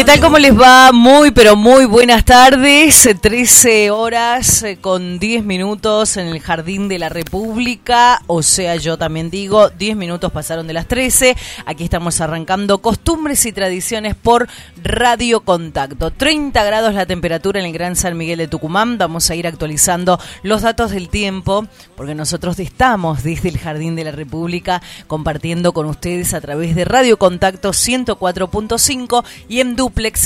[0.00, 0.20] ¿Qué tal?
[0.20, 0.92] ¿Cómo les va?
[0.92, 3.06] Muy, pero muy buenas tardes.
[3.20, 8.22] 13 horas eh, con 10 minutos en el Jardín de la República.
[8.26, 11.36] O sea, yo también digo, 10 minutos pasaron de las 13.
[11.66, 14.48] Aquí estamos arrancando costumbres y tradiciones por
[14.82, 16.10] Radio Contacto.
[16.10, 18.96] 30 grados la temperatura en el Gran San Miguel de Tucumán.
[18.96, 24.04] Vamos a ir actualizando los datos del tiempo porque nosotros estamos desde el Jardín de
[24.04, 29.76] la República compartiendo con ustedes a través de Radio Contacto 104.5 y en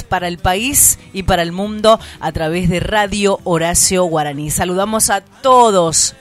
[0.09, 4.51] para el país y para el mundo a través de Radio Horacio Guaraní.
[4.51, 6.15] Saludamos a todos,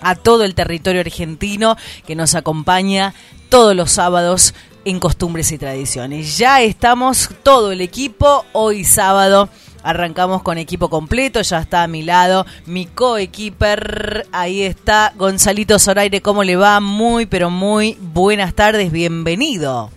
[0.00, 1.76] a todo el territorio argentino
[2.06, 3.14] que nos acompaña
[3.48, 4.54] todos los sábados
[4.84, 6.38] en costumbres y tradiciones.
[6.38, 9.48] Ya estamos todo el equipo hoy sábado.
[9.82, 16.22] Arrancamos con equipo completo, ya está a mi lado mi coequiper, ahí está Gonzalito Zoraire,
[16.22, 16.80] ¿cómo le va?
[16.80, 19.90] Muy, pero muy buenas tardes, bienvenido.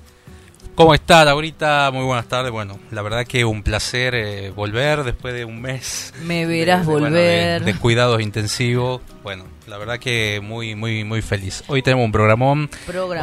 [0.78, 1.90] ¿Cómo está, Laurita?
[1.92, 2.52] Muy buenas tardes.
[2.52, 6.14] Bueno, la verdad que un placer eh, volver después de un mes.
[6.22, 7.64] Me verás volver.
[7.64, 9.02] de, cuidados intensivos.
[9.24, 11.64] Bueno, la verdad que muy, muy, muy feliz.
[11.66, 12.70] Hoy tenemos un programón,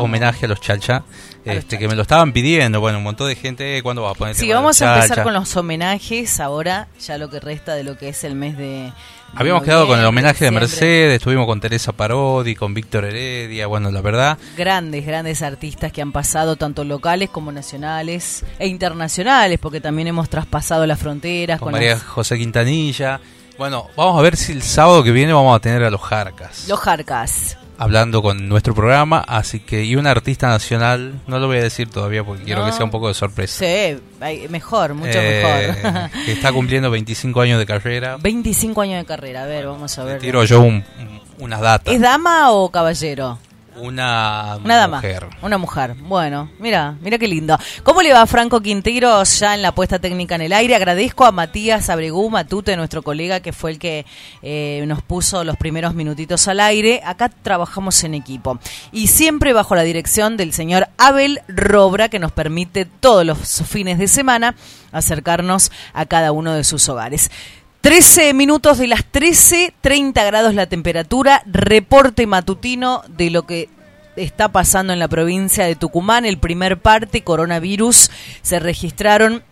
[0.00, 1.04] homenaje a los chalcha,
[1.44, 2.80] este, que me lo estaban pidiendo.
[2.80, 3.80] Bueno, un montón de gente.
[3.84, 4.34] ¿Cuándo vas a poner?
[4.34, 8.08] Sí, vamos a empezar con los homenajes ahora, ya lo que resta de lo que
[8.08, 8.92] es el mes de,
[9.36, 13.90] Habíamos quedado con el homenaje de Mercedes, estuvimos con Teresa Parodi, con Víctor Heredia, bueno,
[13.90, 14.38] la verdad.
[14.56, 20.28] Grandes, grandes artistas que han pasado tanto locales como nacionales e internacionales, porque también hemos
[20.28, 21.60] traspasado las fronteras.
[21.60, 23.20] Con, María José Quintanilla.
[23.58, 26.68] Bueno, vamos a ver si el sábado que viene vamos a tener a los Jarcas.
[26.68, 31.58] Los Jarcas hablando con nuestro programa, así que y un artista nacional, no lo voy
[31.58, 33.64] a decir todavía porque quiero que sea un poco de sorpresa.
[33.64, 33.98] Sí,
[34.48, 36.10] mejor, mucho eh, mejor.
[36.24, 38.16] que está cumpliendo 25 años de carrera.
[38.20, 40.20] 25 años de carrera, a ver, vamos a ver.
[40.20, 40.64] tiro yo
[41.38, 41.94] unas datas.
[41.94, 43.38] ¿Es dama o caballero?
[43.76, 45.26] Una, dama, mujer.
[45.42, 45.94] Una mujer.
[45.94, 47.58] Bueno, mira, mira qué lindo.
[47.82, 50.76] ¿Cómo le va Franco Quintero ya en la puesta técnica en el aire?
[50.76, 54.06] Agradezco a Matías Abregú Matute, nuestro colega, que fue el que
[54.42, 57.00] eh, nos puso los primeros minutitos al aire.
[57.04, 58.58] Acá trabajamos en equipo.
[58.92, 63.98] Y siempre bajo la dirección del señor Abel Robra, que nos permite todos los fines
[63.98, 64.54] de semana
[64.92, 67.30] acercarnos a cada uno de sus hogares.
[67.84, 73.68] 13 minutos de las 13, 30 grados la temperatura, reporte matutino de lo que
[74.16, 76.24] está pasando en la provincia de Tucumán.
[76.24, 79.42] El primer parte, coronavirus, se registraron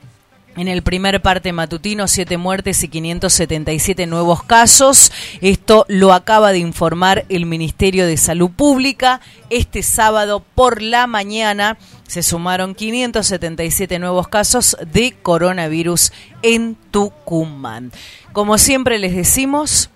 [0.57, 5.13] en el primer parte matutino, siete muertes y 577 nuevos casos.
[5.43, 9.21] Esto lo acaba de informar el Ministerio de Salud Pública.
[9.51, 11.77] Este sábado por la mañana
[12.13, 16.13] se sumaron 577 nuevos casos de coronavirus
[16.43, 17.91] en Tucumán.
[18.35, 19.89] Como siempre les decimos,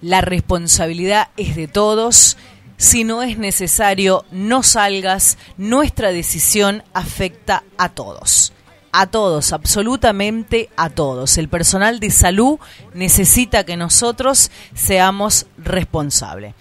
[0.00, 2.36] la responsabilidad es de todos.
[2.76, 5.36] Si no es necesario, no salgas.
[5.56, 8.52] Nuestra decisión afecta a todos.
[8.92, 11.38] A todos, absolutamente a todos.
[11.38, 12.60] El personal de salud
[12.94, 16.54] necesita que nosotros seamos responsables.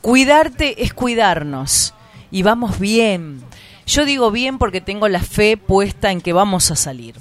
[0.00, 1.92] Cuidarte es cuidarnos.
[2.30, 3.47] Y vamos bien.
[3.88, 7.14] Yo digo bien porque tengo la fe puesta en que vamos a salir.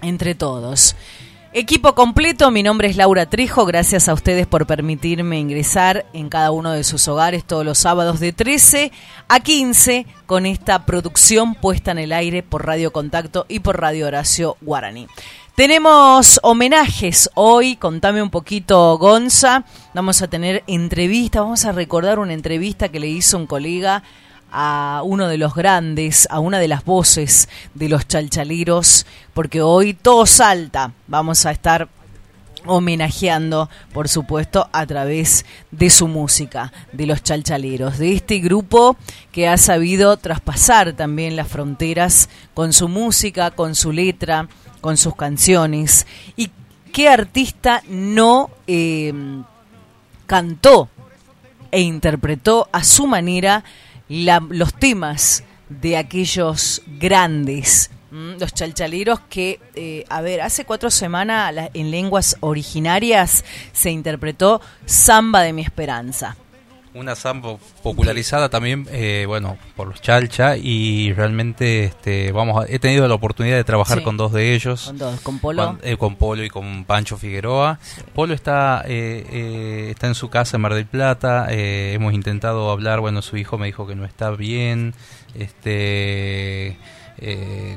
[0.00, 0.94] Entre todos.
[1.52, 6.52] Equipo completo, mi nombre es Laura Trijo, gracias a ustedes por permitirme ingresar en cada
[6.52, 8.92] uno de sus hogares todos los sábados de 13
[9.26, 14.06] a 15 con esta producción puesta en el aire por Radio Contacto y por Radio
[14.06, 15.08] Horacio Guaraní.
[15.56, 22.34] Tenemos homenajes hoy, contame un poquito Gonza, vamos a tener entrevista, vamos a recordar una
[22.34, 24.04] entrevista que le hizo un colega
[24.50, 29.94] a uno de los grandes, a una de las voces de los chalchaliros, porque hoy
[29.94, 30.92] todo salta.
[31.06, 31.88] Vamos a estar
[32.66, 38.96] homenajeando, por supuesto, a través de su música, de los chalchaleros, de este grupo
[39.32, 44.48] que ha sabido traspasar también las fronteras con su música, con su letra,
[44.80, 46.06] con sus canciones.
[46.36, 46.50] ¿Y
[46.92, 49.12] qué artista no eh,
[50.26, 50.88] cantó
[51.70, 53.64] e interpretó a su manera
[54.08, 61.90] los temas de aquellos grandes, los chalchaleros que, eh, a ver, hace cuatro semanas en
[61.90, 66.36] lenguas originarias se interpretó Samba de mi Esperanza.
[66.94, 73.06] Una samba popularizada también, eh, bueno, por los Chalcha y realmente este, vamos he tenido
[73.08, 74.86] la oportunidad de trabajar con dos de ellos.
[74.86, 75.78] Con dos, con Polo.
[75.82, 77.78] Eh, con, Polo y con Pancho Figueroa.
[78.14, 83.22] Polo está, eh, está en su casa en Mar del Plata, hemos intentado hablar, bueno,
[83.22, 84.94] su hijo me dijo que no está bien,
[85.34, 86.76] este...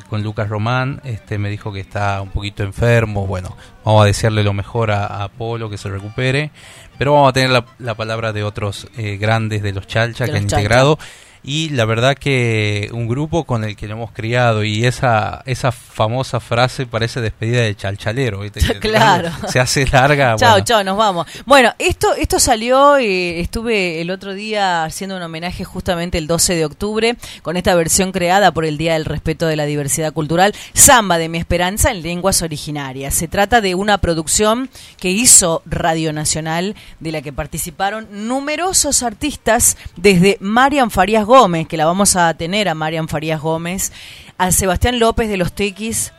[0.09, 4.43] con Lucas Román, este me dijo que está un poquito enfermo, bueno, vamos a desearle
[4.43, 6.51] lo mejor a, a Polo, que se recupere.
[6.97, 10.38] Pero vamos a tener la, la palabra de otros eh, grandes de los Chalcha que
[10.38, 10.99] han integrado
[11.43, 15.71] y la verdad que un grupo con el que lo hemos criado y esa esa
[15.71, 18.41] famosa frase parece despedida de chalchalero
[18.79, 19.31] claro.
[19.47, 21.27] se hace larga chao chao nos vamos.
[21.45, 26.55] Bueno esto esto salió y estuve el otro día haciendo un homenaje justamente el 12
[26.55, 30.53] de octubre con esta versión creada por el Día del Respeto de la Diversidad Cultural
[30.73, 33.13] Samba de mi Esperanza en lenguas originarias.
[33.13, 39.77] Se trata de una producción que hizo Radio Nacional de la que participaron numerosos artistas
[39.95, 43.93] desde Marian Farías Gómez, que la vamos a tener a Marian Farías Gómez,
[44.37, 46.11] a Sebastián López de los Tequis,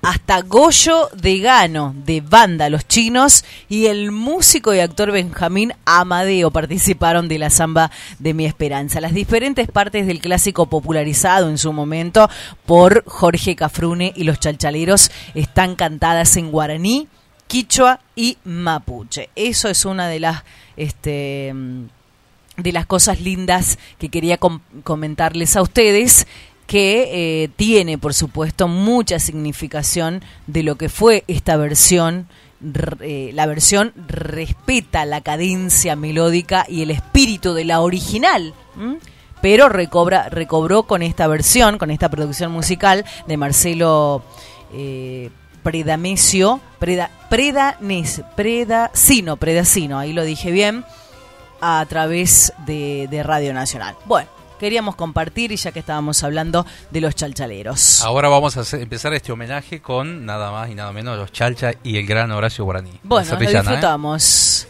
[0.00, 6.50] hasta Goyo de Gano, de Banda Los Chinos, y el músico y actor Benjamín Amadeo
[6.50, 9.02] participaron de la samba de Mi Esperanza.
[9.02, 12.30] Las diferentes partes del clásico popularizado en su momento
[12.64, 17.08] por Jorge Cafrune y los chalchaleros están cantadas en guaraní,
[17.46, 19.28] quichua y mapuche.
[19.36, 20.44] Eso es una de las
[20.78, 21.52] este,
[22.56, 26.26] de las cosas lindas que quería comentarles a ustedes
[26.66, 32.26] que eh, tiene, por supuesto, mucha significación de lo que fue esta versión.
[33.00, 38.54] Eh, la versión respeta la cadencia melódica y el espíritu de la original,
[39.42, 44.22] pero recobra, recobró con esta versión, con esta producción musical de Marcelo
[44.72, 45.28] eh,
[45.62, 50.86] Predamesio, Preda, Predanes, Predacino, Predacino, ahí lo dije bien
[51.66, 53.96] a través de, Radio Nacional.
[54.04, 54.28] Bueno,
[54.60, 58.02] queríamos compartir y ya que estábamos hablando de los chalchaleros.
[58.02, 61.96] Ahora vamos a empezar este homenaje con nada más y nada menos los chalcha y
[61.96, 63.00] el gran Horacio Guaraní.
[63.02, 63.46] Bueno, lo ¿eh?
[63.46, 64.68] disfrutamos.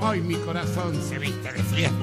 [0.00, 1.99] Hoy mi corazón se viste de fiesta.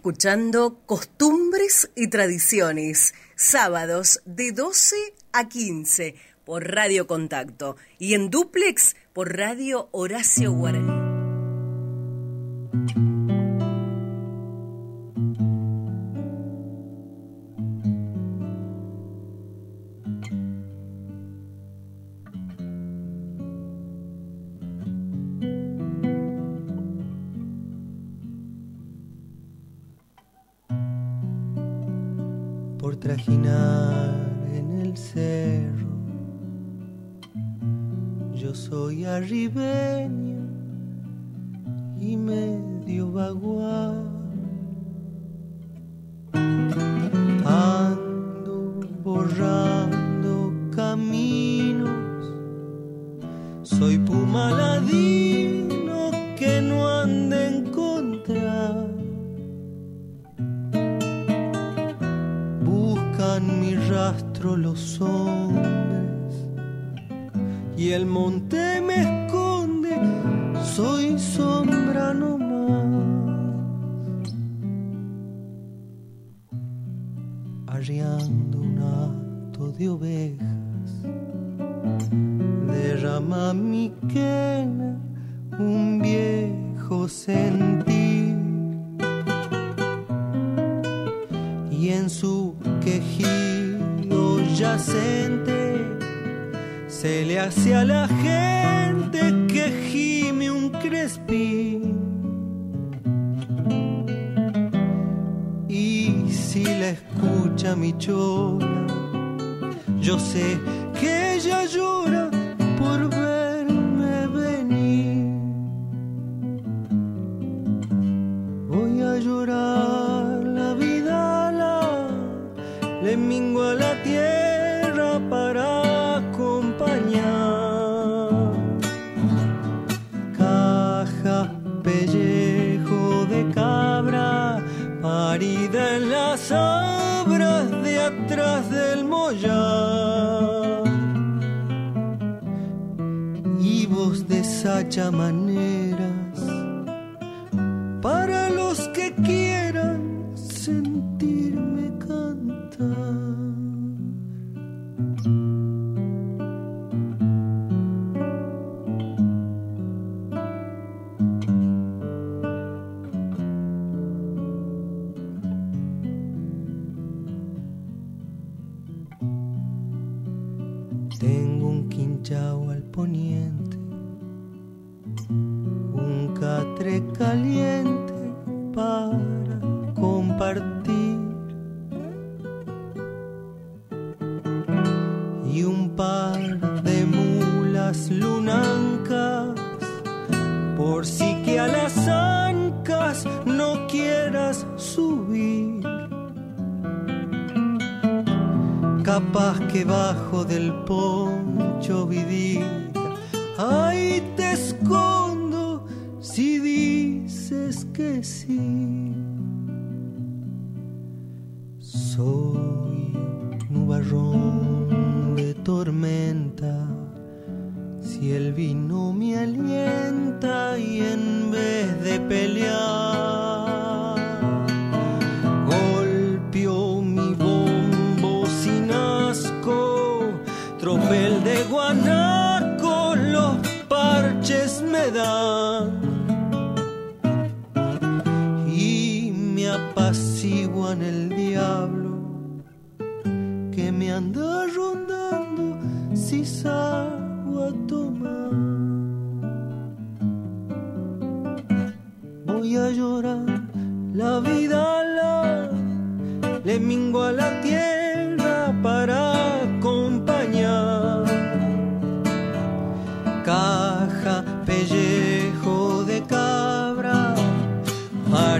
[0.00, 4.96] escuchando Costumbres y Tradiciones, sábados de 12
[5.32, 6.14] a 15
[6.46, 11.09] por Radio Contacto y en duplex por Radio Horacio Guaraní.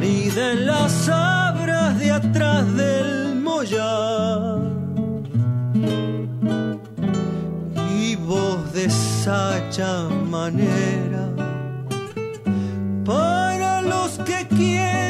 [0.01, 4.61] parida en las abras de atrás del mollar.
[7.99, 8.89] Y vos de
[10.31, 11.29] manera
[13.05, 15.10] para los que quieren.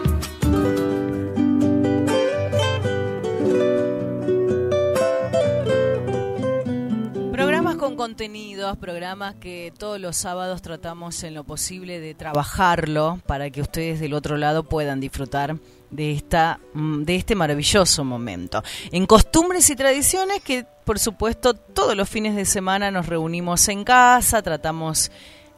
[8.11, 14.01] contenidos, programas que todos los sábados tratamos en lo posible de trabajarlo para que ustedes
[14.01, 15.55] del otro lado puedan disfrutar
[15.91, 18.63] de esta mm, de este maravilloso momento.
[18.91, 23.85] En costumbres y tradiciones que por supuesto todos los fines de semana nos reunimos en
[23.85, 25.09] casa, tratamos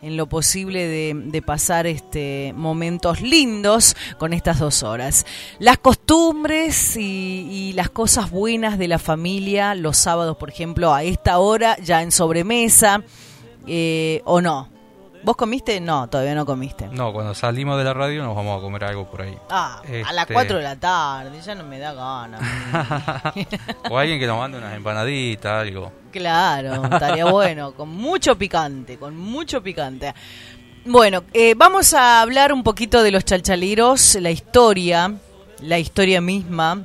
[0.03, 5.25] en lo posible de, pasar este momentos lindos con estas dos horas.
[5.59, 11.03] Las costumbres y, y las cosas buenas de la familia, los sábados, por ejemplo, a
[11.03, 13.03] esta hora, ya en sobremesa,
[13.67, 14.72] eh, o no.
[15.23, 15.79] ¿Vos comiste?
[15.79, 16.87] No, todavía no comiste.
[16.91, 19.37] No, cuando salimos de la radio nos vamos a comer algo por ahí.
[19.49, 22.41] Ah, a las Este- 4 de la tarde, ya no me da ganas.
[23.89, 25.91] o alguien que nos mande unas empanaditas, algo.
[26.11, 30.13] Claro, estaría bueno, con mucho picante, con mucho picante.
[30.85, 35.13] Bueno, eh, vamos a hablar un poquito de los chalchaleros, la historia,
[35.61, 36.83] la historia misma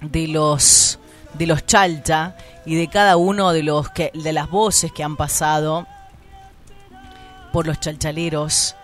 [0.00, 1.00] de los
[1.34, 5.16] de los chalcha y de cada uno de los que de las voces que han
[5.16, 5.86] pasado
[7.56, 8.76] por los chalchaleros.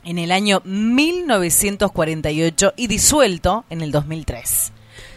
[0.04, 4.72] en el año 1948 y disuelto en el 2003.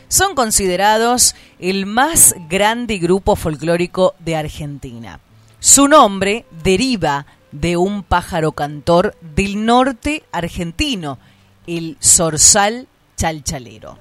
[0.09, 5.21] Son considerados el más grande grupo folclórico de Argentina.
[5.59, 11.19] Su nombre deriva de un pájaro cantor del norte argentino,
[11.67, 13.99] el zorzal chalchalero.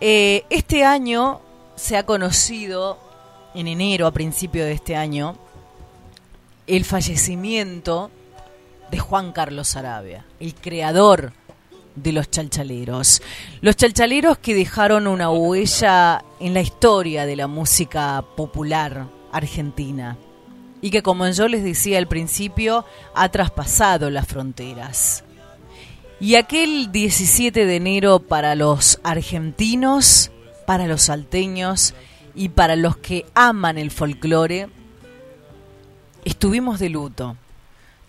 [0.00, 1.40] Eh, este año
[1.76, 2.98] se ha conocido,
[3.54, 5.36] en enero, a principio de este año,
[6.66, 8.10] el fallecimiento
[8.90, 11.32] de Juan Carlos Arabia, el creador
[11.94, 13.22] de los chalchaleros.
[13.60, 20.16] Los chalchaleros que dejaron una huella en la historia de la música popular argentina
[20.82, 25.24] y que, como yo les decía al principio, ha traspasado las fronteras.
[26.20, 30.30] Y aquel 17 de enero para los argentinos,
[30.66, 31.94] para los salteños
[32.34, 34.68] y para los que aman el folclore,
[36.24, 37.36] estuvimos de luto.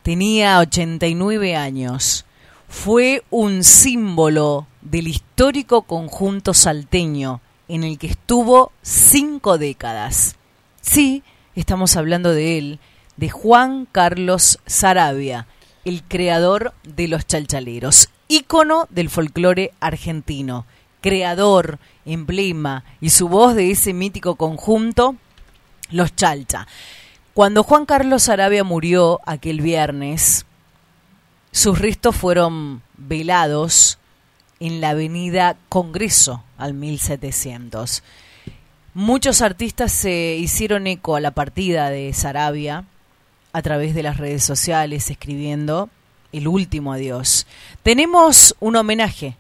[0.04, 2.26] Tenía 89 años.
[2.68, 10.38] Fue un símbolo del histórico conjunto salteño en el que estuvo cinco décadas.
[10.82, 11.22] Sí,
[11.56, 12.80] estamos hablando de él,
[13.18, 15.46] de Juan Carlos Sarabia,
[15.86, 20.66] el creador de los chalchaleros, ícono del folclore argentino,
[21.02, 25.16] creador, emblema y su voz de ese mítico conjunto,
[25.92, 26.68] los chalcha.
[27.34, 30.46] Cuando Juan Carlos Arabia murió aquel viernes,
[31.54, 34.00] sus restos fueron velados
[34.60, 38.04] en la avenida Congreso al 1700.
[38.94, 42.84] Muchos artistas se hicieron eco a la partida de Sarabia
[43.54, 45.90] a través de las redes sociales, escribiendo
[46.34, 47.48] el último adiós.
[47.82, 49.38] Tenemos un homenaje.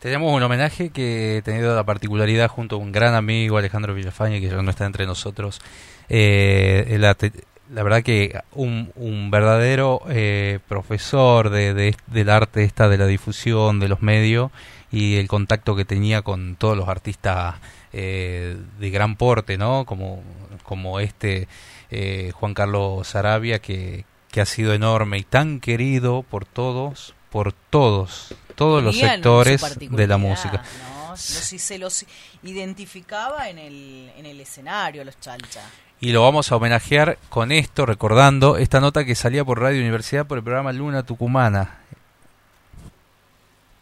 [0.00, 4.40] Tenemos un homenaje que he tenido la particularidad junto a un gran amigo, Alejandro Villafañe,
[4.40, 5.62] que ya no está entre nosotros.
[6.08, 7.16] Eh, la,
[7.72, 13.06] la verdad que un, un verdadero eh, profesor de, de- del arte esta, de la
[13.06, 14.50] difusión, de los medios
[14.92, 17.56] y el contacto que tenía con todos los artistas
[17.92, 19.84] eh, de gran porte, ¿no?
[19.84, 20.22] Como,
[20.62, 21.48] como este
[21.90, 27.52] eh, Juan Carlos Sarabia, que, que ha sido enorme y tan querido por todos, por
[27.52, 29.60] todos, todos los sectores
[29.96, 30.62] de la música.
[30.90, 31.10] ¿no?
[31.10, 32.04] Los- si se los
[32.42, 35.62] identificaba en el, en el escenario, los chalcha.
[36.00, 40.26] Y lo vamos a homenajear con esto, recordando esta nota que salía por Radio Universidad
[40.26, 41.78] por el programa Luna Tucumana.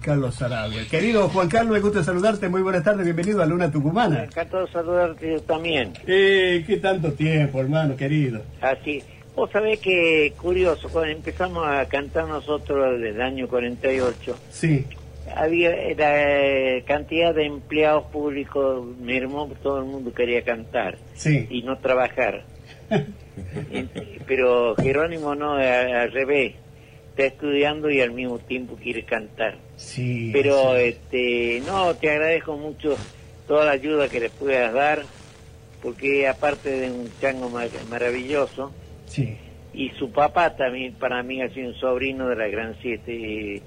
[0.00, 0.86] Carlos Sarabia.
[0.86, 2.48] Querido Juan Carlos, me gusta saludarte.
[2.48, 4.24] Muy buenas tardes, bienvenido a Luna Tucumana.
[4.24, 5.94] Encantado de saludarte también.
[6.06, 8.42] Eh, ¿Qué tanto tiempo, hermano, querido?
[8.60, 9.02] Así,
[9.34, 14.86] vos sabés que curioso, cuando empezamos a cantar nosotros desde el año 48, Sí,
[15.34, 21.46] había la cantidad de empleados públicos mermó, todo el mundo quería cantar sí.
[21.50, 22.44] y no trabajar.
[24.26, 26.54] Pero Jerónimo no, al revés.
[27.10, 29.56] está estudiando y al mismo tiempo quiere cantar.
[29.76, 30.30] Sí.
[30.32, 30.82] Pero sí.
[30.82, 32.96] este, no, te agradezco mucho
[33.46, 35.02] toda la ayuda que le puedas dar,
[35.82, 38.72] porque aparte de un chango mar- maravilloso,
[39.06, 39.36] Sí.
[39.74, 43.62] y su papá también para mí ha sido un sobrino de la Gran Siete, eh,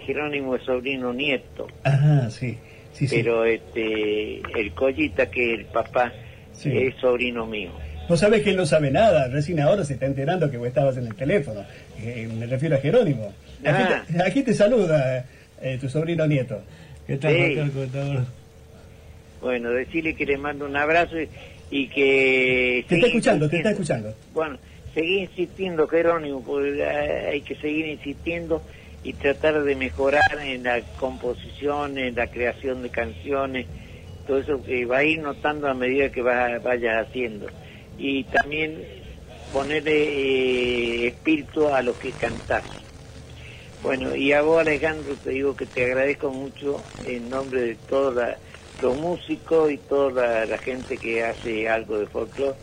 [0.00, 2.56] Jerónimo es sobrino nieto, Ajá, sí.
[2.92, 3.16] Sí, sí.
[3.16, 6.12] pero este, el Collita que el papá
[6.52, 6.70] Sí.
[6.76, 7.70] es sobrino mío.
[8.08, 10.96] Vos sabés que él no sabe nada, recién ahora se está enterando que vos estabas
[10.98, 11.64] en el teléfono.
[12.00, 13.32] Eh, me refiero a Jerónimo.
[13.64, 14.04] Aquí, Ah.
[14.06, 15.24] te, aquí te saluda
[15.62, 16.60] eh, tu sobrino nieto.
[17.06, 18.18] ¿Qué tal, Sí.
[19.40, 21.28] Bueno, decirle que le mando un abrazo y,
[21.70, 22.84] y que...
[22.88, 24.14] Te está escuchando, te está escuchando.
[24.34, 24.56] Bueno,
[24.94, 28.62] seguí insistiendo, Jerónimo, porque eh, hay que seguir insistiendo
[29.04, 33.66] y tratar de mejorar en la composición, en la creación de canciones,
[34.26, 37.46] todo eso que va a ir notando a medida que va, vayas haciendo.
[37.98, 38.82] Y también
[39.52, 42.64] ponerle eh, espíritu a lo que cantás.
[43.82, 48.14] Bueno, y a vos Alejandro te digo que te agradezco mucho en nombre de todos
[48.80, 52.54] los músicos y toda la, la gente que hace algo de folclore,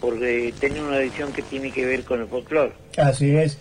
[0.00, 2.72] porque tiene una edición que tiene que ver con el folclore.
[2.98, 3.58] Así es.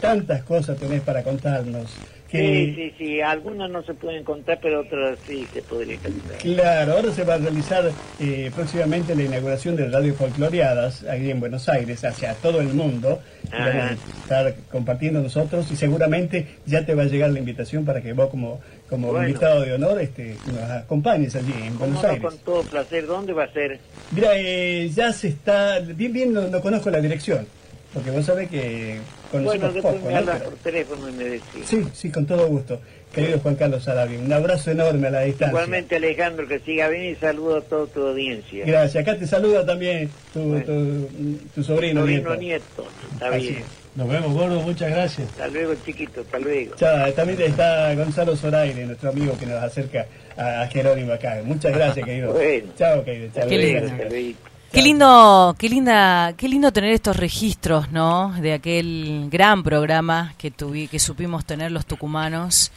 [0.00, 1.90] Tantas cosas tenés para contarnos.
[2.30, 6.36] Que, Sí, sí, sí, algunas no se pueden contar, pero otras sí se podría contar.
[6.36, 11.40] Claro, ahora se va a realizar eh, próximamente la inauguración de Radio Folcloreadas ahí en
[11.40, 13.20] Buenos Aires, hacia todo el mundo.
[13.50, 13.64] Ajá.
[13.70, 18.02] Vamos a estar compartiendo nosotros y seguramente ya te va a llegar la invitación para
[18.02, 19.26] que vos como, como Bueno.
[19.26, 22.22] invitado de honor este, nos acompañes allí en Buenos no, Aires.
[22.24, 23.06] con todo placer.
[23.06, 23.78] ¿Dónde va a ser?
[24.12, 27.46] Mira, eh, ya se está, bien, bien, no, no conozco la dirección,
[27.94, 28.98] porque vos sabés que
[29.32, 31.64] Bueno, conocemos después poco, me por teléfono y me decís.
[31.64, 32.80] Sí, sí, con todo gusto.
[33.12, 35.48] Querido Juan Carlos Sarabia, un abrazo enorme a la distancia.
[35.48, 38.64] Igualmente Alejandro, que siga bien y saludo a toda tu audiencia.
[38.66, 39.02] Gracias.
[39.02, 40.64] Acá te saluda también tu, Bueno.
[40.66, 41.08] tu,
[41.54, 42.36] tu sobrino, Sobrino nieto.
[42.36, 42.86] nieto.
[43.14, 43.62] Está Así bien.
[43.94, 45.28] Nos vemos, gordo, muchas gracias.
[45.30, 46.20] Hasta luego, chiquito.
[46.20, 46.76] Hasta luego.
[46.76, 51.40] Chao, también está Gonzalo Zoraire, nuestro amigo que nos acerca a, a Jerónimo acá.
[51.44, 52.32] Muchas gracias, querido.
[52.32, 52.68] Bueno.
[52.76, 53.30] Chao, querido.
[53.34, 53.48] Chao.
[53.48, 54.47] Qué lindo.
[54.72, 58.32] Qué lindo, qué linda, qué lindo tener estos registros, ¿no?
[58.38, 62.70] De aquel gran programa que tuvi, que supimos tener los tucumanos,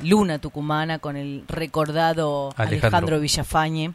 [0.00, 2.86] Luna Tucumana con el recordado Alejandro.
[2.88, 3.92] Alejandro, Villafañe,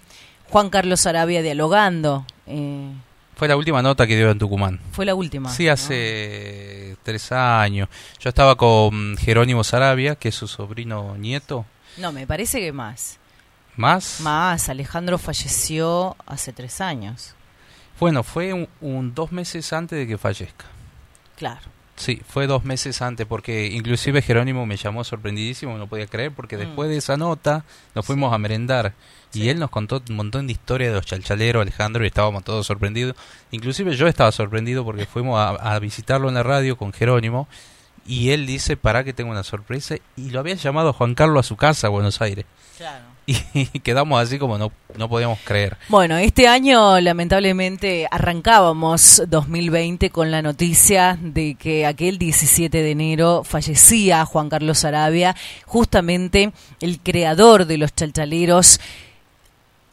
[0.49, 2.91] Juan Carlos Arabia dialogando, eh,
[3.35, 4.79] Fue la última nota que dio en Tucumán.
[4.91, 5.49] fue la última.
[5.49, 5.73] Sí, ¿no?
[5.73, 7.87] hace tres años.
[8.19, 11.65] Yo estaba con Jerónimo Sarabia, que es su sobrino nieto.
[11.97, 13.19] No, me parece que más.
[13.75, 14.21] Más.
[14.21, 17.35] Más, Alejandro falleció hace tres años.
[17.99, 20.65] Bueno, fue un, un dos meses antes de que fallezca.
[21.37, 21.61] Claro.
[21.95, 26.57] Sí, fue dos meses antes, porque inclusive Jerónimo me llamó sorprendidísimo, no podía creer, porque
[26.57, 26.59] Mm.
[26.59, 28.93] después de esa nota nos fuimos a merendar
[29.31, 32.65] y él nos contó un montón de historias de los chalchaleros, Alejandro, y estábamos todos
[32.65, 33.15] sorprendidos.
[33.51, 37.47] Inclusive yo estaba sorprendido porque fuimos a, a visitarlo en la radio con Jerónimo
[38.07, 41.47] y él dice, para que tengo una sorpresa, y lo había llamado Juan Carlos a
[41.47, 42.45] su casa a Buenos Aires.
[42.75, 43.05] Claro.
[43.25, 43.35] Y
[43.83, 45.77] quedamos así como no, no podíamos creer.
[45.89, 53.43] Bueno, este año lamentablemente arrancábamos 2020 con la noticia de que aquel 17 de enero
[53.43, 58.79] fallecía Juan Carlos Arabia, justamente el creador de los chalchaleros.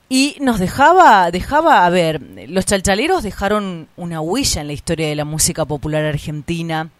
[0.09, 5.15] Y nos dejaba, dejaba, a ver, los chalchaleros dejaron una huella en la historia de
[5.15, 6.91] la música popular argentina.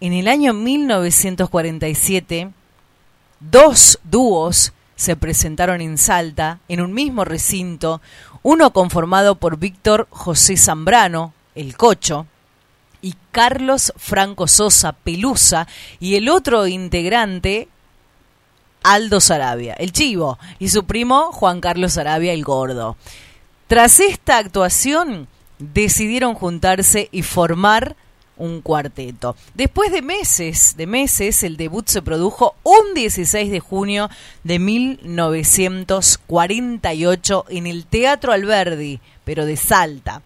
[0.00, 2.52] En el año 1947,
[3.40, 8.02] dos dúos se presentaron en Salta, en un mismo recinto,
[8.42, 12.26] uno conformado por Víctor José Zambrano, el Cocho,
[13.00, 15.68] y Carlos Franco Sosa Pelusa,
[16.00, 17.68] y el otro integrante,
[18.82, 22.96] Aldo Sarabia, el Chivo, y su primo Juan Carlos Sarabia, el Gordo.
[23.68, 25.28] Tras esta actuación,
[25.60, 27.94] decidieron juntarse y formar
[28.38, 29.36] un cuarteto.
[29.54, 34.08] Después de meses, de meses, el debut se produjo un 16 de junio
[34.44, 40.22] de 1948 en el Teatro Alberdi, pero de Salta.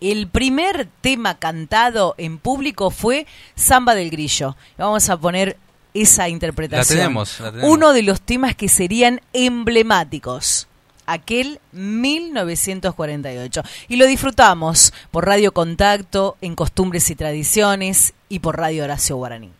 [0.00, 4.56] El primer tema cantado en público fue Samba del Grillo.
[4.76, 5.56] Vamos a poner
[5.94, 6.98] esa interpretación.
[6.98, 7.70] La tenemos, la tenemos.
[7.70, 10.67] Uno de los temas que serían emblemáticos.
[11.08, 13.62] Aquel 1948.
[13.88, 19.50] Y lo disfrutamos por Radio Contacto, en Costumbres y Tradiciones y por Radio Horacio Guaraní.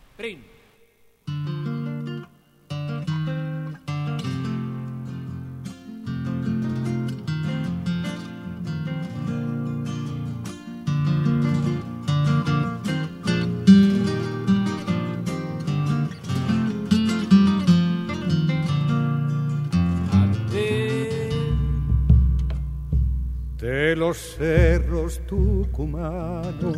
[23.69, 26.75] De los cerros tucumanos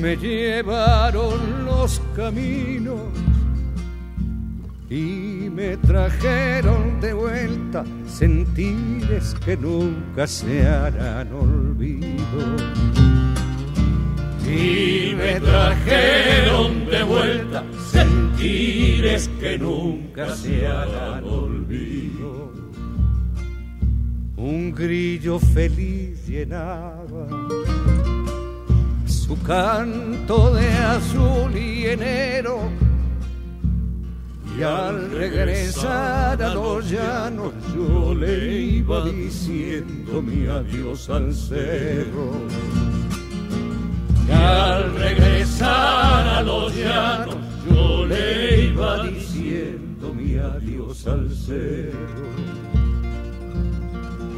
[0.00, 3.10] me llevaron los caminos
[4.88, 12.56] y me trajeron de vuelta sentires que nunca se harán olvido.
[14.46, 22.41] Y me trajeron de vuelta sentires que nunca se harán olvido.
[24.44, 27.28] Un grillo feliz llenaba
[29.06, 32.68] su canto de azul y enero
[34.58, 42.32] y al regresar a los llanos yo le iba diciendo mi adiós al cerro.
[44.26, 47.36] Y al regresar a los llanos
[47.70, 52.41] yo le iba diciendo mi adiós al cerro.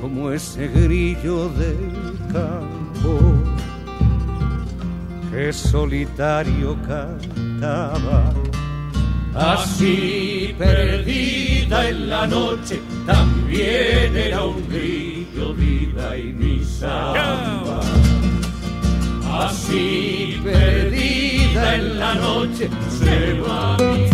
[0.05, 3.19] Como ese grillo del campo
[5.31, 8.35] que solitario cantaba
[9.35, 17.81] Así perdida en la noche, también era un grillo vida y mi samba.
[19.33, 24.14] Así perdida en la noche, se va mi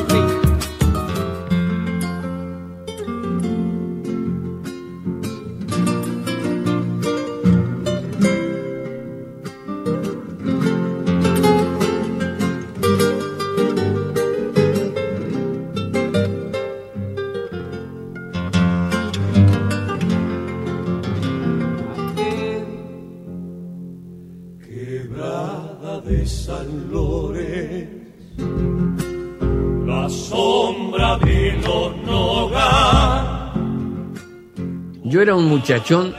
[35.61, 36.15] muchachón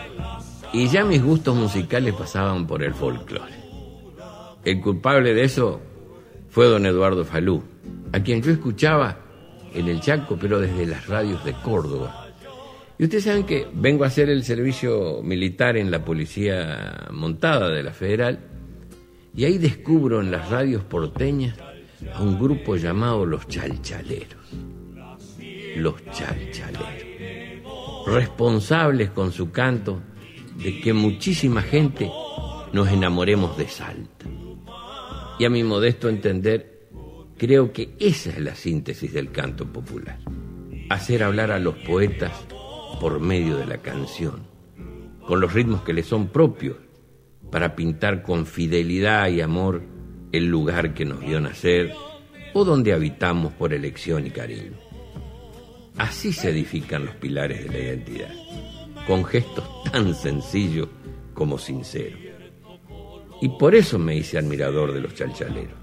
[0.72, 3.52] y ya mis gustos musicales pasaban por el folclore.
[4.64, 5.80] El culpable de eso
[6.48, 7.60] fue don Eduardo Falú,
[8.12, 9.18] a quien yo escuchaba
[9.74, 12.28] en el Chaco, pero desde las radios de Córdoba.
[12.96, 17.82] Y ustedes saben que vengo a hacer el servicio militar en la policía montada de
[17.82, 18.38] la Federal,
[19.34, 21.58] y ahí descubro en las radios porteñas
[22.14, 24.52] a un grupo llamado Los Chalchaleros.
[25.74, 27.01] Los Chalchaleros.
[28.06, 30.00] Responsables con su canto
[30.56, 32.10] de que muchísima gente
[32.72, 34.26] nos enamoremos de Salta.
[35.38, 36.88] Y a mi modesto entender,
[37.36, 40.18] creo que esa es la síntesis del canto popular.
[40.90, 42.32] Hacer hablar a los poetas
[43.00, 44.46] por medio de la canción,
[45.26, 46.76] con los ritmos que les son propios,
[47.50, 49.82] para pintar con fidelidad y amor
[50.32, 51.92] el lugar que nos vio nacer
[52.54, 54.81] o donde habitamos por elección y cariño.
[56.02, 58.34] Así se edifican los pilares de la identidad,
[59.06, 60.88] con gestos tan sencillos
[61.32, 62.18] como sinceros.
[63.40, 65.78] Y por eso me hice admirador de los chalchaleros.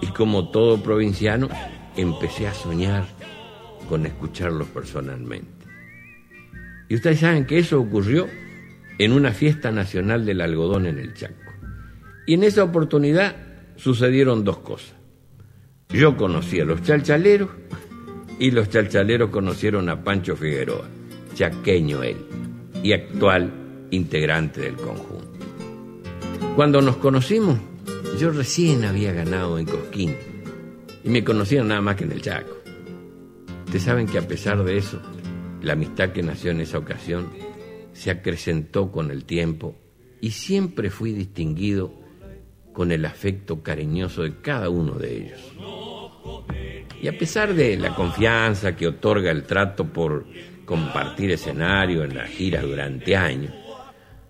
[0.00, 1.48] Y como todo provinciano,
[1.96, 3.06] empecé a soñar
[3.88, 5.66] con escucharlos personalmente.
[6.88, 8.26] Y ustedes saben que eso ocurrió
[8.98, 11.52] en una fiesta nacional del algodón en el Chaco.
[12.26, 13.36] Y en esa oportunidad
[13.76, 14.96] sucedieron dos cosas.
[15.90, 17.50] Yo conocí a los chalchaleros
[18.38, 20.88] y los chalchaleros conocieron a Pancho Figueroa,
[21.34, 22.16] chaqueño él,
[22.82, 23.52] y actual
[23.90, 25.30] integrante del conjunto.
[26.56, 27.58] Cuando nos conocimos,
[28.18, 30.16] yo recién había ganado en Cosquín
[31.02, 32.56] y me conocían nada más que en el Chaco.
[33.66, 35.00] Ustedes saben que a pesar de eso,
[35.62, 37.30] la amistad que nació en esa ocasión
[37.92, 39.76] se acrecentó con el tiempo
[40.20, 41.92] y siempre fui distinguido
[42.72, 45.40] con el afecto cariñoso de cada uno de ellos.
[47.04, 50.24] Y a pesar de la confianza que otorga el trato por
[50.64, 53.52] compartir escenario en la gira durante años,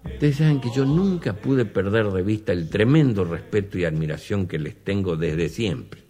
[0.05, 4.59] ustedes saben que yo nunca pude perder de vista el tremendo respeto y admiración que
[4.59, 6.03] les tengo desde siempre,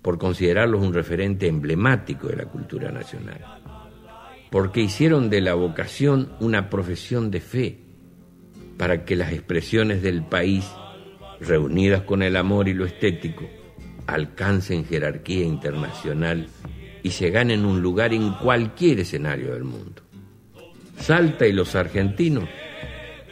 [0.00, 3.40] por considerarlos un referente emblemático de la cultura nacional
[4.52, 7.78] porque hicieron de la vocación una profesión de fe,
[8.78, 10.70] para que las expresiones del país,
[11.40, 13.48] reunidas con el amor y lo estético,
[14.06, 16.48] alcancen jerarquía internacional
[17.02, 20.02] y se ganen un lugar en cualquier escenario del mundo.
[20.98, 22.48] Salta y los argentinos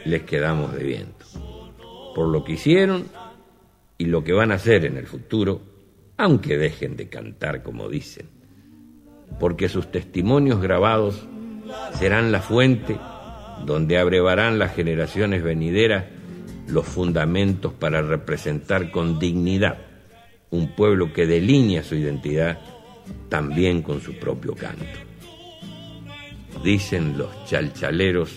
[0.05, 1.27] les quedamos de viento,
[2.15, 3.07] por lo que hicieron
[3.99, 5.61] y lo que van a hacer en el futuro,
[6.17, 8.41] aunque dejen de cantar como dicen
[9.39, 11.27] porque sus testimonios grabados
[11.95, 12.99] serán la fuente
[13.65, 16.07] donde abrevarán las generaciones venideras
[16.67, 19.79] los fundamentos para representar con dignidad
[20.51, 22.59] un pueblo que delinea su identidad
[23.29, 24.85] también con su propio canto.
[26.63, 28.33] Dicen los chalchaleros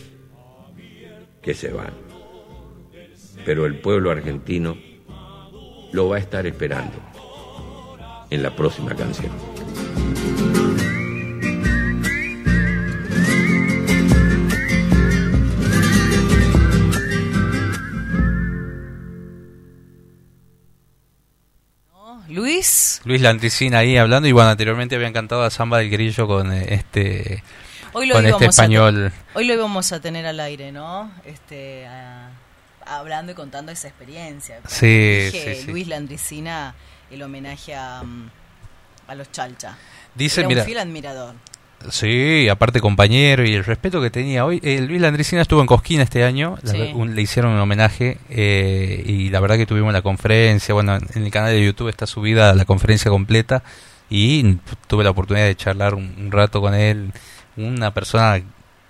[1.41, 1.93] que se van,
[3.45, 4.77] pero el pueblo argentino
[5.91, 6.95] lo va a estar esperando
[8.29, 9.31] en la próxima canción.
[23.05, 23.21] Luis.
[23.21, 27.43] Landricina ahí hablando y bueno, anteriormente habían cantado a Samba del Grillo con eh, este
[27.93, 29.11] Hoy lo con este a español.
[29.35, 31.11] hoy lo íbamos a tener al aire, ¿no?
[31.25, 32.29] Este, a-
[32.85, 34.59] hablando y contando esa experiencia.
[34.67, 34.87] Sí,
[35.31, 35.71] dije, sí, sí.
[35.71, 36.75] Luis Landricina,
[37.11, 38.29] el homenaje a, mm,
[39.07, 39.77] a los Chalcha.
[40.15, 41.35] Dice, Era mira, un fiel admirador.
[41.89, 44.59] Sí, aparte compañero y el respeto que tenía hoy.
[44.63, 46.77] eh, Luis Landricina estuvo en Cosquín este año, la Sí.
[46.77, 50.95] ver- un- le hicieron un homenaje eh, y la verdad que tuvimos la conferencia, bueno,
[50.95, 53.63] en el canal de YouTube está subida la conferencia completa
[54.09, 57.11] y tuve la oportunidad de charlar un, un rato con él,
[57.57, 58.43] una persona Una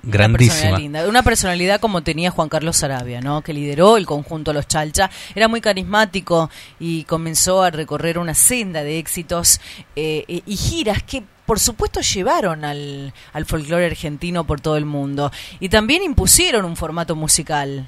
[0.04, 0.54] grandísima.
[0.54, 1.08] personalidad linda.
[1.10, 3.42] Una personalidad como tenía Juan Carlos Sarabia, ¿no?
[3.42, 5.10] Que lideró el conjunto Los Chalcha.
[5.34, 9.62] Era muy carismático y comenzó a recorrer una senda de éxitos
[9.96, 15.32] eh, y giras que, por supuesto, llevaron al, al folclore argentino por todo el mundo.
[15.60, 17.88] Y también impusieron un formato musical.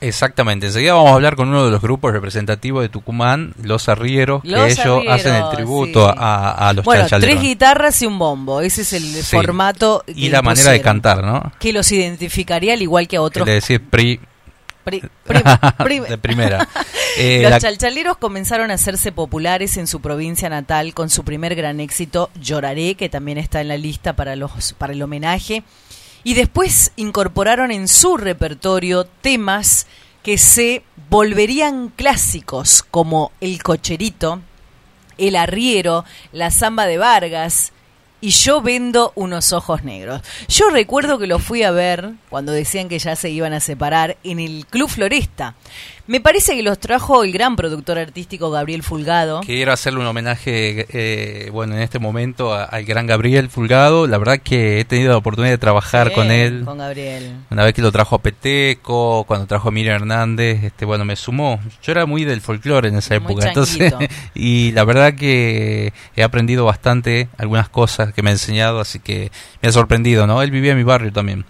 [0.00, 4.42] Exactamente, enseguida vamos a hablar con uno de los grupos representativos de Tucumán, Los Arrieros,
[4.42, 6.14] que Los ellos hacen el tributo sí.
[6.18, 8.60] a, a los bueno, tres guitarras y un bombo.
[8.60, 9.22] Ese es el Sí.
[9.36, 10.04] formato.
[10.06, 11.52] Y la manera de cantar, ¿no?
[11.58, 13.44] Que los identificaría al igual que a otros.
[13.46, 14.20] Que le decir pri,
[15.84, 16.68] pri- de primera.
[17.16, 21.54] Eh, Los la- chalchaleros comenzaron a hacerse populares en su provincia natal con su primer
[21.54, 25.62] gran éxito, Lloraré, que también está en la lista para, los, para el homenaje.
[26.24, 29.86] Y después incorporaron en su repertorio temas
[30.24, 34.40] que se volverían clásicos, como El Cocherito,
[35.16, 37.72] El Arriero, La Zamba de Vargas
[38.24, 40.22] y Yo Vendo Unos Ojos Negros.
[40.48, 44.16] Yo recuerdo que lo fui a ver cuando decían que ya se iban a separar
[44.24, 45.56] en el Club Floresta.
[46.06, 49.40] Me parece que los trajo el gran productor artístico Gabriel Fulgado.
[49.40, 54.06] Quiero hacerle un homenaje, eh, bueno, en este momento a- al gran Gabriel Fulgado.
[54.06, 56.62] La verdad que he tenido la oportunidad de trabajar Sí, con él.
[56.66, 57.32] Con Gabriel.
[57.50, 61.16] Una vez que lo trajo a Peteco, cuando trajo a Miriam Hernández, este, bueno, me
[61.16, 61.58] sumó.
[61.82, 63.94] Yo era muy del folclore en esa Muy época, entonces,
[64.34, 69.32] y la verdad que he aprendido bastante, algunas cosas que me ha enseñado, así que
[69.62, 70.42] me ha sorprendido, ¿no?
[70.42, 71.46] Él vivía en mi barrio también,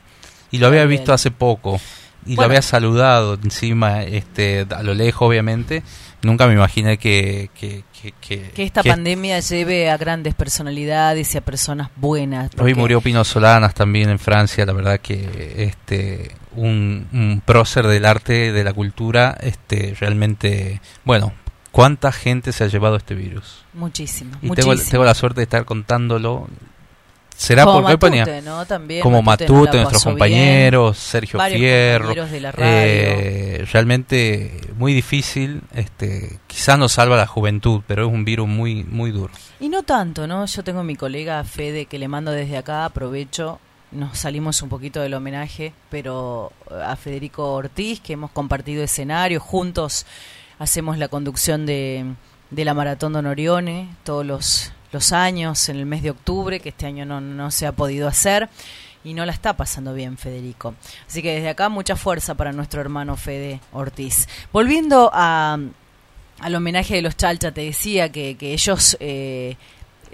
[0.53, 1.81] y lo había visto hace poco,
[2.27, 5.83] y lo había saludado encima, este, a lo lejos, obviamente.
[6.23, 7.51] Nunca me imaginé que...
[7.59, 12.51] que, que, que- Que esta pandemia lleve a grandes personalidades y a personas buenas.
[12.59, 18.05] Hoy murió Pino Solanas también en Francia, la verdad que este un, un prócer del
[18.07, 21.33] arte, de la cultura, este realmente, bueno,
[21.73, 23.65] cuánta gente se ha llevado este virus.
[23.75, 24.91] Muchísimo, Y tengo, muchísimo.
[24.93, 26.49] tengo la suerte de estar contándolo.
[27.37, 28.65] Será Como porque ponía- Matute, ¿no?
[28.65, 32.67] También como Matute nuestros compañeros, Sergio Varios Fierro, compañeros de la radio.
[32.73, 38.85] eh, realmente muy difícil, este, quizás nos salva la juventud, pero es un virus muy
[38.85, 39.33] muy duro.
[39.61, 40.47] Y no tanto, ¿no?
[40.47, 43.59] Yo tengo a mi colega Fede que le mando desde acá, aprovecho,
[43.91, 49.41] nos salimos un poquito del homenaje, pero eh, a Federico Ortiz, que hemos compartido escenario,
[49.41, 50.07] juntos
[50.59, 52.15] hacemos la conducción de,
[52.51, 56.71] de la Maratón Don Orione todos los, los años, en el mes de octubre, que
[56.71, 58.49] este año no, no se ha podido hacer.
[59.05, 60.75] Y no la está pasando bien Federico.
[61.07, 64.27] Así que desde acá mucha fuerza para nuestro hermano Fede Ortiz.
[64.51, 65.59] Volviendo a,
[66.41, 69.57] al homenaje de los Chalcha, te decía que, ellos eh,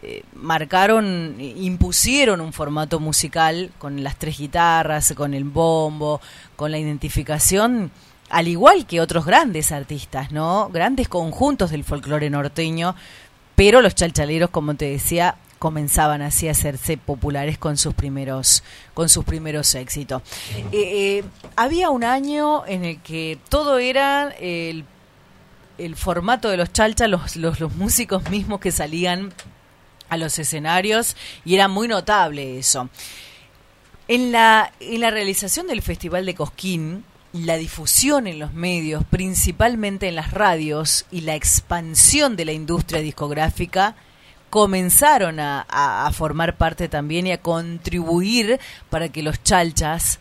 [0.02, 6.20] eh, marcaron, impusieron un formato musical con las tres guitarras, con el bombo,
[6.56, 7.92] con la identificación,
[8.30, 10.68] al igual que otros grandes artistas, ¿no?
[10.72, 12.94] Grandes conjuntos del folclore norteño,
[13.60, 18.62] pero los chalchaleros, como te decía, comenzaban así a hacerse populares con sus primeros
[18.94, 20.22] con sus primeros éxitos.
[20.72, 21.24] Eh, eh,
[21.56, 24.86] había un año en el que todo era el
[25.76, 29.30] el formato de los chalcha, los, los, los músicos mismos que salían
[30.08, 32.88] a los escenarios y era muy notable eso.
[34.08, 40.08] En la, en la realización del Festival de Cosquín, la difusión en los medios, principalmente
[40.08, 43.94] en las radios, y la expansión de la industria discográfica
[44.50, 48.58] comenzaron a, a- a formar parte también y a contribuir
[48.88, 50.18] para que los chalchas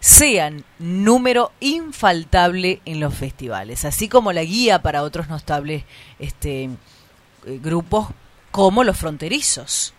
[0.00, 5.84] sean número infaltable en los festivales, así como la guía para otros notables
[6.18, 8.08] este, eh, grupos
[8.50, 9.94] como los fronterizos.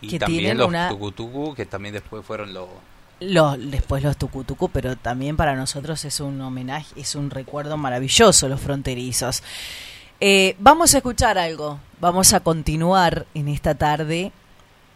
[0.00, 2.68] Y que también tienen los una- tucutucu, que también después fueron los,
[3.20, 8.48] Los, después los tucutucu, pero también para nosotros es un homenaje, es un recuerdo maravilloso
[8.48, 9.42] los fronterizos.
[10.20, 14.32] Eh, vamos a escuchar algo, vamos a continuar en esta tarde.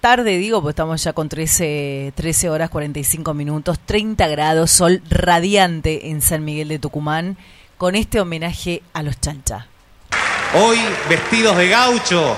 [0.01, 6.11] Tarde digo, pues estamos ya con 13, 13 horas 45 minutos, 30 grados, sol radiante
[6.11, 7.37] en San Miguel de Tucumán,
[7.77, 9.67] con este homenaje a los chancha.
[10.55, 12.37] Hoy vestidos de gaucho,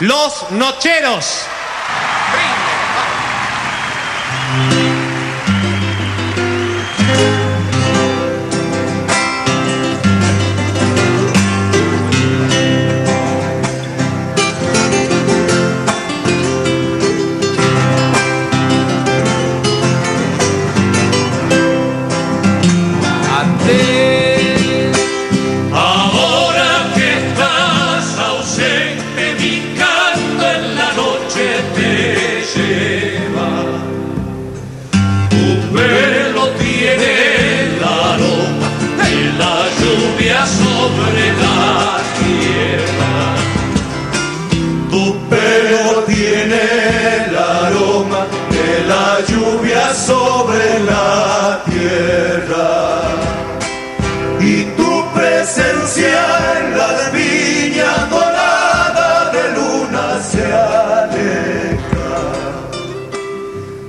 [0.00, 1.46] los nocheros.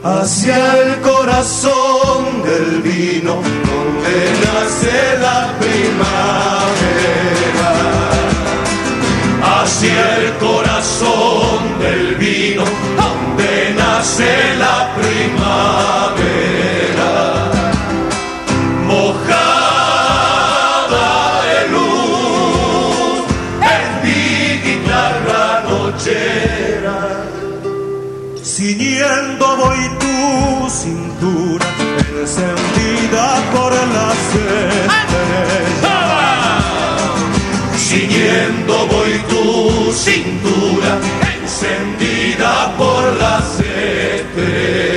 [0.03, 6.13] Hacia el corazón del vino donde nace la primavera.
[9.61, 10.17] Hacia
[37.77, 40.99] ciñendo voy tu cintura
[41.35, 44.92] encendida por las estrellas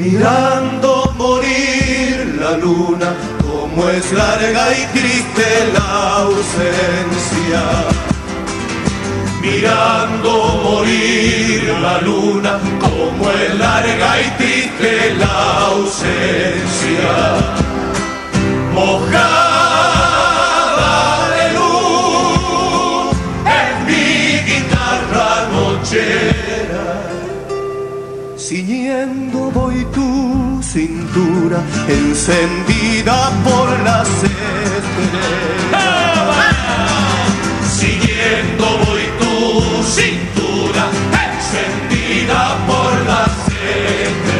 [0.00, 3.10] Mirando morir la luna
[3.42, 5.88] como es larga y triste la
[6.22, 7.62] ausencia
[9.42, 10.32] Mirando
[10.64, 17.12] morir la luna como es larga y triste la ausencia
[18.74, 19.68] mojada
[21.36, 23.12] de luz
[23.60, 24.08] en mi
[24.48, 26.88] guitarra nochera.
[28.38, 29.39] Ciñendo
[30.72, 34.60] cintura encendida por las estrellas.
[37.76, 40.88] Siguiendo voy tu cintura
[41.26, 44.30] encendida por las estrellas.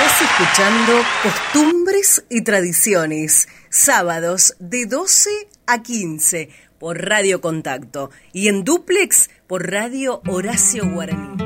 [0.00, 0.92] Estás escuchando
[1.22, 5.30] Costumbres y Tradiciones, sábados de 12
[5.68, 11.45] a 15 por Radio Contacto y en duplex por Radio Horacio Guaraní.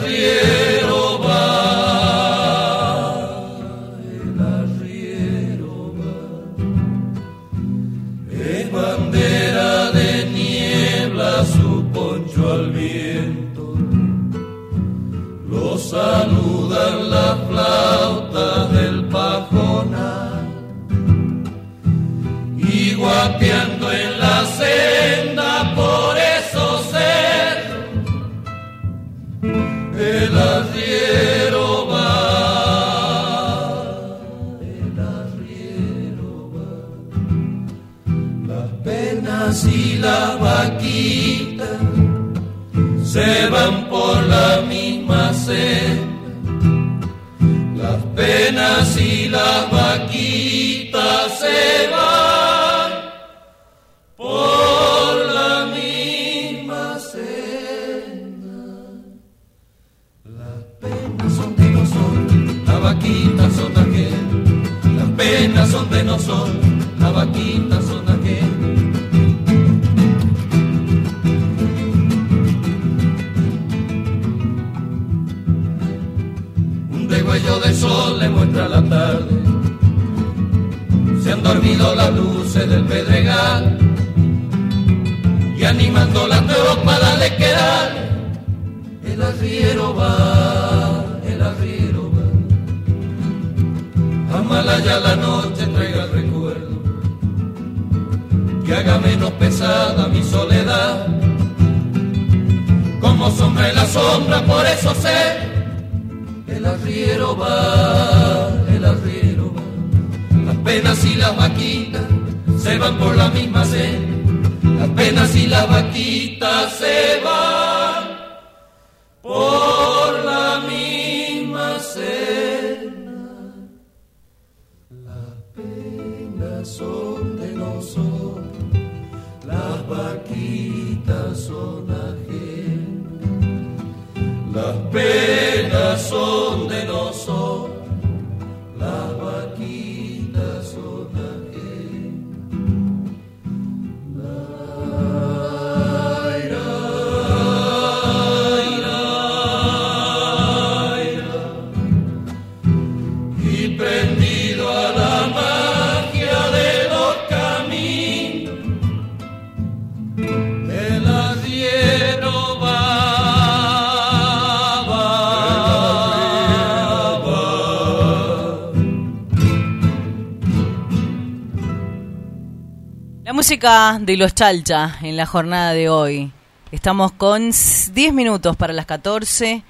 [173.61, 176.31] música de los Chalcha en la jornada de hoy.
[176.71, 179.63] Estamos con s- 10 minutos para las 14,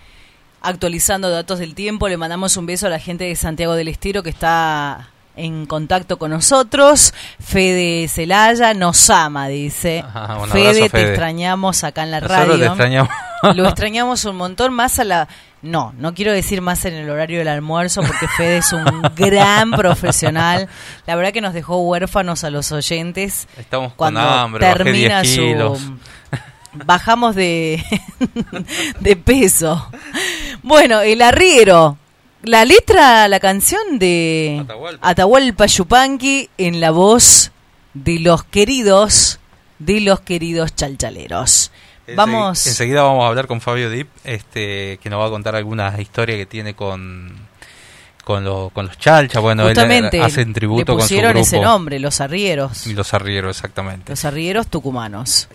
[0.62, 2.08] actualizando datos del tiempo.
[2.08, 6.18] Le mandamos un beso a la gente de Santiago del Estero que está en contacto
[6.18, 7.14] con nosotros.
[7.42, 10.06] Fede Celaya nos ama, dice.
[10.08, 12.60] Ajá, un Fede, te extrañamos acá en la Nosotros radio.
[12.60, 13.10] te extrañamos.
[13.56, 15.28] Lo extrañamos un montón más a la...
[15.62, 18.84] No, no quiero decir más en el horario del almuerzo porque Fede es un
[19.16, 20.68] gran profesional.
[21.06, 23.48] La verdad que nos dejó huérfanos a los oyentes.
[23.58, 26.00] Estamos con Cuando hambre, termina 10 su...
[26.74, 27.84] Bajamos de,
[29.00, 29.90] de peso.
[30.64, 31.98] Bueno, el arriero.
[32.44, 35.08] La letra, la canción de Atahualpa.
[35.08, 37.52] Atahualpa Yupanqui en la voz
[37.94, 39.40] de los queridos,
[39.78, 41.72] de los queridos chalchaleros.
[42.16, 42.66] Vamos.
[42.68, 46.38] Enseguida vamos a hablar con Fabio Dip, este, que nos va a contar algunas historias
[46.38, 47.34] que tiene con,
[48.24, 49.42] con, lo- con los chalchas.
[49.42, 51.46] Bueno, Justamente él hacen le tributo con su pusieron grupo.
[51.46, 52.88] ese nombre, los arrieros.
[52.88, 54.12] Los arrieros, exactamente.
[54.12, 55.48] Los arrieros tucumanos.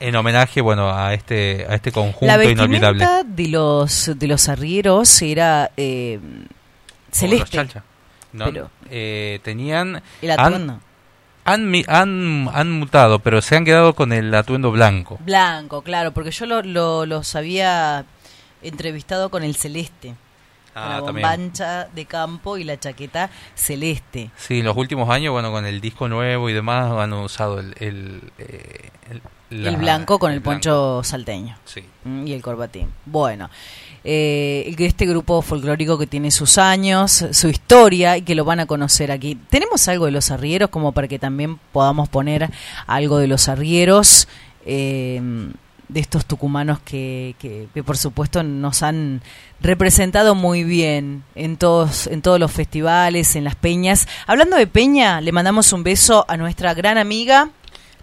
[0.00, 2.98] En homenaje, bueno, a este, a este conjunto La inolvidable.
[2.98, 7.50] vestimenta de los de los arrieros era eh, los celeste.
[7.56, 7.82] chalchas.
[8.32, 10.80] No, Pero- eh, tenían El atuendo.
[11.44, 15.18] Han, han, han mutado, pero se han quedado con el atuendo blanco.
[15.20, 18.04] Blanco, claro, porque yo lo- lo- los había
[18.62, 20.14] entrevistado con el celeste.
[20.76, 21.28] Ah, la también.
[21.28, 24.30] bombancha de campo y la chaqueta celeste.
[24.36, 27.74] Sí, en los últimos años, bueno, con el disco nuevo y demás, han usado el...
[27.78, 29.22] El, eh, el-
[29.62, 30.50] la- el blanco con el, blanco.
[30.54, 31.56] poncho salteño.
[31.64, 31.84] Sí.
[32.04, 32.88] Mm, Y el corbatín.
[33.06, 33.50] Bueno,
[34.04, 38.66] eh, este grupo folclórico que tiene sus años, su historia y que lo van a
[38.66, 39.38] conocer aquí.
[39.50, 42.50] Tenemos algo de los arrieros como para que también podamos poner
[42.86, 44.28] algo de los arrieros.
[44.66, 45.20] eh,
[45.88, 49.20] de estos tucumanos que, que, que por supuesto nos han
[49.60, 54.08] representado muy bien en todos en todos los festivales, en las peñas.
[54.26, 57.50] Hablando de peña, le mandamos un beso a nuestra gran amiga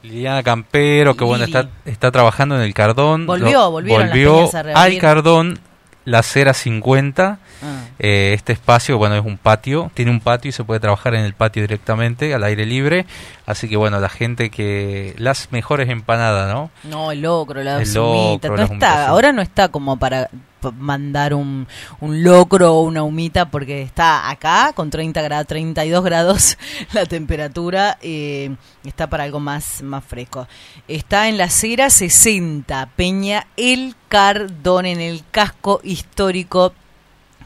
[0.04, 3.28] Liliana Campero, que bueno, está, está trabajando en el Cardón.
[3.28, 5.60] Volvió, volvieron las volvió peñas a al Cardón
[6.06, 7.40] La Acera 50.
[7.64, 7.86] Ah.
[8.00, 11.22] Eh, este espacio, bueno, es un patio, tiene un patio y se puede trabajar en
[11.22, 13.06] el patio directamente, al aire libre.
[13.52, 15.14] Así que, bueno, la gente que.
[15.18, 16.72] Las mejores empanadas, ¿no?
[16.84, 20.30] No, el locro, la El humita, locro, no está, ahora no está como para
[20.78, 21.68] mandar un,
[22.00, 26.58] un locro o una humita porque está acá con 30 grados, 32 grados
[26.94, 30.48] la temperatura, eh, está para algo más, más fresco.
[30.88, 36.74] Está en la acera 60, Peña El Cardón, en el casco histórico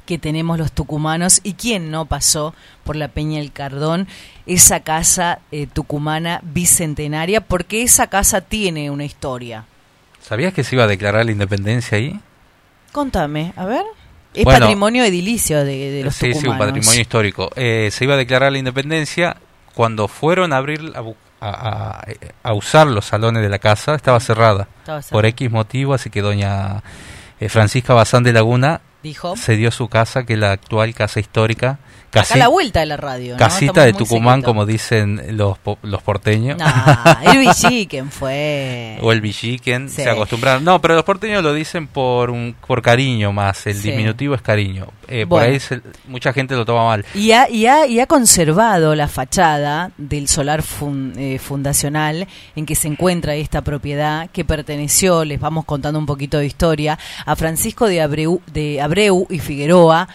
[0.06, 2.54] que tenemos los tucumanos y quién no pasó
[2.84, 4.08] por la Peña El Cardón,
[4.46, 9.66] esa casa eh, tucumana bicentenaria, porque esa casa tiene una historia.
[10.22, 12.20] ¿Sabías que se iba a declarar la independencia ahí?
[12.92, 13.84] Contame, a ver.
[14.34, 16.68] Es Bueno, patrimonio edilicio de, de los sí, sí, un tucumanos.
[16.68, 17.50] patrimonio histórico.
[17.56, 19.38] Eh, se iba a declarar la independencia
[19.74, 21.50] cuando fueron a abrir a, bu- a-
[22.02, 22.06] a-
[22.44, 24.68] a usar los salones de la casa, estaba cerrada.
[24.80, 25.12] Estaba cerrada.
[25.12, 26.84] Por X motivo, así que doña
[27.40, 29.36] eh, Francisca Bazán de Laguna Dijo.
[29.38, 31.78] cedió su casa, que es la actual casa histórica.
[32.10, 33.34] Acá casi- a la vuelta de la radio.
[33.34, 33.38] ¿no?
[33.38, 36.58] Casita Estamos de Tucumán, como dicen los, los porteños.
[36.58, 38.98] Nah, el Villiquen fue.
[39.02, 40.04] o el Villiquen, Sí.
[40.04, 40.64] se acostumbraron.
[40.64, 43.92] No, pero los porteños lo dicen por un, por cariño más, el Sí.
[43.92, 44.88] diminutivo es cariño.
[45.10, 45.46] Eh, Bueno.
[45.46, 47.06] Por ahí se- mucha gente lo toma mal.
[47.14, 52.66] Y ha, y, ha, y ha conservado la fachada del solar fun- eh, fundacional en
[52.66, 57.36] que se encuentra esta propiedad que perteneció, les vamos contando un poquito de historia, a
[57.36, 58.95] Francisco de Abreu, de Abreu
[59.30, 60.08] y Figueroa,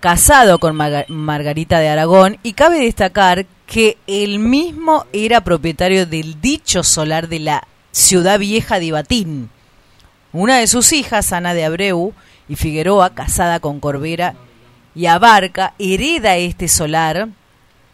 [0.00, 6.40] casado con Marga- Margarita de Aragón, y cabe destacar que él mismo era propietario del
[6.40, 9.50] dicho solar de la ciudad vieja de Ibatín.
[10.32, 12.12] Una de sus hijas, Ana de Abreu
[12.48, 14.34] y Figueroa, casada con Corbera
[14.94, 17.28] y Abarca, hereda este solar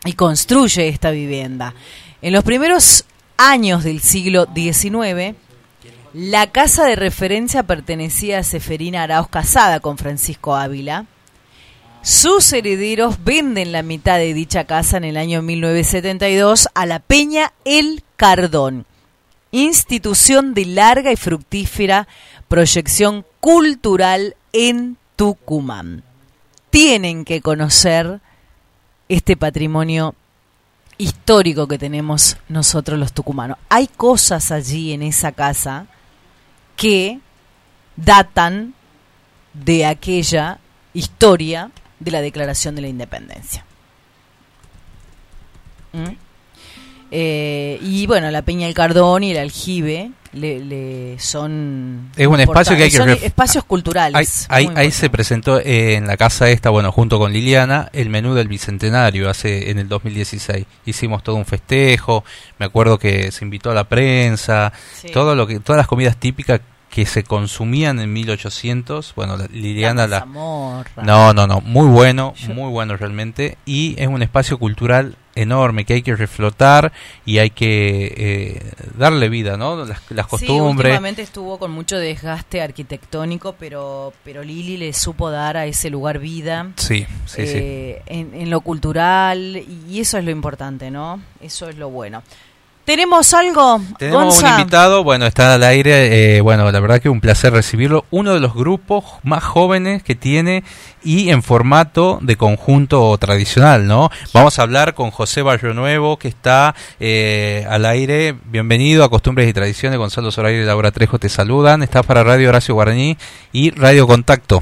[0.04, 1.74] y construye esta vivienda.
[2.20, 3.04] En los primeros
[3.36, 5.34] años del siglo XIX,
[6.14, 11.06] la casa de referencia pertenecía a Seferina Arauz casada con Francisco Ávila.
[12.02, 17.52] Sus herederos venden la mitad de dicha casa en el año 1972 a la Peña
[17.64, 18.84] El Cardón,
[19.52, 22.08] institución de larga y fructífera
[22.48, 26.02] proyección cultural en Tucumán.
[26.68, 28.20] Tienen que conocer
[29.08, 30.14] este patrimonio
[30.98, 33.56] histórico que tenemos nosotros los tucumanos.
[33.70, 35.86] Hay cosas allí en esa casa
[36.82, 37.20] que
[37.94, 38.74] datan
[39.54, 40.58] de aquella
[40.94, 41.70] historia
[42.00, 43.64] de la declaración de la independencia.
[45.92, 46.16] ¿Mm?
[47.12, 52.40] Eh, y bueno, la Peña del Cardón y el Aljibe le, le son Es un
[52.40, 54.46] espacio que hay que son espacios culturales.
[54.48, 58.34] Ahí, ahí se presentó eh, en la casa esta, bueno, junto con Liliana, el menú
[58.34, 60.66] del Bicentenario hace en el 2016.
[60.86, 62.24] Hicimos todo un festejo,
[62.58, 65.10] me acuerdo que se invitó a la prensa, Sí.
[65.12, 66.60] todo lo que todas las comidas típicas
[66.92, 70.26] que se consumían en 1800, bueno, Liliana la.
[70.26, 75.94] No, no, no, muy bueno, muy bueno realmente y es un espacio cultural enorme que
[75.94, 76.92] hay que reflotar
[77.24, 79.86] y hay que eh, darle vida, ¿no?
[79.86, 80.90] Las, las Sí, costumbres.
[80.90, 86.18] últimamente estuvo con mucho desgaste arquitectónico, pero pero Lili le supo dar a ese lugar
[86.18, 86.72] vida.
[86.76, 87.54] Sí, sí, sí.
[87.56, 89.56] eh, En, en lo cultural
[89.88, 91.22] y eso es lo importante, ¿no?
[91.40, 92.22] Eso es lo bueno.
[92.84, 93.80] ¿Tenemos algo?
[93.96, 94.54] Tenemos Gonza?
[94.54, 98.06] un invitado, bueno, está al aire, eh, bueno, la verdad que un placer recibirlo.
[98.10, 100.64] Uno de los grupos más jóvenes que tiene
[101.04, 104.10] y en formato de conjunto tradicional, ¿no?
[104.34, 108.34] Vamos a hablar con José Barrio Nuevo, que está eh, al aire.
[108.46, 109.98] Bienvenido a Costumbres y Tradiciones.
[109.98, 111.84] Gonzalo Zoraire y Laura Trejo te saludan.
[111.84, 113.16] Está para Radio Horacio Guaraní
[113.52, 114.60] y Radio Contacto.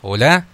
[0.00, 0.46] Hola.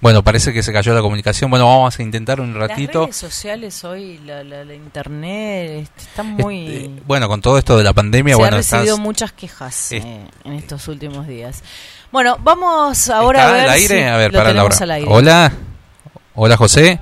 [0.00, 1.50] Bueno, parece que se cayó la comunicación.
[1.50, 3.00] Bueno, vamos a intentar un ratito.
[3.00, 6.66] Las redes sociales hoy, la, la- la internet, este, están muy...
[6.68, 9.92] Este, bueno, con todo esto de la pandemia, Se bueno, han recibido estás- muchas quejas
[9.92, 11.62] eh, en estos últimos días.
[12.10, 13.98] Bueno, vamos ahora ¿Está a ver al aire?
[13.98, 14.74] si a ver, para Laura.
[14.80, 15.06] al aire.
[15.10, 15.52] Hola.
[16.34, 16.98] Hola, José.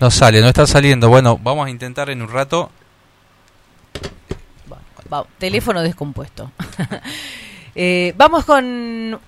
[0.00, 1.10] No sale, no está saliendo.
[1.10, 2.70] Bueno, vamos a intentar en un rato.
[5.12, 6.50] Va, teléfono descompuesto.
[7.76, 9.18] Eh, vamos con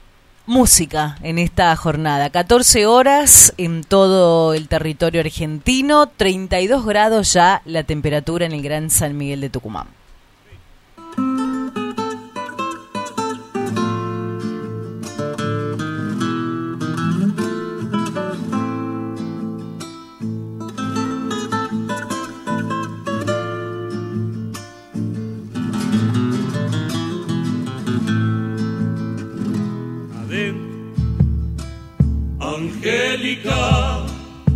[0.46, 2.30] música en esta jornada.
[2.30, 8.90] 14 horas en todo el territorio argentino, 32 grados ya la temperatura en el Gran
[8.90, 10.01] San Miguel de Tucumán.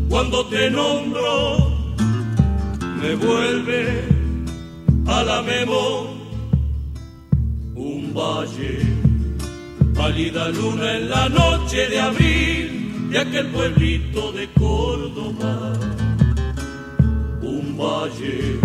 [0.08, 1.72] Cuando te nombro,
[3.00, 4.04] me vuelve
[5.06, 6.14] a Alamemo,
[7.74, 8.78] un valle,
[9.94, 15.72] pálida luna en la noche de abril de aquel pueblito de Córdoba.
[17.40, 18.60] Un valle,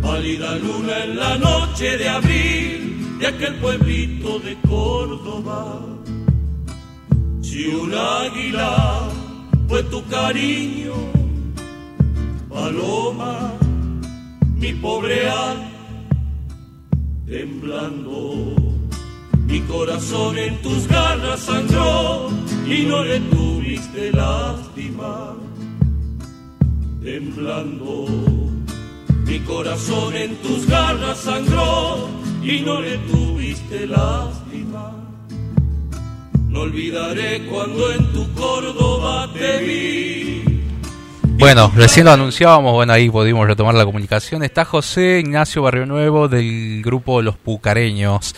[0.00, 5.97] pálida luna en la noche de abril de aquel pueblito de Córdoba.
[7.58, 9.08] Si un águila
[9.66, 10.94] fue tu cariño,
[12.48, 13.52] paloma,
[14.54, 15.68] mi pobre alma,
[17.26, 18.54] temblando.
[19.48, 22.30] Mi corazón en tus ganas sangró
[22.64, 25.34] y no le tuviste lástima.
[27.02, 28.06] Temblando,
[29.26, 32.08] mi corazón en tus ganas sangró
[32.40, 34.97] y no le tuviste lástima.
[36.58, 40.42] No olvidaré cuando en tu Córdoba te vi.
[41.22, 44.42] Bueno, recién lo anunciábamos, bueno, ahí pudimos retomar la comunicación.
[44.42, 48.34] Está José Ignacio Barrio Nuevo del grupo Los Pucareños.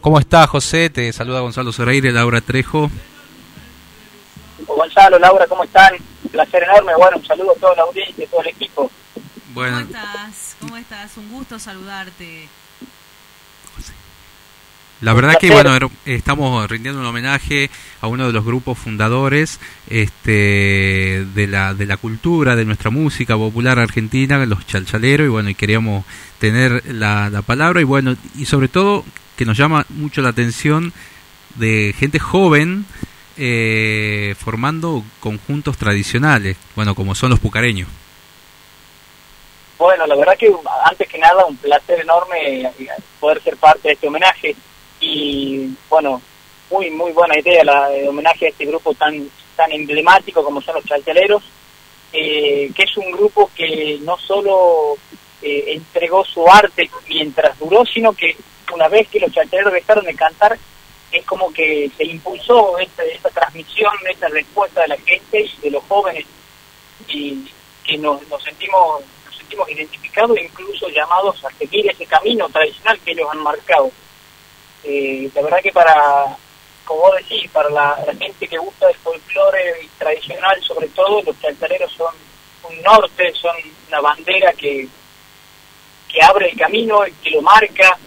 [0.00, 0.90] ¿Cómo está José?
[0.90, 2.90] Te saluda Gonzalo Zoreire, Laura Trejo.
[4.66, 5.94] Gonzalo, Laura, ¿cómo están?
[6.24, 6.92] Un placer enorme.
[6.98, 8.90] Bueno, un saludo a toda la audiencia y todo el equipo.
[9.50, 10.56] Bueno, ¿Cómo estás?
[10.58, 11.16] ¿Cómo estás?
[11.18, 12.48] Un gusto saludarte.
[15.04, 17.68] La verdad que bueno, estamos rindiendo un homenaje
[18.00, 23.36] a uno de los grupos fundadores este, de, la, de la cultura, de nuestra música
[23.36, 26.06] popular argentina, los chalchaleros, y bueno, y queríamos
[26.38, 29.04] tener la, la palabra, y bueno, y sobre todo
[29.36, 30.94] que nos llama mucho la atención
[31.56, 32.86] de gente joven
[33.36, 37.90] eh, formando conjuntos tradicionales, bueno, como son los pucareños.
[39.76, 40.50] Bueno, la verdad que
[40.86, 42.70] antes que nada un placer enorme
[43.20, 44.56] poder ser parte de este homenaje
[45.04, 46.20] y bueno,
[46.70, 50.76] muy muy buena idea la el homenaje a este grupo tan tan emblemático como son
[50.76, 51.42] los chalchaleros,
[52.12, 54.96] eh, que es un grupo que no solo
[55.42, 58.36] eh, entregó su arte mientras duró, sino que
[58.72, 60.58] una vez que los chalchaleros dejaron de cantar,
[61.12, 65.84] es como que se impulsó esta, esta transmisión, esta respuesta de la gente de los
[65.84, 66.24] jóvenes
[67.08, 67.44] y
[67.84, 72.98] que nos, nos sentimos nos sentimos identificados e incluso llamados a seguir ese camino tradicional
[73.04, 73.92] que ellos han marcado.
[74.84, 76.36] Eh, la verdad que para,
[76.84, 81.40] como vos decís, para la, la gente que gusta del folclore tradicional, sobre todo, los
[81.40, 82.14] chalchaleros son
[82.70, 83.56] un norte, son
[83.88, 84.88] una bandera que,
[86.08, 87.98] que abre el camino, que lo marca,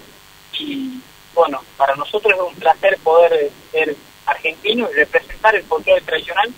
[0.59, 0.99] y
[1.33, 6.53] bueno, para nosotros es un placer poder ser argentino y representar el folclore tradicional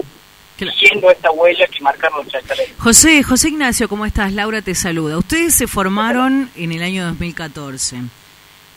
[0.67, 2.75] siguiendo esta huella que marcaron los chalchaleros.
[2.77, 4.33] José, José Ignacio, ¿cómo estás?
[4.33, 5.17] Laura te saluda.
[5.17, 8.01] Ustedes se formaron en el año 2014.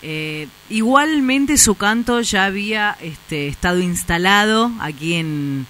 [0.02, 5.66] Eh, igualmente su canto ya había este, estado instalado aquí en,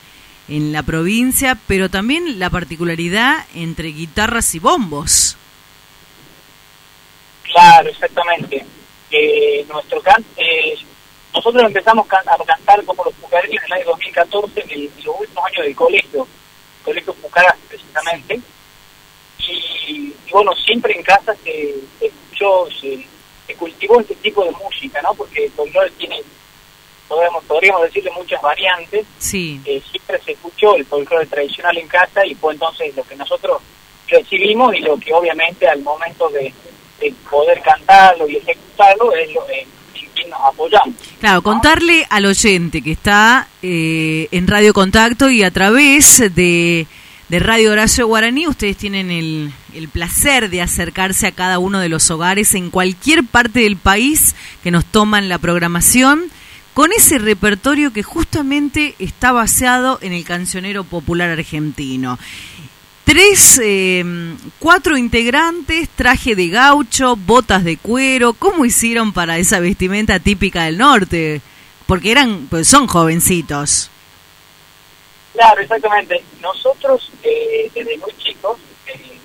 [0.48, 5.36] en la provincia, pero también la particularidad entre guitarras y bombos.
[7.44, 8.64] Claro, exactamente.
[9.10, 10.74] Eh, nuestro can eh,
[11.34, 15.20] nosotros empezamos a cantar como los pucareños en el año 2014, en, el, en los
[15.20, 16.28] últimos años del colegio,
[16.82, 18.40] colegio Pucará precisamente.
[19.38, 19.52] Y,
[19.88, 23.06] y, bueno, siempre en casa se, se escuchó, se,
[23.52, 25.14] se, cultivó este tipo de música, ¿no?
[25.14, 26.20] Porque el folclore tiene,
[27.08, 29.06] podríamos, podríamos decirle, muchas variantes.
[29.18, 29.60] Sí.
[29.64, 33.60] Eh, siempre se escuchó el folclore tradicional en casa y fue entonces lo que nosotros
[34.08, 36.52] recibimos y lo que obviamente al momento de,
[37.00, 39.66] de poder cantarlo y ejecutarlo es lo eh,
[40.28, 40.94] nos apoyamos.
[41.20, 46.86] Claro, contarle al oyente que está eh, en Radio Contacto y a través de,
[47.32, 51.88] de Radio Horacio Guaraní, ustedes tienen el, el, placer de acercarse a cada uno de
[51.88, 56.24] los hogares en cualquier parte del país que nos toman la programación
[56.74, 62.18] con ese repertorio que justamente está basado en el cancionero popular argentino.
[63.04, 64.04] Tres, eh,
[64.58, 68.34] cuatro integrantes, traje de gaucho, botas de cuero.
[68.34, 71.40] ¿Cómo hicieron para esa vestimenta típica del norte?
[71.86, 73.90] Porque eran, pues son jovencitos.
[75.32, 76.22] Claro, exactamente.
[76.40, 79.18] Nosotros, eh, desde muy chicos, eh,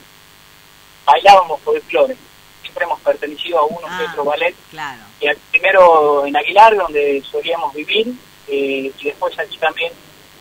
[1.05, 2.15] bailábamos folclore.
[2.61, 4.55] Siempre hemos pertenecido a uno Ah, que otro ballet.
[4.71, 5.03] Claro.
[5.19, 8.07] Y al- primero en Aguilar, donde solíamos vivir,
[8.47, 9.91] eh, y después aquí también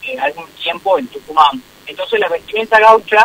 [0.02, 1.60] eh, algún tiempo en Tucumán.
[1.86, 3.24] Entonces la vestimenta gaucha,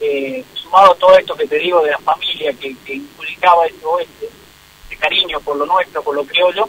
[0.00, 3.84] eh, sumado a todo esto que te digo de la familia que, que inculcaba este
[3.84, 4.28] oeste,
[4.90, 6.68] de cariño por lo nuestro, por lo criollo,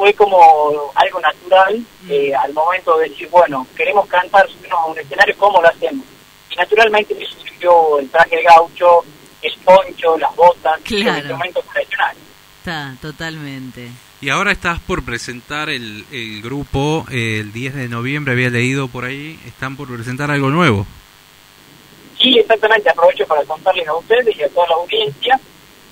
[0.00, 1.78] fue como algo natural
[2.08, 6.06] eh, al momento de decir, bueno, queremos cantar subirnos a un escenario, ¿cómo lo hacemos?
[6.50, 9.04] Y naturalmente me surgió el traje de gaucho,
[9.42, 11.04] el poncho, las botas, Claro.
[11.10, 12.16] los instrumentos tradicionales.
[12.60, 13.90] Está, totalmente.
[14.22, 18.88] Y ahora estás por presentar el, el grupo eh, el 10 de noviembre, había leído
[18.88, 20.86] por ahí, están por presentar algo nuevo.
[22.18, 25.38] Sí, exactamente, aprovecho para contarles a ustedes y a toda la audiencia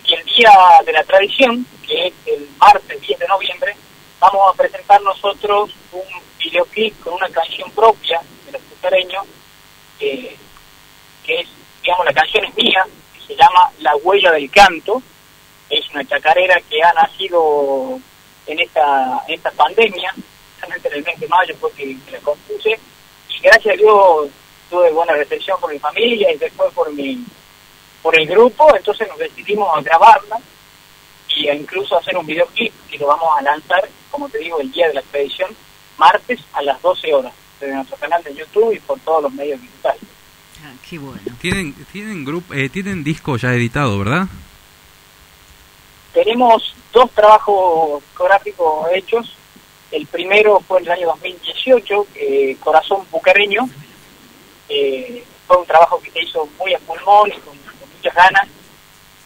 [0.06, 0.50] Y el día
[0.86, 3.76] de la tradición, que es el martes 10 de noviembre,
[4.20, 6.02] vamos a presentar nosotros un
[6.38, 9.24] videoclip con una canción propia de los pucareños,
[10.00, 10.36] eh,
[11.24, 11.48] que es,
[11.82, 15.02] digamos, la canción es mía, que se llama La Huella del Canto.
[15.70, 18.00] Es una chacarera que ha nacido
[18.46, 20.14] en esta, esta pandemia,
[20.62, 22.78] en el mes de mayo fue que, que la compuse,
[23.28, 24.30] y gracias a Dios
[24.68, 27.24] tuve buena recepción por mi familia y después por mi
[28.02, 30.38] por el grupo, entonces nos decidimos a grabarla
[31.34, 33.88] y a incluso hacer un videoclip que lo vamos a lanzar,
[34.18, 35.54] como te digo, el día de la expedición,
[35.96, 39.60] martes a las 12 horas, desde nuestro canal de YouTube y por todos los medios
[39.60, 40.02] digitales.
[40.64, 41.22] Ah, qué bueno.
[41.40, 44.26] Tienen, tienen, grupo, eh, tienen disco ya editado, ¿verdad?
[46.12, 49.36] Tenemos dos trabajos discográficos hechos.
[49.92, 53.68] El primero fue en el año 2018, eh, Corazón Bucareño.
[54.68, 58.48] Eh, fue un trabajo que se hizo muy a pulmón y con, con muchas ganas.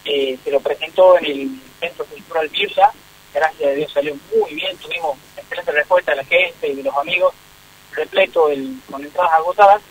[0.05, 2.93] Eh, se lo presentó en el Centro Cultural Birsa.
[3.33, 4.77] Gracias a Dios salió muy bien.
[4.77, 7.33] Tuvimos excelente respuesta de la gente y de los amigos,
[7.91, 9.81] repleto el, con entradas agotadas.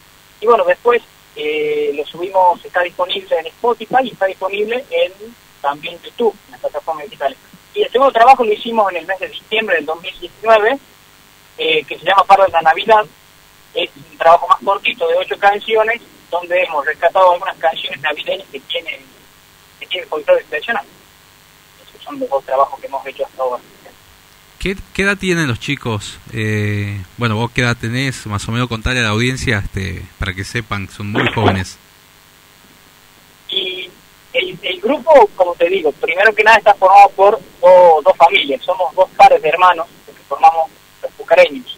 [0.41, 1.03] Y bueno, después
[1.37, 5.13] eh, lo subimos, está disponible en Spotify y está disponible en
[5.61, 7.39] también YouTube, en las plataformas digitales.
[7.75, 10.79] Y el segundo trabajo lo hicimos en el mes de diciembre del 2019,
[11.59, 13.05] eh, que se llama Paro de la Navidad.
[13.75, 18.61] Es un trabajo más cortito de ocho canciones, donde hemos rescatado algunas canciones navideñas que
[18.61, 19.01] tienen
[19.81, 20.45] que tiene folclore.
[22.05, 23.63] Son los dos trabajos que hemos hecho hasta ahora.
[24.59, 26.19] ¿Qué, qué edad tienen los chicos?
[26.33, 30.35] Eh, bueno, vos qué edad tenés, más o menos contarle a la audiencia este, para
[30.35, 31.79] que sepan, son muy jóvenes.
[33.49, 33.91] Y
[34.33, 38.63] el, el grupo, como te digo, primero que nada está formado por dos, dos familias,
[38.63, 40.71] somos dos pares de hermanos que formamos
[41.03, 41.77] los pucareños.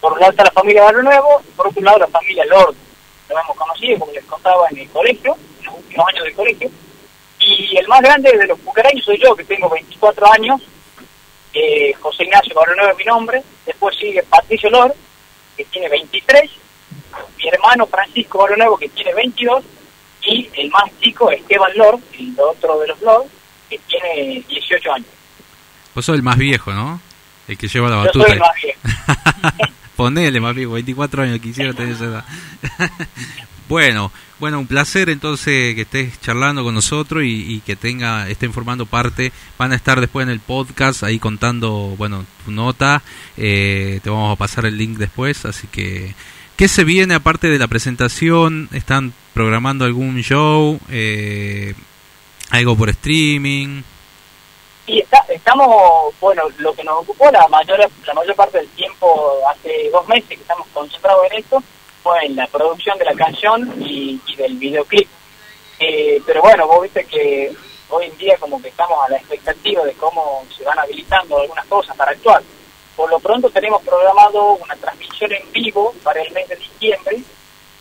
[0.00, 2.74] Por un lado está la familia Barrio Nuevo y por otro lado la familia Lord.
[3.28, 6.70] Lo hemos conocido, como les contaba, en el colegio, en los últimos años del colegio.
[7.46, 10.60] Y el más grande de los pucareños soy yo, que tengo 24 años.
[11.54, 13.42] Eh, José Ignacio Barrio Nuevo es mi nombre.
[13.64, 14.92] Después sigue Patricio Lord,
[15.56, 16.50] que tiene 23.
[17.38, 19.64] Mi hermano Francisco Barrio Nuevo, que tiene 22
[20.22, 23.26] y el más chico Esteban Lord, el otro de los Lord,
[23.70, 25.08] que tiene 18 años.
[25.94, 27.00] Vos sos el más viejo, ¿no?
[27.46, 28.24] El que lleva la Yo batuta.
[28.26, 28.80] soy el más viejo.
[29.96, 32.24] Ponele viejo, 24 años, quisiera tener esa edad.
[33.68, 38.52] bueno, bueno, un placer entonces que estés charlando con nosotros y, y que tenga, estén
[38.52, 39.32] formando parte.
[39.58, 43.02] Van a estar después en el podcast ahí contando, bueno, tu nota.
[43.36, 46.14] Eh, te vamos a pasar el link después, así que
[46.56, 48.70] ¿Qué se viene aparte de la presentación?
[48.72, 50.80] ¿Están programando algún show?
[50.88, 51.74] Eh,
[52.48, 53.82] ¿Algo por streaming?
[54.86, 59.36] Y está, estamos, bueno, lo que nos ocupó la mayor la mayor parte del tiempo,
[59.50, 61.62] hace dos meses que estamos concentrados en esto,
[62.02, 65.08] fue en la producción de la canción y, del videoclip.
[65.80, 67.52] Eh, pero bueno, vos viste que
[67.88, 71.66] hoy en día como que estamos a la expectativa de cómo se van habilitando algunas
[71.66, 72.42] cosas para actuar.
[72.94, 77.18] Por lo pronto tenemos programado una transmisión en vivo para el mes de diciembre.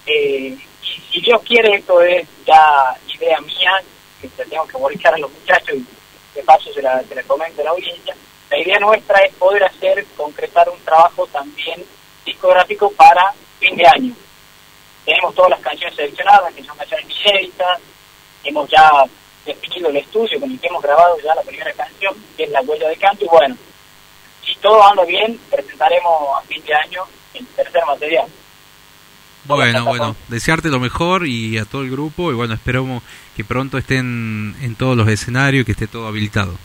[0.08, 3.82] Eh, y si Dios quiere, esto es ya idea mía,
[4.22, 5.86] que te tengo que comunicar a los muchachos y
[6.36, 8.16] de paso se la, se la comento a la audiencia.
[8.50, 11.84] La idea nuestra es poder hacer, concretar un trabajo también
[12.26, 14.14] discográfico para fin de año.
[15.06, 17.80] Tenemos todas las canciones seleccionadas, que son canciones inéditas.
[18.44, 18.92] Hemos ya
[19.46, 22.62] definido el estudio con el que hemos grabado ya la primera canción, que es La
[22.62, 23.26] Huella de Canto.
[23.26, 23.56] Y bueno,
[24.44, 28.28] si todo anda bien, presentaremos a fin de año el tercer material.
[29.46, 33.04] Bueno, bueno, desearte lo mejor y a todo el grupo y bueno, esperamos
[33.36, 36.58] que pronto estén en todos los escenarios y que esté todo habilitado.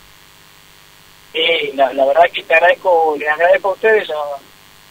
[1.34, 4.14] Eh, la, la verdad que te agradezco, les agradezco a ustedes la,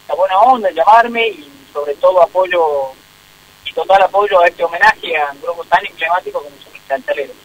[0.08, 2.62] la buena onda, llamarme y sobre todo apoyo
[3.64, 7.36] y total apoyo a este homenaje a un grupo tan emblemático como son los cantaleros.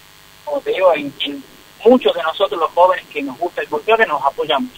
[0.44, 1.44] Como te digo, en, en
[1.86, 4.72] muchos de nosotros los jóvenes que nos gusta el folclore nos apoyamos.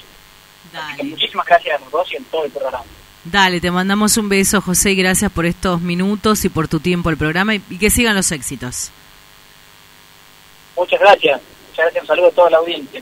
[0.74, 2.86] Así que muchísimas gracias a los dos y en todo el programa.
[3.24, 7.10] Dale, te mandamos un beso, José, y gracias por estos minutos y por tu tiempo
[7.10, 8.92] el programa y, y que sigan los éxitos.
[10.78, 11.42] Muchas gracias.
[11.70, 12.04] Muchas gracias.
[12.04, 13.02] Un saludo a toda la audiencia.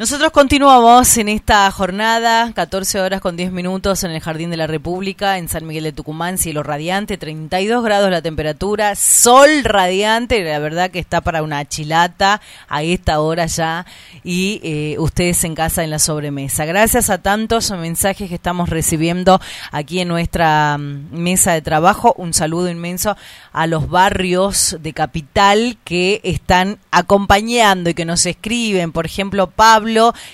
[0.00, 4.66] Nosotros continuamos en esta jornada, 14 horas con 10 minutos en el Jardín de la
[4.66, 10.58] República, en San Miguel de Tucumán, cielo radiante, 32 grados la temperatura, sol radiante, la
[10.58, 13.84] verdad que está para una chilata a esta hora ya,
[14.24, 16.64] y eh, ustedes en casa en la sobremesa.
[16.64, 19.38] Gracias a tantos mensajes que estamos recibiendo
[19.70, 23.18] aquí en nuestra mm, mesa de trabajo, un saludo inmenso
[23.52, 29.89] a los barrios de Capital que están acompañando y que nos escriben, por ejemplo, Pablo,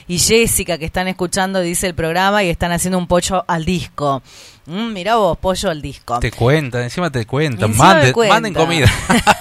[0.07, 4.23] y Jessica que están escuchando, dice el programa, y están haciendo un pollo al disco.
[4.67, 6.19] Mm, mirá vos, pollo al disco.
[6.19, 8.35] Te cuentan, encima te cuentan, Encima manden, cuenta.
[8.35, 8.87] manden comida.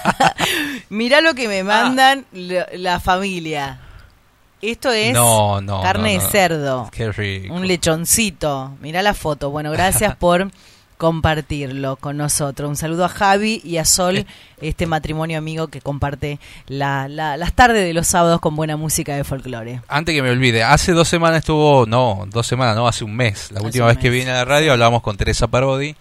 [0.88, 3.80] Mirá lo que me mandan la, la familia.
[4.62, 6.88] Esto es No, no, carne no, de cerdo.
[6.92, 7.54] Qué rico.
[7.54, 8.72] Un lechoncito.
[8.80, 9.50] Mirá la foto.
[9.50, 10.50] Bueno, gracias por
[10.96, 12.68] compartirlo con nosotros.
[12.68, 14.26] Un saludo a Javi y a Sol,
[14.60, 19.14] este matrimonio amigo que comparte la- la- las tardes de los sábados con buena música
[19.16, 19.80] de folclore.
[19.88, 23.50] Antes que me olvide, hace dos semanas estuvo, no, dos semanas, no, hace un mes.
[23.52, 25.94] La última vez que vine a la radio hablábamos con Teresa Parodi.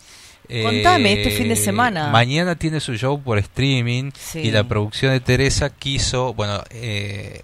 [0.64, 2.10] Contame, este fin de semana.
[2.10, 4.40] Mañana tiene su show por streaming Sí.
[4.42, 7.40] y la producción de Teresa quiso, bueno, eh,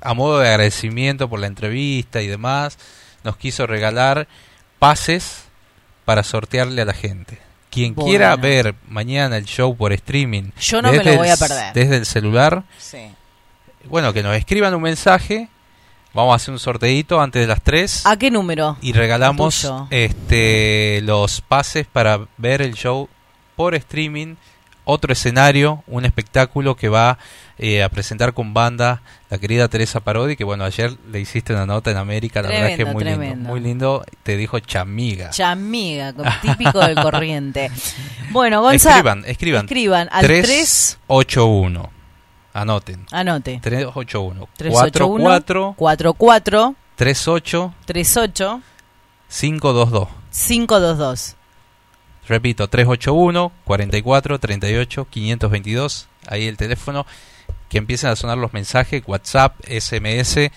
[0.00, 2.78] a modo de agradecimiento por la entrevista y demás,
[3.22, 4.28] nos quiso regalar
[4.78, 5.42] pases
[6.08, 7.38] para sortearle a la gente.
[7.70, 8.08] Quien Bueno.
[8.08, 11.38] quiera ver mañana el show por streaming, Yo no me desde lo voy a el-
[11.38, 11.72] perder.
[11.74, 13.10] Desde el celular, Sí.
[13.84, 15.50] bueno, que nos escriban un mensaje.
[16.14, 18.78] Vamos a hacer un sorteito antes de las 3 ¿A qué número?
[18.80, 19.86] y regalamos tuyo.
[19.90, 23.06] este los pases para ver el show
[23.54, 24.36] por streaming,
[24.90, 27.18] otro escenario, un espectáculo que va
[27.58, 31.66] eh, a presentar con banda la querida Teresa Parodi, que bueno, ayer le hiciste una
[31.66, 33.48] nota en América, la verdad es que Tremendo, muy lindo, tremendo.
[33.50, 35.28] muy lindo, te dijo chamiga.
[35.28, 37.70] Chamiga, típico del corriente.
[38.30, 39.64] Bueno, Gonza, escriban, escriban.
[39.66, 41.90] escriban al 381.
[42.54, 43.06] Anoten.
[43.12, 43.60] Anote.
[43.62, 48.62] 381 381 44 44 38 38
[49.28, 50.08] 522.
[50.32, 51.37] 522.
[52.28, 56.08] Repito, 381 44 38 522.
[56.26, 57.06] Ahí el teléfono.
[57.68, 60.50] Que empiecen a sonar los mensajes, WhatsApp, SMS.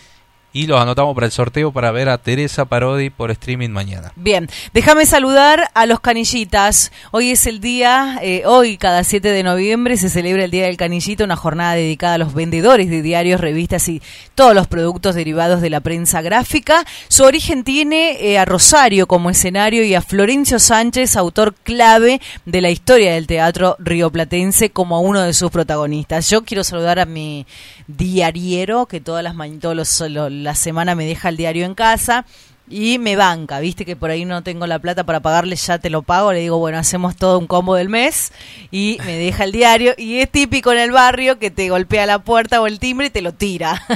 [0.54, 4.12] Y los anotamos para el sorteo para ver a Teresa Parodi por streaming mañana.
[4.18, 6.92] Bien, déjame saludar a los canillitas.
[7.12, 10.76] Hoy es el día, eh, hoy cada 7 de noviembre se celebra el Día del
[10.76, 14.02] Canillito, una jornada dedicada a los vendedores de diarios, revistas y
[14.36, 16.84] todos los productos derivados de la prensa gráfica.
[17.08, 22.60] Su origen tiene eh, a Rosario como escenario y a Florencio Sánchez, autor clave de
[22.60, 26.30] la historia del teatro rioplatense, como uno de sus protagonistas.
[26.30, 27.46] Yo quiero saludar a mi
[27.88, 32.26] diariero que todas las todos los, lo- la semana me deja el diario en casa
[32.72, 35.90] y me banca, viste que por ahí no tengo la plata para pagarle, ya te
[35.90, 38.32] lo pago, le digo, bueno, hacemos todo un combo del mes
[38.72, 42.20] y me deja el diario y es típico en el barrio que te golpea la
[42.20, 43.84] puerta o el timbre y te lo tira.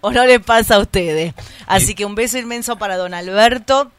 [0.00, 1.34] O no le pasa a ustedes.
[1.66, 3.90] Así que un beso inmenso para don Alberto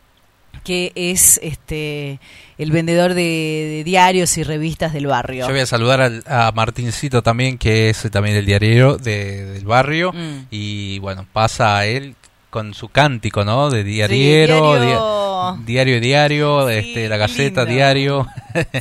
[0.64, 2.20] que es este
[2.57, 5.45] el vendedor de, de diarios y revistas del barrio.
[5.47, 9.66] Yo voy a saludar al- a Martincito también, que es también el diario de- del
[9.66, 10.14] barrio.
[10.14, 10.45] Mm.
[10.51, 12.16] Y bueno, pasa a él
[12.54, 13.72] con su cántico, ¿no?
[13.72, 17.74] De diariero, diario- dia- diario, diario, este, la Gaceta, lindo.
[17.76, 18.28] diario.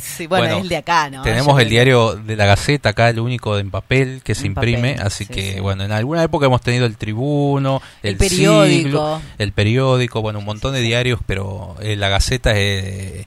[0.03, 1.23] Sí, bueno, es el de acá, ¿no?
[1.23, 4.91] Tenemos Yo el diario de la Gaceta acá, el único en papel que se imprime,
[4.93, 5.59] papel, así sí, que sí.
[5.59, 8.83] bueno, en alguna época hemos tenido el Tribuno, el, El periódico.
[8.85, 13.25] Siglo, el periódico, bueno, un montón de diarios, pero eh, la Gaceta es eh,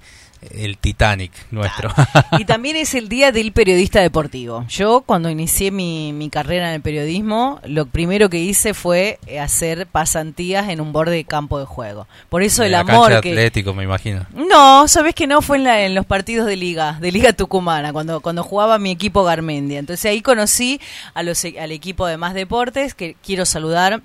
[0.51, 1.91] el Titanic nuestro.
[2.39, 4.65] Y también es el día del periodista deportivo.
[4.69, 9.41] Yo cuando inicié mi, mi carrera en el periodismo, lo primero que hice fue eh,
[9.41, 12.07] hacer pasantías en un borde de campo de juego.
[12.29, 13.31] Por eso De el la amor cancha que...
[13.31, 14.27] Atlético, me imagino.
[14.35, 17.93] No, sabes que no fue en, la- en los partidos de liga, de liga tucumana,
[17.93, 19.79] cuando cuando jugaba mi equipo Garmendia.
[19.79, 20.81] Entonces ahí conocí
[21.15, 24.03] a los al equipo de más deportes que quiero saludar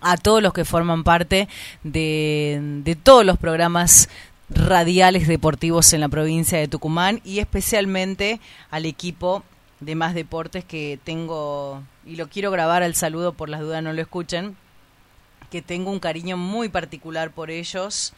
[0.00, 1.48] a todos los que forman parte
[1.82, 4.08] de, de todos los programas
[4.54, 8.40] radiales deportivos en la provincia de Tucumán y especialmente
[8.70, 9.42] al equipo
[9.80, 13.92] de más deportes que tengo y lo quiero grabar al saludo por las dudas no
[13.92, 14.56] lo escuchen
[15.50, 18.14] que tengo un cariño muy particular por ellos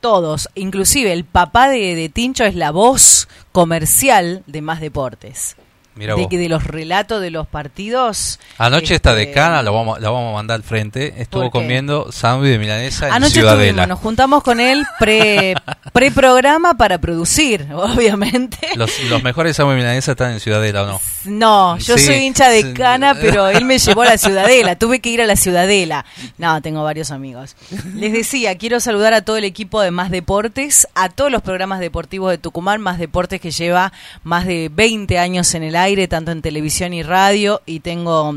[0.00, 5.56] todos, inclusive el papá de, de Tincho es la voz comercial de Más Deportes.
[5.94, 8.38] De, que de los relatos de los partidos.
[8.58, 11.20] Anoche esta este, decana la vamos, la vamos a mandar al frente.
[11.20, 13.86] Estuvo comiendo sándwich de milanesa en Anoche Ciudadela.
[13.86, 15.54] nos juntamos con él pre
[15.92, 18.58] preprograma para producir, obviamente.
[18.76, 21.00] Los, los mejores sándwiches de milanesa están en Ciudadela, ¿o no?
[21.24, 24.76] No, yo Sí, soy hincha de cana, pero él me llevó a la Ciudadela.
[24.76, 26.06] Tuve que ir a la Ciudadela.
[26.38, 27.56] No, tengo varios amigos.
[27.94, 31.80] Les decía, quiero saludar a todo el equipo de Más Deportes, a todos los programas
[31.80, 36.30] deportivos de Tucumán, Más Deportes que lleva más de 20 años en el aire, tanto
[36.32, 38.36] en televisión y radio, y tengo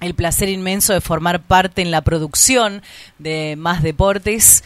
[0.00, 2.82] el placer inmenso de formar parte en la producción
[3.18, 4.64] de Más Deportes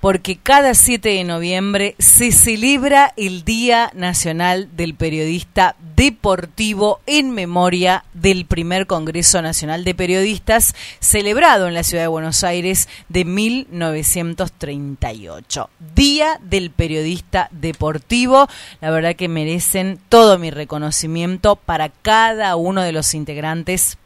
[0.00, 8.04] porque cada 7 de noviembre se celebra el Día Nacional del Periodista Deportivo en memoria
[8.14, 15.70] del primer Congreso Nacional de Periodistas celebrado en la ciudad de Buenos Aires de 1938.
[15.96, 18.46] Día del Periodista Deportivo,
[18.80, 23.98] la verdad que merecen todo mi reconocimiento para cada uno de los integrantes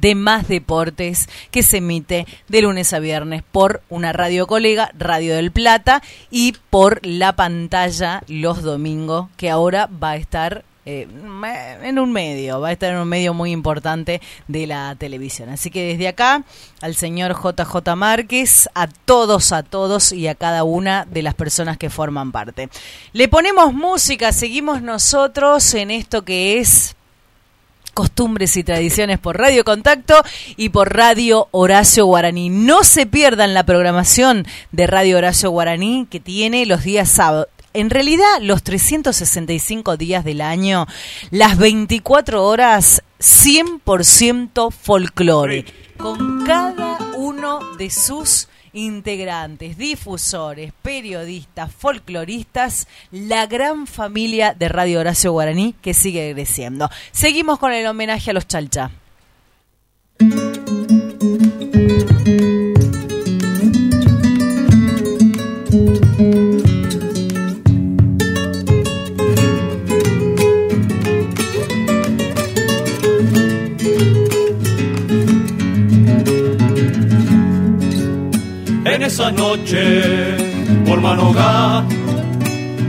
[0.00, 5.36] de Más Deportes que se emite de lunes a viernes por una radio colega, Radio
[5.36, 11.06] del Plata, y por la pantalla los domingos, que ahora va a estar eh,
[11.82, 15.48] en un medio, va a estar en un medio muy importante de la televisión.
[15.48, 16.42] Así que desde acá,
[16.80, 21.78] al señor JJ Márquez, a todos, a todos y a cada una de las personas
[21.78, 22.68] que forman parte.
[23.12, 26.96] Le ponemos música, seguimos nosotros en esto que es
[27.94, 30.22] costumbres y tradiciones por Radio Contacto
[30.56, 32.48] y por Radio Horacio Guaraní.
[32.50, 37.48] No se pierdan la programación de Radio Horacio Guaraní que tiene los días sábados.
[37.74, 40.86] En realidad, los 365 días del año,
[41.30, 45.64] las 24 horas, 100% folclore,
[45.96, 55.32] con cada uno de sus integrantes, difusores, periodistas, folcloristas, la gran familia de Radio Horacio
[55.32, 56.90] Guaraní que sigue creciendo.
[57.10, 58.90] Seguimos con el homenaje a los Chalcha.
[79.30, 80.36] Noche
[80.86, 81.84] por Manogá,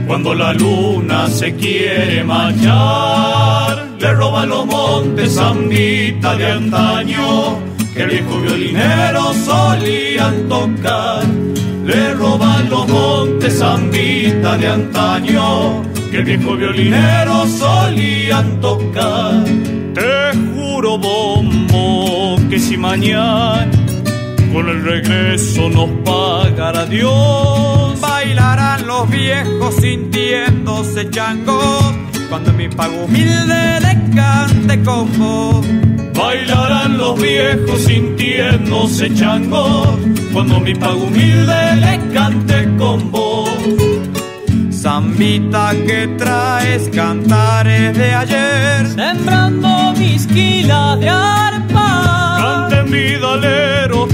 [0.06, 7.58] cuando la luna se quiere marchar, le roba los montes zambita de antaño,
[7.94, 11.24] que el viejo violinero solían tocar.
[11.84, 19.44] Le roban los montes zambita de antaño, que el viejo violinero solían tocar.
[19.94, 23.68] Te juro, bombo, que si mañana
[24.54, 28.00] con el regreso nos pagará Dios.
[28.00, 31.92] Bailarán los viejos sintiéndose changos
[32.28, 35.66] cuando mi pago humilde le cante con voz.
[36.16, 39.98] Bailarán los viejos sintiéndose changos
[40.32, 43.50] cuando mi pago humilde le cante con voz.
[44.70, 52.36] Zambita que traes cantares de ayer, sembrando mis quilas de arpa.
[52.38, 54.08] Canten vidaleros,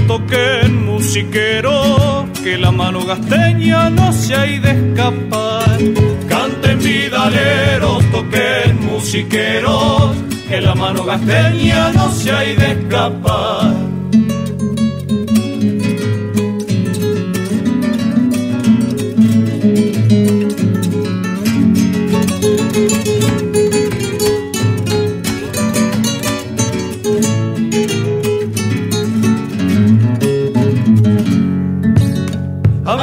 [1.11, 5.77] musiqueros, que la mano gasteña no se ha de escapar.
[6.29, 10.15] Canten vidaleros, toquen musiqueros,
[10.47, 13.90] que la mano gasteña no se ha de escapar.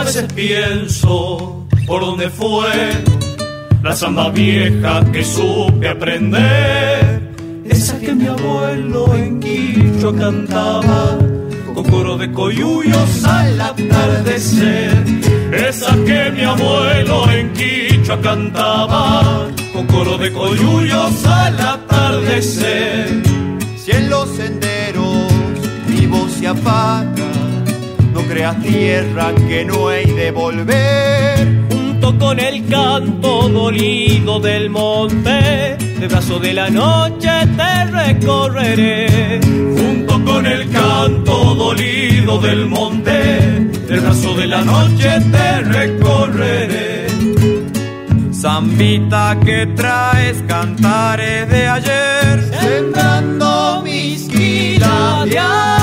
[0.09, 2.71] Veces pienso por dónde fue
[3.83, 7.35] la samba vieja que supe aprender.
[7.69, 11.19] Esa que mi abuelo en Quicho cantaba
[11.75, 15.05] con coro de coyuyos al atardecer.
[15.53, 23.23] Esa que mi abuelo en Quicho cantaba con coro de coyuyos al atardecer.
[23.77, 25.31] Si en los senderos
[25.87, 27.31] mi voz se apaga,
[28.29, 31.67] creas tierra que no hay de volver.
[31.71, 39.41] Junto con el canto dolido del monte, de brazo de la noche te recorreré.
[39.43, 47.07] Junto con el canto dolido del monte, del brazo de la noche te recorreré.
[48.33, 55.78] Zambita que traes cantares de ayer, sembrando mis quilas de arpa.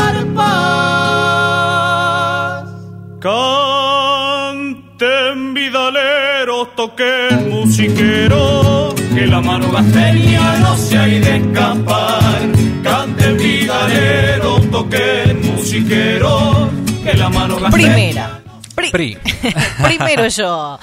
[3.26, 5.18] Canten
[5.56, 12.40] vidaleros, toquen musiqueros, que la mano gasteña no se ha de escapar.
[12.84, 16.70] Canten vidaleros, toquen musiqueros,
[17.04, 17.72] que la mano gasteña...
[17.72, 18.44] Primera.
[18.92, 19.18] Pri.
[19.84, 20.78] Primero yo.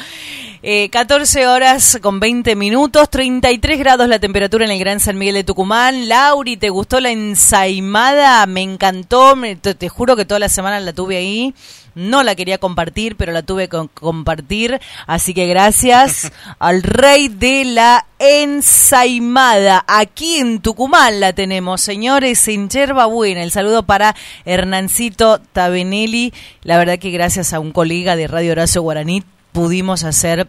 [0.64, 5.36] Eh, 14 horas con 20 minutos, 33 grados la temperatura en el Gran San Miguel
[5.36, 6.08] de Tucumán.
[6.08, 8.44] Lauri, ¿te gustó la ensaimada?
[8.46, 11.54] Me encantó, me, te, te, juro que toda la semana la tuve ahí.
[11.94, 14.80] No la quería compartir, pero la tuve que compartir.
[15.06, 19.84] Así que gracias al rey de la ensaimada.
[19.86, 23.42] Aquí en Tucumán la tenemos, señores, en Yerba Buena.
[23.42, 24.14] El saludo para
[24.44, 26.32] Hernancito Tabenelli.
[26.62, 30.48] La verdad que gracias a un colega de Radio Horacio Guaraní pudimos hacer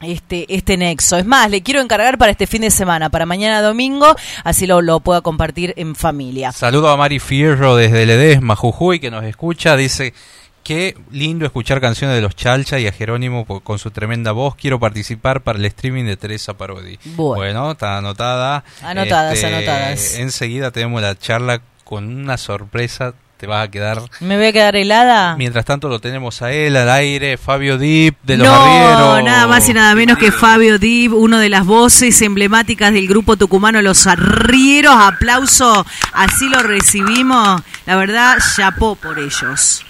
[0.00, 1.16] este, este nexo.
[1.16, 4.80] Es más, le quiero encargar para este fin de semana, para mañana domingo, así lo,
[4.80, 6.52] lo pueda compartir en familia.
[6.52, 9.76] Saludo a Mari Fierro desde Ledesma, Jujuy, que nos escucha.
[9.76, 10.14] Dice,
[10.62, 14.54] qué lindo escuchar canciones de los Chalcha y a Jerónimo con su tremenda voz.
[14.56, 16.98] Quiero participar para el streaming de Teresa Parodi.
[17.16, 18.64] Bueno, bueno está anotada.
[18.82, 20.14] Anotadas, Este, anotadas.
[20.16, 24.02] Enseguida tenemos la charla con una sorpresa te vas a quedar...
[24.20, 25.34] ¿Me voy a quedar helada?
[25.36, 29.24] Mientras tanto lo tenemos a él al aire, Fabio Dip de Los no, Arrieros.
[29.24, 33.38] nada más y nada menos que Fabio Dip, uno de las voces emblemáticas del grupo
[33.38, 34.94] tucumano Los Arrieros.
[34.94, 37.62] Aplauso, así lo recibimos.
[37.86, 39.86] La verdad, chapó por ellos.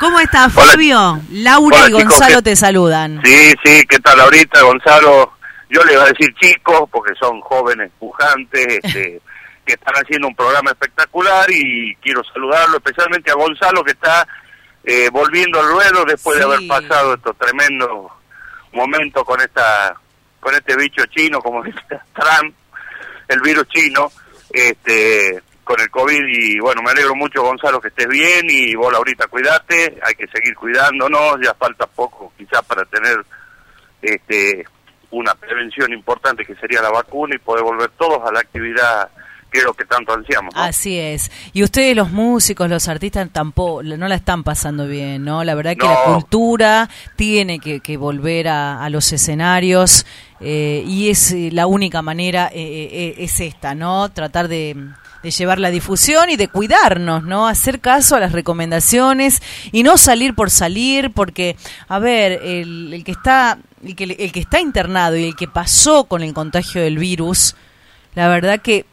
[0.00, 1.20] ¿Cómo estás, Fabio?
[1.30, 3.20] Laura Hola, y Gonzalo ¿qué- te saludan.
[3.24, 5.32] Sí, sí, ¿qué tal ahorita, Gonzalo?
[5.70, 9.20] Yo le iba a decir chicos, porque son jóvenes pujantes, este,
[9.66, 14.26] que están haciendo un programa espectacular y quiero saludarlo especialmente a Gonzalo que está
[14.84, 18.10] eh, volviendo al ruedo después de haber pasado estos tremendos
[18.72, 19.94] momentos con esta
[20.40, 21.80] con este bicho chino, como dice
[22.14, 22.54] Trump,
[23.26, 24.10] el virus chino,
[24.50, 28.94] este con el COVID y bueno, me alegro mucho Gonzalo que estés bien y vos
[28.94, 33.18] ahorita cuidate, hay que seguir cuidándonos, ya falta poco quizás para tener
[34.00, 34.64] este
[35.10, 39.10] una prevención importante que sería la vacuna y poder volver todos a la actividad
[39.50, 40.54] que es lo que tanto ansiamos.
[40.54, 40.62] ¿no?
[40.62, 41.30] Así es.
[41.54, 45.42] Y ustedes, los músicos, los artistas, tampoco no la están pasando bien, ¿no?
[45.42, 50.04] La verdad que la cultura tiene que, que volver a, a los escenarios
[50.40, 54.10] eh, y es eh, la única manera, eh, eh, es esta, ¿no?
[54.10, 54.76] Tratar de,
[55.22, 57.48] de llevar la difusión y de cuidarnos, ¿no?
[57.48, 59.42] Hacer caso a las recomendaciones
[59.72, 61.56] y no salir por salir, porque,
[61.88, 63.58] a ver, el, el que está
[63.96, 67.54] que, el que está internado y el que pasó con el contagio del virus,
[68.14, 68.86] la verdad que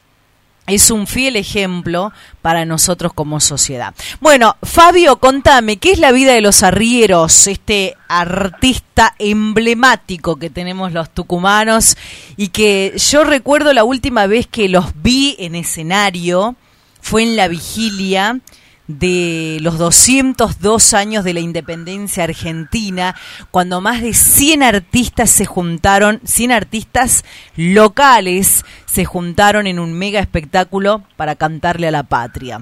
[0.68, 2.12] es un fiel ejemplo
[2.42, 3.94] para nosotros como sociedad.
[4.20, 10.92] Bueno, Fabio, contame, ¿qué es la vida de los arrieros, este artista emblemático que tenemos
[10.92, 11.98] los tucumanos
[12.38, 16.56] y que yo recuerdo la última vez que los vi en escenario
[17.02, 18.40] fue en la vigilia
[18.88, 23.16] de los 202 años de la independencia argentina,
[23.52, 27.26] cuando más de 100 artistas se juntaron, 100 artistas
[27.56, 32.62] locales se juntaron en un mega espectáculo para cantarle a la patria.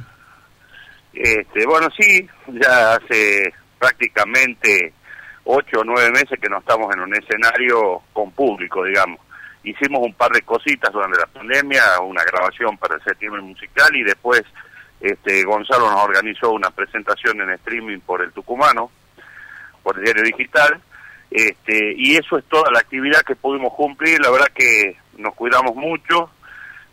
[1.13, 4.93] Este, bueno, sí, ya hace prácticamente
[5.45, 9.19] ocho o nueve meses que no estamos en un escenario con público, digamos.
[9.63, 14.03] Hicimos un par de cositas durante la pandemia, una grabación para el septiembre musical y
[14.03, 14.43] después
[15.03, 18.89] este, Gonzalo nos organizó una presentación en streaming por el Tucumano,
[19.83, 20.79] por el diario digital,
[21.29, 24.21] este, y eso es toda la actividad que pudimos cumplir.
[24.21, 26.29] La verdad que nos cuidamos mucho,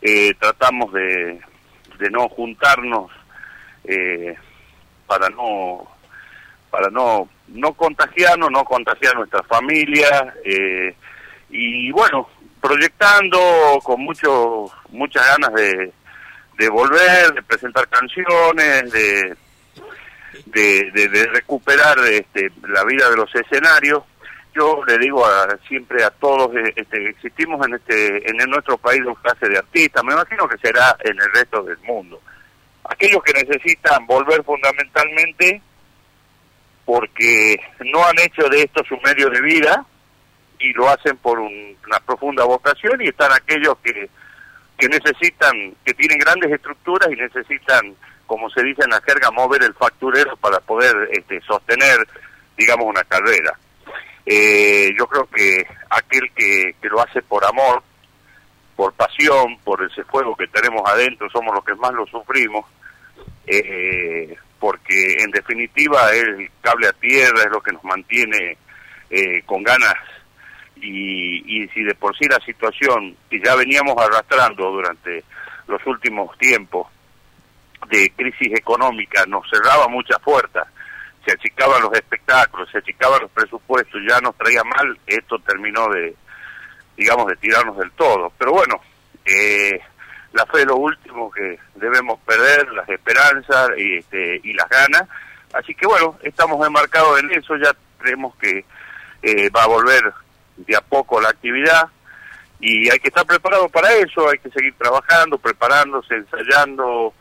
[0.02, 1.40] eh, tratamos de,
[2.10, 3.12] no juntarnos
[3.84, 4.34] eh,
[5.06, 5.86] para no
[6.70, 10.96] para no no contagiarnos, no contagiar a nuestra familia eh,
[11.50, 12.26] y bueno
[12.60, 13.38] proyectando
[13.84, 15.92] con mucho muchas ganas de,
[16.60, 19.36] de volver, de presentar canciones, de
[20.46, 24.02] de, recuperar este, la vida de los escenarios.
[24.54, 29.02] Yo le digo a- siempre a todos, eh, este, existimos en este en nuestro país
[29.04, 32.20] dos clases de artistas, me imagino que será en el resto del mundo.
[32.84, 35.62] Aquellos que necesitan volver fundamentalmente
[36.84, 37.56] porque
[37.92, 39.84] no han hecho de esto su medio de vida
[40.58, 44.08] y lo hacen por un- una profunda vocación y están aquellos que,
[44.80, 47.94] que necesitan, que tienen grandes estructuras y necesitan,
[48.26, 51.98] como se dice en la jerga, mover el facturero para poder este, sostener,
[52.56, 53.56] digamos, una carrera.
[54.24, 57.82] Eh, yo creo que aquel que, lo hace por amor,
[58.74, 62.64] por pasión, por ese fuego que tenemos adentro, somos los que más lo sufrimos,
[63.46, 68.56] eh, porque en definitiva es el cable a tierra, es lo que nos mantiene
[69.10, 69.94] eh, con ganas
[70.80, 75.24] y, y si de por sí la situación que ya veníamos arrastrando durante
[75.66, 76.88] los últimos tiempos
[77.88, 80.66] de crisis económica nos cerraba muchas puertas,
[81.24, 86.14] se achicaban los espectáculos, se achicaban los presupuestos, ya nos traía mal, esto terminó de,
[86.96, 88.32] digamos, de tirarnos del todo.
[88.38, 88.80] Pero bueno,
[89.24, 89.80] eh,
[90.32, 95.08] la fe es lo último que debemos perder, las esperanzas y, este, y las ganas.
[95.52, 98.64] Así que bueno, estamos enmarcados en eso, ya creemos que
[99.22, 100.12] eh, va a volver
[100.66, 101.88] de a poco la actividad
[102.60, 107.14] y hay que estar preparado para eso, hay que seguir trabajando, preparándose, ensayando,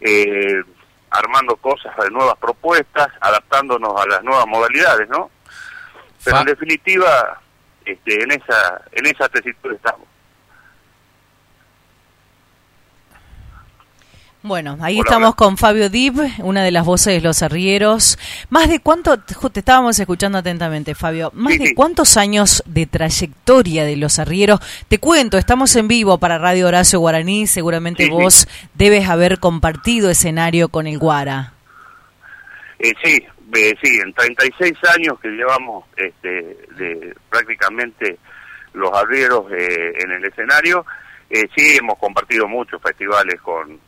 [0.00, 0.62] eh,
[1.10, 5.30] armando cosas de nuevas propuestas, adaptándonos a las nuevas modalidades, ¿no?
[6.24, 7.40] Pero en definitiva,
[7.84, 10.06] este, en esa en esa tesitura estamos.
[14.46, 18.18] Bueno, ahí Hola, estamos con Fabio Dib, una de las voces de los arrieros.
[18.50, 23.96] Más de cuánto, te estábamos escuchando atentamente, Fabio, más de cuántos años de trayectoria de
[23.96, 24.60] los arrieros.
[24.86, 30.10] Te cuento, estamos en vivo para Radio Horacio Guaraní, seguramente Sí, vos debes haber compartido
[30.10, 31.54] escenario con el Guara.
[32.80, 38.18] Eh, sí, eh, sí, en 36 años que llevamos este, de prácticamente
[38.74, 40.84] los arrieros eh, en el escenario,
[41.30, 43.80] eh, sí hemos compartido muchos festivales con,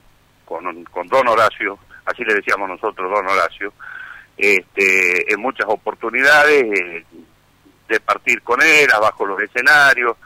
[0.47, 3.73] con, con Don Horacio, así le decíamos nosotros, don Horacio,
[4.39, 7.05] este, en muchas oportunidades eh,
[7.89, 10.17] de partir con él, abajo los escenarios.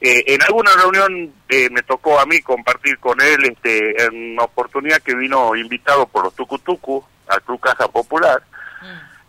[0.00, 4.44] Eh, en alguna reunión eh, me tocó a mí compartir con él este, en una
[4.44, 8.42] oportunidad que vino invitado por los Tucutucu al Club Caja Popular.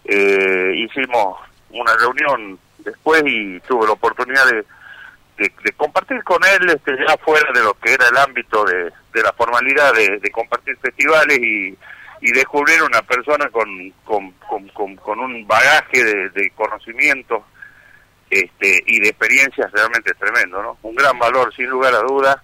[0.06, 1.40] hicimos
[1.70, 4.66] una reunión después y tuve la oportunidad de,
[5.38, 9.24] de, compartir con él este, ya fuera de lo que era el ámbito de, de
[9.24, 11.78] la formalidad de, compartir festivales y,
[12.22, 14.32] y descubrir una persona con, con,
[14.74, 17.44] con, con un bagaje de, de conocimientos
[18.30, 20.78] este, y de experiencias realmente tremendo, ¿no?
[20.82, 22.38] Un gran valor, sin lugar a dudas,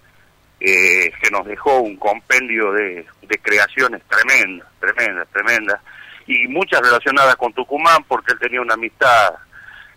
[0.60, 5.80] eh, que nos dejó un compendio de, de creaciones tremendas, tremendas, tremendas,
[6.26, 9.34] y muchas relacionadas con Tucumán, porque él tenía una amistad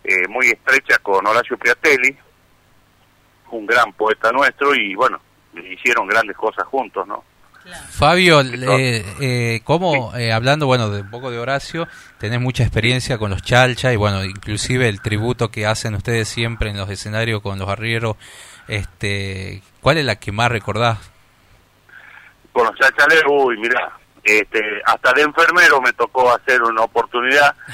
[0.03, 2.17] eh, muy estrecha con Horacio Piatelli,
[3.53, 5.19] un gran poeta nuestro, y bueno,
[5.55, 7.23] hicieron grandes cosas juntos, ¿no?
[7.91, 13.17] Fabio, eh, eh, ¿cómo, eh, hablando bueno de un poco de Horacio, tenés mucha experiencia
[13.17, 17.41] con los chalcha y bueno, inclusive el tributo que hacen ustedes siempre en los escenarios
[17.41, 18.17] con los arrieros,
[18.67, 20.99] este, ¿cuál es la que más recordás?
[22.51, 23.93] Con los chalchaleros, uy, mira,
[24.23, 27.55] este, hasta de enfermero me tocó hacer una oportunidad.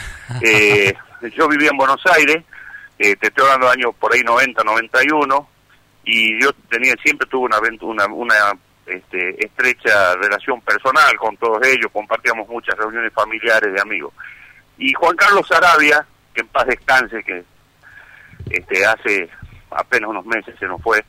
[0.43, 0.93] Eh,
[1.35, 2.43] yo vivía en Buenos Aires,
[2.99, 5.49] te estoy hablando de años por ahí 90, 91,
[6.11, 8.35] y yo tenía siempre tuve una, una, una
[8.87, 14.11] este, estrecha relación personal con todos ellos, compartíamos muchas reuniones familiares de amigos.
[14.79, 16.03] Y Juan Carlos Arabia,
[16.33, 17.43] que en paz descanse, que
[18.49, 19.29] este, hace
[19.69, 21.05] apenas unos meses se nos fue,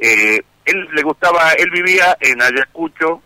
[0.00, 3.22] eh, él le gustaba, él vivía en Ayacucho,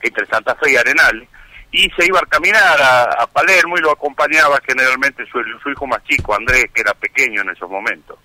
[0.00, 1.28] entre Santa Fe y Arenal,
[1.72, 6.02] y se iba a caminar a, Palermo y lo acompañaba generalmente su, su hijo más
[6.04, 8.18] chico, Andrés, que era pequeño en esos momentos.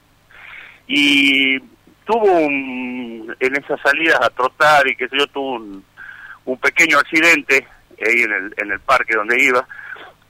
[0.88, 1.60] Y
[2.12, 5.86] tuvo un, en esas salidas a trotar y que yo, tuvo un,
[6.44, 7.66] un pequeño accidente
[8.06, 9.66] ahí en el, en el parque donde iba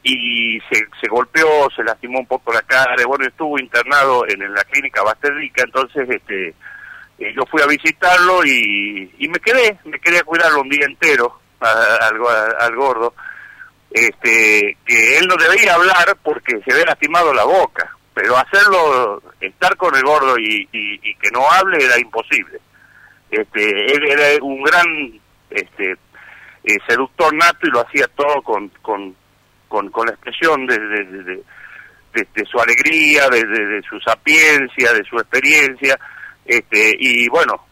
[0.04, 4.64] y se, se golpeó, se lastimó un poco la cara, bueno, estuvo internado en, la
[4.66, 6.50] clínica Basterrica, entonces este
[7.20, 10.86] eh, yo fui a visitarlo y, y me quedé, me quedé a cuidarlo un día
[10.86, 12.16] entero al,
[12.60, 13.16] al gordo,
[13.90, 19.76] este que él no debía hablar porque se había lastimado la boca, pero hacerlo, estar
[19.78, 22.60] con el gordo y, y, que no hable era imposible.
[23.30, 25.20] Este, él era un gran
[25.50, 25.92] este,
[26.64, 28.72] eh, seductor nato y lo hacía todo con,
[29.72, 31.44] la expresión de,
[32.50, 35.98] su alegría, de, su sapiencia, de su experiencia,
[36.46, 37.66] este, y bueno,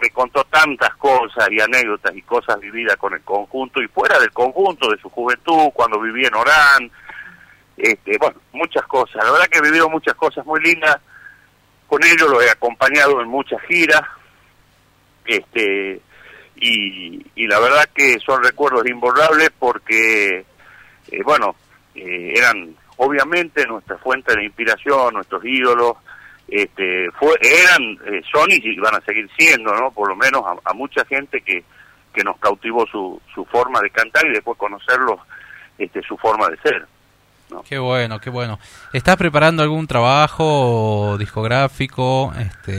[0.00, 4.32] me contó tantas cosas y anécdotas y cosas vividas con el conjunto y fuera del
[4.32, 6.90] conjunto de su juventud, cuando vivía en Orán,
[7.78, 9.24] este, bueno, muchas cosas.
[9.24, 10.98] La verdad que he vivido muchas cosas muy lindas
[11.86, 14.02] con ellos, lo he acompañado en muchas giras,
[15.24, 16.00] este,
[16.56, 20.44] y, la verdad que son recuerdos imborrables porque,
[21.10, 21.56] eh, bueno,
[21.94, 25.96] eh, eran obviamente nuestra fuente de inspiración, nuestros ídolos,
[26.46, 29.90] este, fue, eran, eh, son y van a seguir siendo, ¿no?
[29.92, 31.64] Por lo menos a, a mucha gente que,
[32.12, 35.20] que nos cautivó su, su forma de cantar y después conocerlos,
[35.78, 36.86] este, su forma de ser.
[37.68, 38.58] Qué bueno, qué bueno.
[38.92, 42.32] ¿Estás preparando algún trabajo discográfico?
[42.38, 42.72] Este...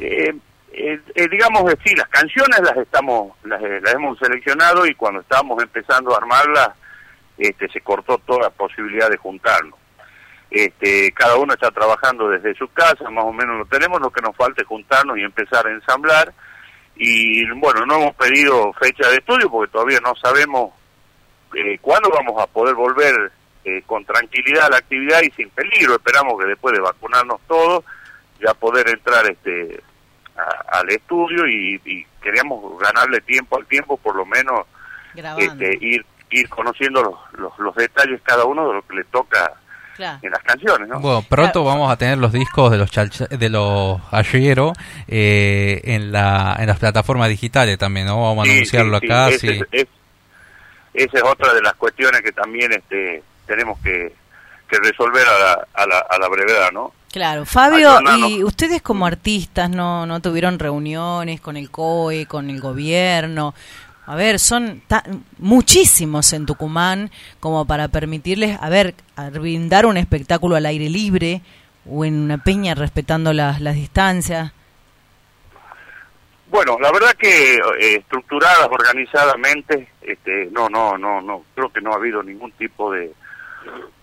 [0.00, 0.34] Eh,
[0.72, 3.62] eh, eh digamos que sí, las canciones las estamos, las,
[3.92, 6.70] hemos seleccionado y cuando estábamos empezando a armarlas,
[7.38, 9.78] este, se cortó toda posibilidad de juntarnos.
[10.50, 14.22] Este, cada uno está trabajando desde su casa, más o menos lo tenemos, lo que
[14.22, 16.32] nos falta es juntarnos y empezar a ensamblar.
[16.96, 20.72] Y bueno, no hemos pedido fecha de estudio porque todavía no sabemos
[21.56, 23.32] eh, cuándo vamos a poder volver
[23.64, 25.94] eh, con tranquilidad la actividad y sin peligro.
[25.94, 27.84] Esperamos que después de vacunarnos todos
[28.40, 29.82] ya poder entrar este
[30.68, 34.66] al estudio y, queríamos ganarle tiempo al tiempo, por lo menos
[35.38, 37.02] este, ir ir conociendo
[37.38, 39.52] los, los, detalles cada uno de lo que le toca
[39.98, 40.88] en las canciones.
[40.88, 41.00] ¿no?
[41.00, 44.72] Bueno, pronto vamos a tener los discos de los de los Ayero
[45.06, 48.20] eh, en, la, en las plataformas digitales también, ¿no?
[48.20, 49.28] Vamos a anunciarlo acá.
[49.28, 49.48] esa
[50.92, 54.12] es otra de las cuestiones que también este tenemos que,
[54.68, 56.92] resolver a la, a, la, a la brevedad, ¿no?
[57.14, 62.60] Claro, Fabio, ¿y ustedes como artistas no, no tuvieron reuniones con el COE, con el
[62.60, 63.54] gobierno?
[64.06, 64.82] A ver, son
[65.38, 68.96] muchísimos en Tucumán como para permitirles, a ver,
[69.32, 71.40] brindar un espectáculo al aire libre
[71.88, 74.52] o en una peña respetando las, las distancias.
[76.48, 81.92] Bueno, la verdad que eh, estructuradas, organizadamente, este, no, no, no, no, creo que no
[81.92, 83.12] ha habido ningún tipo de,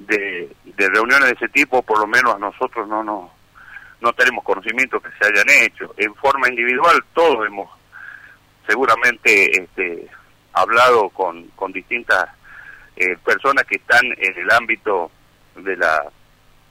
[0.07, 5.09] de, reuniones de ese tipo, por lo menos a nosotros no, no, tenemos conocimiento que
[5.19, 5.93] se hayan hecho.
[5.97, 7.69] En forma individual todos hemos
[8.67, 10.07] seguramente este,
[10.53, 12.29] hablado con, con distintas
[12.95, 15.11] eh, personas que están en el ámbito
[15.55, 16.03] de la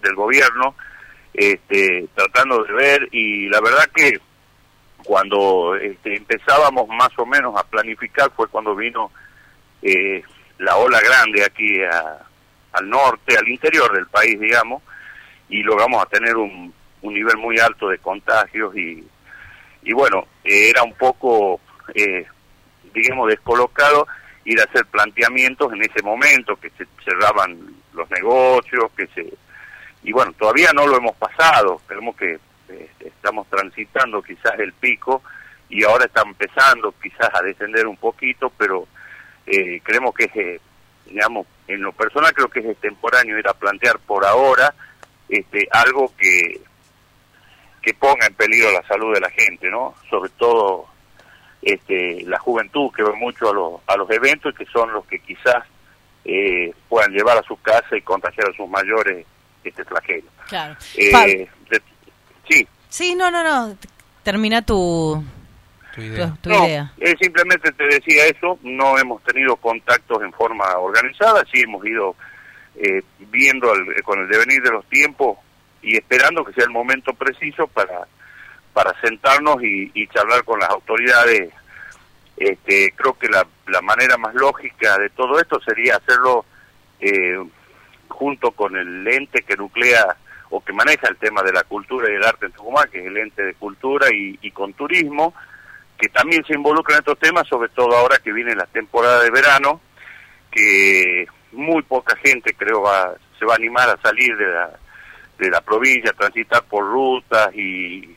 [0.02, 0.74] del gobierno,
[1.34, 4.18] este, tratando de ver y la verdad que
[5.04, 9.10] cuando este, empezábamos más o menos a planificar fue cuando vino
[9.82, 10.22] eh,
[10.58, 11.80] la ola grande aquí
[12.72, 14.82] al norte, al interior del país, digamos,
[15.48, 16.72] y logramos a tener un,
[17.02, 19.04] un nivel muy alto de contagios y,
[19.82, 21.60] y bueno, eh, era un poco,
[21.94, 22.26] eh,
[22.94, 24.06] digamos, descolocado
[24.44, 27.58] ir a hacer planteamientos en ese momento, que se cerraban
[27.92, 29.32] los negocios, que se...
[30.02, 32.38] Y bueno, todavía no lo hemos pasado, creemos que
[32.68, 35.22] este, estamos transitando quizás el pico
[35.68, 38.88] y ahora está empezando quizás a descender un poquito, pero
[39.46, 40.60] eh, creemos que es,
[41.10, 44.74] digamos, en lo personal creo que es extemporáneo ir a plantear por ahora
[45.28, 46.60] este, algo que,
[47.82, 49.94] que ponga en peligro la salud de la gente, ¿no?
[50.08, 50.86] Sobre todo
[51.62, 55.04] este, la juventud que va mucho a los, a los eventos y que son los
[55.06, 55.64] que quizás
[56.24, 59.26] eh, puedan llevar a su casa y contagiar a sus mayores
[59.64, 60.28] este flagelo.
[60.48, 60.76] Claro.
[60.96, 61.48] Eh,
[62.48, 62.66] sí.
[62.88, 63.76] Sí, no, no, no.
[64.22, 65.22] Termina tu,
[65.94, 66.34] tu idea.
[66.40, 66.92] Tu, idea.
[66.98, 72.16] Eh, simplemente te decía eso, no hemos tenido contactos en forma organizada, sí hemos ido
[72.76, 73.72] eh, viendo
[74.04, 75.38] con el devenir de los tiempos
[75.82, 78.06] y esperando que sea el momento preciso para
[78.72, 81.52] para sentarnos y, y charlar con las autoridades.
[82.36, 86.44] Este, creo que la, la manera más lógica de todo esto sería hacerlo
[87.00, 87.38] eh,
[88.08, 90.16] junto con el ente que nuclea
[90.48, 93.06] o que maneja el tema de la cultura y el arte en Tucumán, que es
[93.06, 95.34] el ente de cultura y, y con turismo,
[96.00, 99.30] que también se involucra en estos temas, sobre todo ahora que viene la temporada de
[99.30, 99.80] verano,
[100.50, 104.70] que muy poca gente creo va, se va a animar a salir de la,
[105.38, 108.16] de la provincia, a transitar por rutas y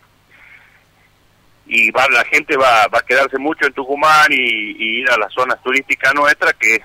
[1.65, 5.33] y va, la gente va, va a quedarse mucho en Tucumán y, ir a las
[5.33, 6.81] zonas turísticas nuestras, que es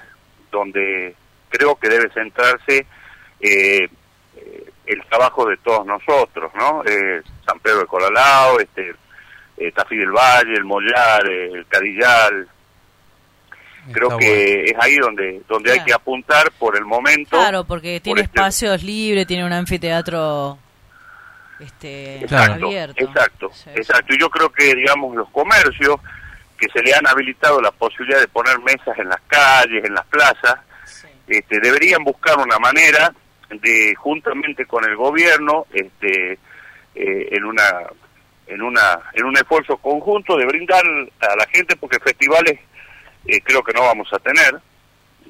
[0.51, 1.15] donde
[1.49, 2.87] creo que debe centrarse
[3.41, 3.89] eh,
[4.87, 6.83] el trabajo de todos nosotros, ¿no?
[6.85, 8.95] Eh, San Pedro de Colalao, este,
[9.61, 12.49] eh, Tafí del Valle, el Mollar, el Cadillal.
[13.91, 17.39] Creo que es ahí donde donde hay que apuntar por el momento.
[17.39, 20.59] Claro, porque tiene este espacios libres, tiene un anfiteatro
[21.61, 23.05] este, exacto, abierto.
[23.05, 24.15] Exacto, exacto.
[24.15, 25.97] Y yo creo que, digamos, los comercios
[26.59, 30.07] que se le han habilitado la posibilidad de poner mesas en las calles, en las
[30.07, 30.57] plazas,
[31.27, 33.13] este, deberían buscar una manera
[33.51, 36.33] de, juntamente con el gobierno, este,
[36.95, 37.87] eh, en una
[38.49, 40.85] en una en un esfuerzo conjunto de brindar
[41.21, 42.59] a la gente porque festivales
[43.27, 44.59] eh, creo que no vamos a tener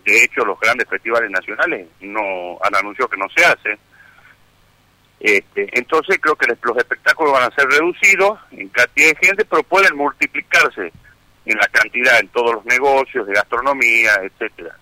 [0.05, 3.78] de hecho los grandes festivales nacionales no han anunciado que no se hacen
[5.20, 9.62] este, entonces creo que los espectáculos van a ser reducidos en cantidad de gente, pero
[9.65, 10.93] pueden multiplicarse
[11.45, 14.77] en la cantidad en todos los negocios de gastronomía, etcétera.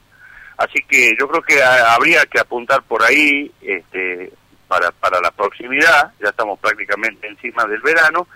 [0.59, 4.33] Así que yo creo que habría que apuntar por ahí este,
[4.69, 8.27] para, para la proximidad, ya estamos prácticamente encima del verano,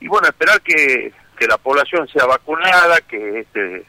[0.00, 3.86] y bueno, esperar que, que la población sea vacunada, que este,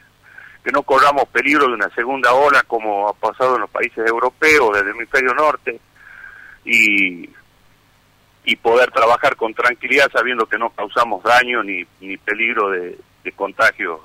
[0.64, 4.76] que no corramos peligro de una segunda ola como ha pasado en los países europeos,
[4.76, 5.80] del hemisferio norte,
[6.64, 7.30] y,
[8.45, 12.98] y poder trabajar con tranquilidad sabiendo que no causamos daño ni, ni peligro de,
[13.36, 14.02] contagio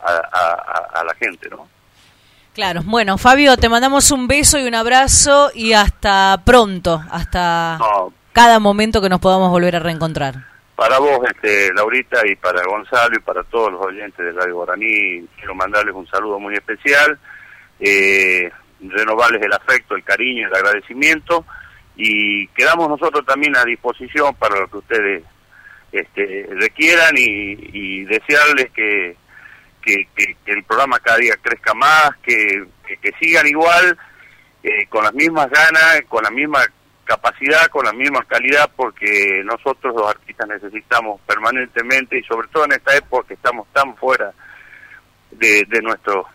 [0.00, 1.68] a, la gente, ¿no?
[2.58, 7.78] Claro, bueno, Fabio, te mandamos un beso y un abrazo y hasta pronto, hasta
[8.32, 10.34] cada momento que nos podamos volver a reencontrar.
[10.74, 15.24] Para vos, este, Laurita, y para Gonzalo y para todos los oyentes de Radio Guaraní,
[15.36, 17.16] quiero mandarles un saludo muy especial,
[17.78, 21.44] eh, renovarles el afecto, el cariño, el agradecimiento
[21.94, 25.22] y quedamos nosotros también a disposición para lo que ustedes
[25.92, 29.14] este, requieran y, desearles que,
[30.14, 32.66] que, el programa cada día crezca más, que,
[33.20, 33.96] sigan igual,
[34.62, 36.60] eh, con las mismas ganas, con la misma
[37.04, 42.72] capacidad, con la misma calidad, porque nosotros los artistas necesitamos permanentemente y sobre todo en
[42.72, 44.32] esta época que estamos tan fuera
[45.30, 46.26] de, de, nuestro,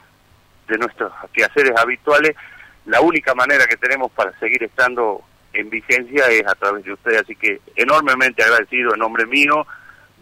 [0.68, 2.36] de nuestros quehaceres habituales,
[2.86, 5.22] la única manera que tenemos para seguir estando
[5.54, 9.66] en vigencia es a través de usted, así que enormemente agradecido en nombre mío,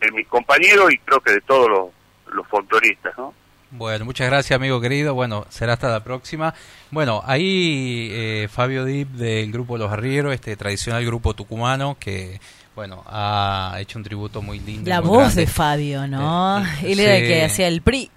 [0.01, 1.89] de mis compañeros y creo que de todos los,
[2.33, 3.33] los folcloristas, ¿no?
[3.71, 5.13] Bueno, muchas gracias amigo querido.
[5.13, 6.53] Bueno, será hasta la próxima.
[6.91, 12.41] Bueno, ahí eh, Fabio Dip del grupo Los Arrieros, este tradicional grupo tucumano que,
[12.75, 14.89] bueno, ha hecho un tributo muy lindo.
[14.89, 16.59] La voz de Fabio, ¿no?
[16.59, 18.11] Eh, Él era el que hacía el PRI.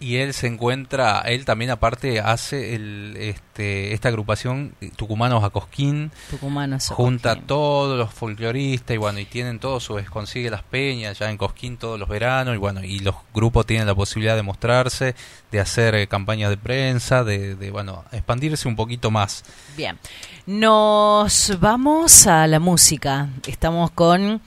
[0.00, 6.10] Y él se encuentra, él también aparte hace el, este, esta agrupación Tucumanos a Cosquín,
[6.30, 10.50] Tucumanos a junta a todos los folcloristas y bueno, y tienen todo su vez, consigue
[10.50, 13.94] las peñas ya en Cosquín todos los veranos y bueno, y los grupos tienen la
[13.94, 15.14] posibilidad de mostrarse,
[15.52, 19.44] de hacer eh, campañas de prensa, de, de, bueno, expandirse un poquito más.
[19.76, 19.98] Bien,
[20.46, 24.40] nos vamos a la música, estamos con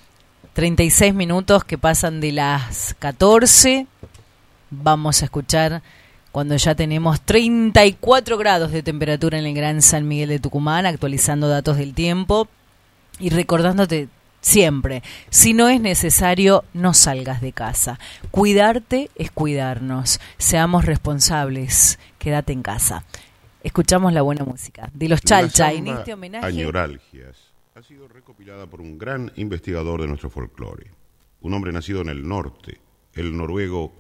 [0.54, 3.88] 36 minutos que pasan de las 14
[4.82, 5.82] vamos a escuchar
[6.32, 11.48] cuando ya tenemos 34 grados de temperatura en el Gran San Miguel de Tucumán, actualizando
[11.48, 12.48] datos del tiempo
[13.20, 14.10] y recordándote
[14.41, 18.00] siempre, si no es necesario, no salgas de casa.
[18.32, 20.20] Cuidarte es cuidarnos.
[20.38, 22.00] Seamos responsables.
[22.20, 23.06] Quédate en casa.
[23.64, 26.45] Escuchamos la buena música de los Chalcha en este homenaje.
[26.45, 30.91] Añoralgias ha sido recopilada por un gran investigador de nuestro folclore,
[31.41, 32.82] un hombre nacido en el norte,
[33.14, 33.94] el noruego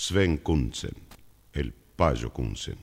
[0.00, 0.94] Sven Kunsen,
[1.52, 2.78] el Payo Kunsen.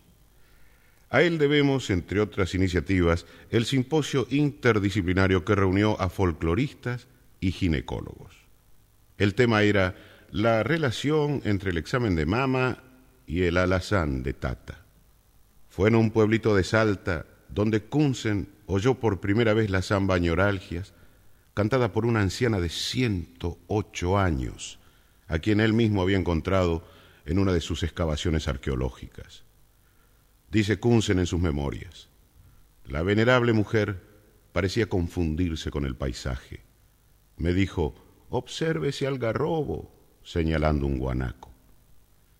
[1.09, 7.07] A él debemos, entre otras iniciativas, el simposio interdisciplinario que reunió a folcloristas
[7.39, 8.35] y ginecólogos.
[9.17, 9.95] El tema era
[10.29, 12.83] la relación entre el examen de mama
[13.25, 14.83] y el alazán de Tata.
[15.69, 20.93] Fue en un pueblito de Salta donde Kunsen oyó por primera vez la samba ñoralgias,
[21.53, 24.79] cantada por una anciana de 108 años,
[25.29, 26.83] a quien él mismo había encontrado
[27.25, 29.43] en una de sus excavaciones arqueológicas.
[30.49, 32.09] Dice Kunsen en sus memorias,
[32.85, 34.01] la venerable mujer
[34.51, 36.61] parecía confundirse con el paisaje.
[37.37, 37.95] Me dijo,
[38.29, 39.91] observe ese algarrobo,
[40.23, 41.51] señalando un guanaco.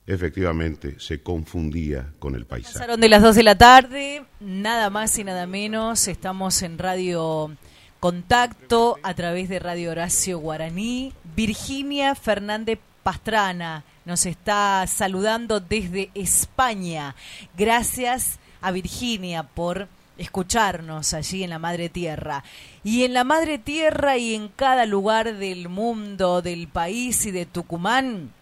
[0.08, 2.74] Efectivamente, se confundía con el paisaje.
[2.76, 6.08] Pasaron de las 2 de la tarde, nada más y nada menos.
[6.08, 7.58] Estamos en Radio
[8.00, 11.12] Contacto a través de Radio Horacio Guaraní.
[11.36, 17.14] Virginia Fernández Pastrana nos está saludando desde España.
[17.56, 19.88] Gracias a Virginia por
[20.18, 22.44] escucharnos allí en la Madre Tierra.
[22.84, 27.46] Y en la Madre Tierra y en cada lugar del mundo, del país y de
[27.46, 28.34] Tucumán,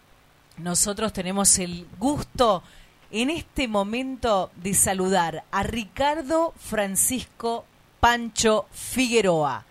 [0.56, 2.64] nosotros tenemos el gusto
[3.11, 7.65] en este momento de saludar a Ricardo Francisco
[7.99, 9.65] Pancho Figueroa,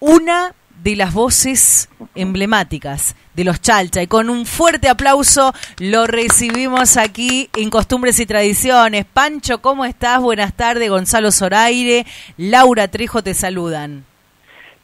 [0.00, 4.02] una de las voces emblemáticas de los Chalcha.
[4.02, 9.04] Y con un fuerte aplauso lo recibimos aquí en Costumbres y Tradiciones.
[9.04, 10.20] Pancho, ¿cómo estás?
[10.20, 10.90] Buenas tardes.
[10.90, 12.04] Gonzalo Zoraire,
[12.36, 14.04] Laura Trejo te saludan.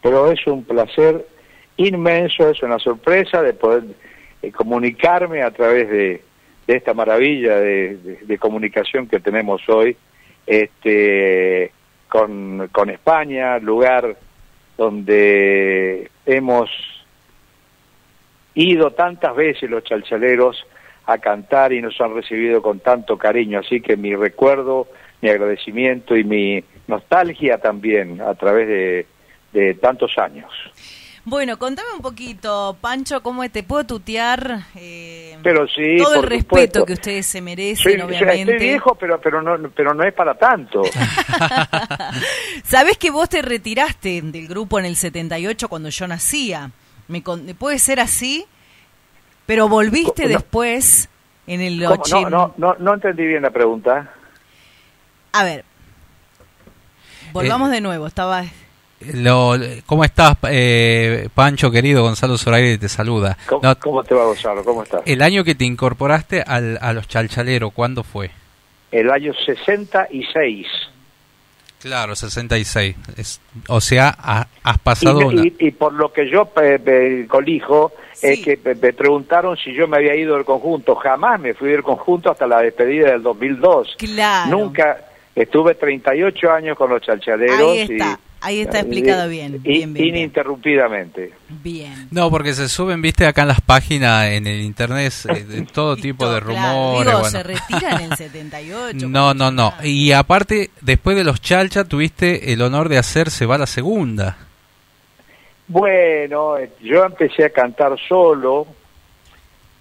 [0.02, 1.26] Pero es un placer
[1.76, 3.84] inmenso, es una sorpresa de poder
[4.42, 6.22] eh, comunicarme a través de,
[6.66, 9.96] esta maravilla de, de, comunicación que tenemos hoy
[10.46, 11.72] este,
[12.08, 14.16] con, con España, lugar
[14.80, 16.70] donde hemos
[18.54, 20.66] ido tantas veces los chalchaleros
[21.04, 23.58] a cantar y nos han recibido con tanto cariño.
[23.58, 24.88] Así que mi recuerdo,
[25.20, 29.06] mi agradecimiento y mi nostalgia también a través
[29.52, 30.50] de, tantos años.
[31.24, 34.64] Bueno, contame un poquito, Pancho, cómo te puedo tutear.
[34.74, 38.52] Eh, pero sí, todo el respeto que ustedes se merecen, obviamente.
[38.52, 40.82] Estoy viejo, pero pero no pero no es para tanto.
[42.64, 46.70] Sabés que vos te retiraste del grupo en el 78 cuando yo nacía.
[47.08, 48.46] ¿Me puede ser así?
[49.44, 51.10] Pero volviste después
[51.46, 52.30] en el 80.
[52.30, 54.14] No, no, no, no entendí bien la pregunta.
[55.32, 55.64] A ver.
[57.32, 58.44] Volvamos eh, de nuevo, estaba
[59.00, 59.54] lo,
[59.86, 62.02] ¿Cómo estás, eh, Pancho, querido?
[62.02, 63.36] Gonzalo Zoraire te saluda.
[63.46, 64.62] ¿Cómo, te va, Gonzalo?
[64.64, 65.02] ¿Cómo estás?
[65.06, 68.30] El año que te incorporaste al, a los chalchaleros, ¿cuándo fue?
[68.92, 70.66] El año 66.
[71.80, 72.96] Claro, 66.
[73.16, 74.10] Es, o sea,
[74.62, 75.32] has pasado...
[75.32, 79.96] Y, y, por lo que yo me, colijo, es que me preguntaron si yo me
[79.96, 80.94] había ido del conjunto.
[80.96, 83.96] Jamás me fui del conjunto hasta la despedida del 2002.
[83.98, 84.50] Claro.
[84.50, 85.04] Nunca...
[85.32, 87.70] Estuve 38 años con los chalchaleros.
[87.72, 88.18] Ahí está.
[88.42, 89.62] Ahí está explicado bien.
[89.62, 91.32] bien, bien ininterrumpidamente.
[91.62, 92.08] Bien.
[92.10, 95.96] No, porque se suben, viste, acá en las páginas, en el internet, eh, de todo
[95.96, 97.06] tipo de rumores.
[97.06, 99.08] Digo, se retiran en el 78.
[99.08, 99.74] No, no, no.
[99.82, 104.38] Y aparte, después de los Chalcha, tuviste el honor de hacer Se va la segunda.
[105.68, 108.66] Bueno, yo empecé a cantar solo,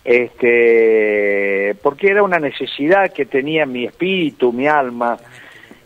[0.03, 5.17] este, porque era una necesidad que tenía mi espíritu, mi alma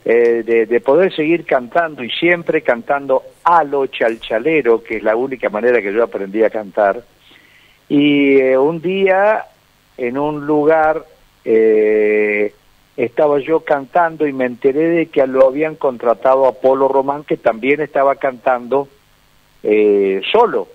[0.06, 5.50] eh, de, poder seguir cantando y siempre cantando a lo chalchalero, que es la única
[5.50, 7.04] manera que yo aprendí a cantar.
[7.88, 9.46] Y eh, un día,
[9.98, 11.06] en un lugar,
[11.46, 12.54] eh,
[12.98, 17.38] estaba yo cantando y me enteré de que lo habían contratado a Polo Román, que
[17.38, 18.88] también estaba cantando
[20.32, 20.68] solo.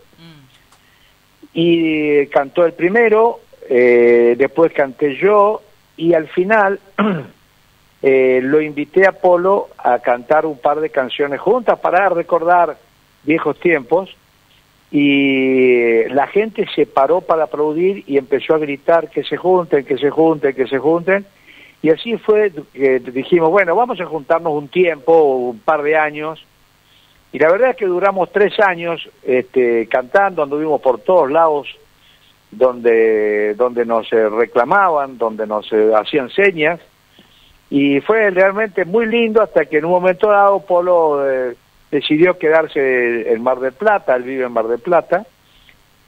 [1.52, 3.40] Y cantó el primero,
[3.70, 5.60] eh, después canté yo
[5.96, 6.80] y al final
[8.02, 12.76] eh, lo invité a Polo a cantar un par de canciones juntas para recordar
[13.24, 14.14] viejos tiempos
[14.90, 19.98] y la gente se paró para aplaudir y empezó a gritar que se junten, que
[19.98, 21.26] se junten, que se junten.
[21.82, 26.44] Y así fue que dijimos, bueno, vamos a juntarnos un tiempo, un par de años.
[27.32, 31.68] Y la verdad es que duramos tres años este, cantando, anduvimos por todos lados
[32.50, 36.80] donde, donde nos eh, reclamaban, donde nos eh, hacían señas.
[37.70, 41.28] Y fue realmente muy lindo hasta que en un momento dado Polo...
[41.28, 41.56] Eh,
[41.90, 45.24] decidió quedarse en Mar del Plata, él vive en Mar del Plata,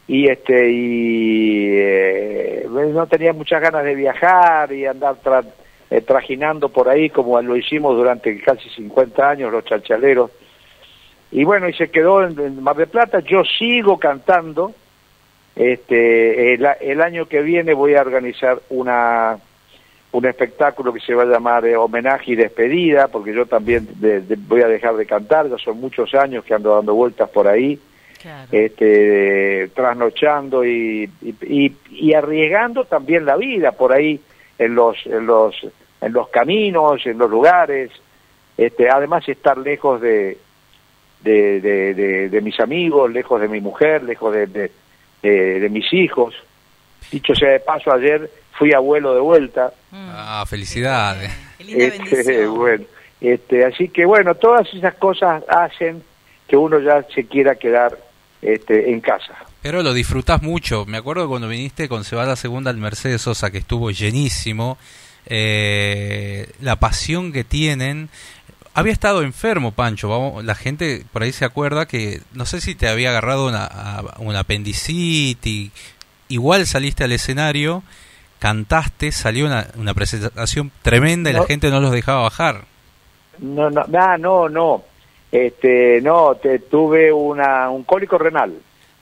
[0.06, 5.16] y este y eh, no tenía muchas ganas de viajar y andar
[5.90, 10.30] eh, trajinando por ahí como lo hicimos durante casi 50 años los chalchaleros.
[11.32, 14.72] Y bueno, y se quedó en, Mar del Plata, yo sigo cantando,
[15.54, 19.38] este el año que viene voy a organizar una
[20.12, 23.88] un espectáculo que se va a llamar eh, homenaje y despedida, porque yo también
[24.48, 27.78] voy a dejar de cantar, ya son muchos años que ando dando vueltas por ahí,
[28.50, 34.20] este, trasnochando y, y, arriesgando también la vida por ahí
[34.58, 35.54] en los, en los,
[36.00, 37.90] en los caminos, en los lugares,
[38.58, 40.36] este, además estar lejos de,
[41.22, 44.70] de, de, de mis amigos, lejos de mi mujer, lejos de,
[45.22, 46.34] de mis hijos.
[47.10, 48.28] Dicho sea de paso, ayer
[48.60, 49.72] fui abuelo de vuelta.
[49.90, 51.32] Ah, felicidades.
[51.58, 52.84] Este, bueno,
[53.18, 56.02] este, así que bueno, todas esas cosas hacen
[56.46, 57.98] que uno ya se quiera quedar
[58.42, 59.32] este, en casa.
[59.62, 60.84] Pero lo disfrutas mucho.
[60.84, 64.76] Me acuerdo cuando viniste con Cebada Segunda al Mercedes Sosa, que estuvo llenísimo.
[65.24, 68.10] Eh, la pasión que tienen.
[68.74, 70.10] Había estado enfermo, Pancho.
[70.10, 74.02] Vamos, la gente por ahí se acuerda que no sé si te había agarrado una,
[74.18, 75.72] una apendicitis.
[76.28, 77.82] Igual saliste al escenario
[78.40, 82.64] cantaste, salió una, una presentación tremenda y la gente no los dejaba bajar.
[83.38, 84.82] No, no, ah, no, no.
[85.30, 88.54] Este, no, te, tuve una, un cólico renal.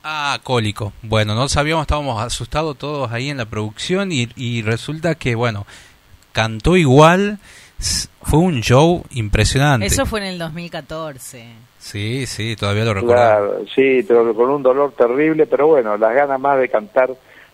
[0.05, 0.93] Ah, cólico.
[1.03, 5.67] Bueno, no sabíamos, estábamos asustados todos ahí en la producción y, y resulta que, bueno,
[6.33, 7.39] cantó igual,
[8.23, 9.87] fue un show impresionante.
[9.87, 11.47] Eso fue en el 2014.
[11.79, 13.15] Sí, sí, todavía lo recuerdo.
[13.15, 17.11] Claro, sí, pero con un dolor terrible, pero bueno, las ganas más de cantar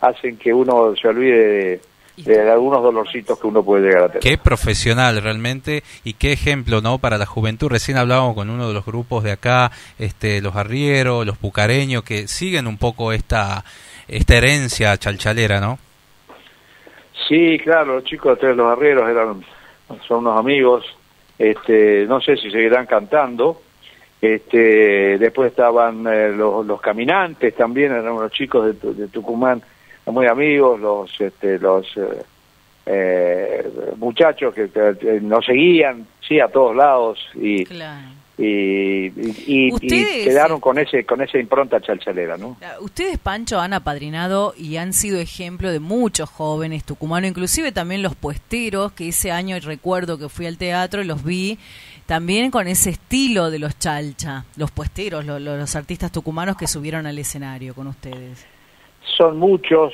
[0.07, 1.81] hacen que uno se olvide
[2.17, 4.23] de, algunos dolorcitos que uno puede llegar a tener.
[4.23, 6.99] Qué profesional realmente y qué ejemplo, ¿no?
[6.99, 7.69] Para la juventud.
[7.69, 12.29] Recién hablábamos con uno de los grupos de acá, este, los arrieros, los pucareños, que
[12.29, 13.65] siguen un poco esta,
[14.09, 15.79] esta herencia chalchalera, ¿no?
[17.29, 19.45] Sí, claro, los chicos de los arrieros eran,
[20.07, 20.85] son unos amigos,
[21.39, 23.63] este, no sé si seguirán cantando,
[24.21, 29.63] este, después estaban eh, los, los, caminantes también, eran unos chicos de, de Tucumán
[30.07, 32.23] muy amigos, los este, los eh,
[32.87, 34.69] eh, muchachos que,
[35.23, 37.65] nos seguían, sí, a todos lados y
[38.37, 39.13] y,
[39.47, 39.71] y,
[40.25, 42.57] quedaron con ese con esa impronta chalchalera, ¿no?
[42.81, 48.17] Ustedes, Pancho, han apadrinado y han sido ejemplo de muchos jóvenes tucumanos, inclusive también los
[48.17, 51.59] puesteros, que ese año recuerdo que fui al teatro y los vi
[52.07, 57.19] también con ese estilo de los chalcha, los puesteros, los artistas tucumanos que subieron al
[57.19, 58.47] escenario con ustedes
[59.17, 59.93] son muchos,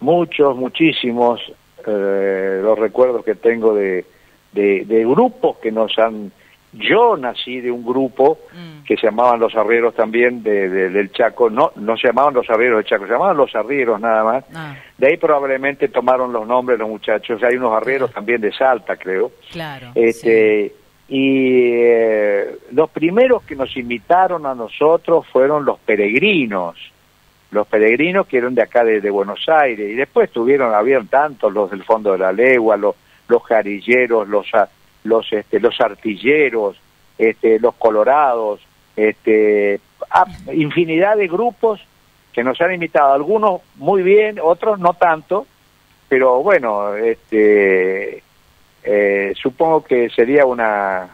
[0.00, 1.40] muchos, muchísimos
[1.86, 4.04] eh, los recuerdos que tengo de,
[4.52, 6.32] de, grupos que nos han...
[6.72, 8.84] Yo nací de un grupo mm.
[8.84, 12.78] que se llamaban Los Arrieros también de, del Chaco, no no se llamaban Los Arrieros
[12.78, 14.44] del Chaco, se llamaban Los Arrieros nada más.
[14.52, 14.74] Ah.
[14.98, 19.30] De ahí probablemente tomaron los nombres los muchachos, hay unos arrieros también de Salta, creo.
[19.52, 19.92] Claro.
[19.94, 20.74] Este,
[21.08, 26.76] Y eh, los primeros que nos invitaron a nosotros fueron los peregrinos
[27.56, 31.70] los peregrinos que eran de acá de, Buenos Aires y después tuvieron habían tantos los
[31.70, 32.94] del fondo de la legua los
[33.28, 34.46] los jarilleros los
[35.04, 36.76] los este los artilleros
[37.16, 38.60] este los colorados
[38.94, 39.80] este
[40.10, 41.80] ah, infinidad de grupos
[42.32, 43.14] que nos han invitado.
[43.14, 45.46] Algunos muy bien otros no tanto
[46.10, 48.22] pero bueno este
[48.84, 51.08] eh, supongo que sería una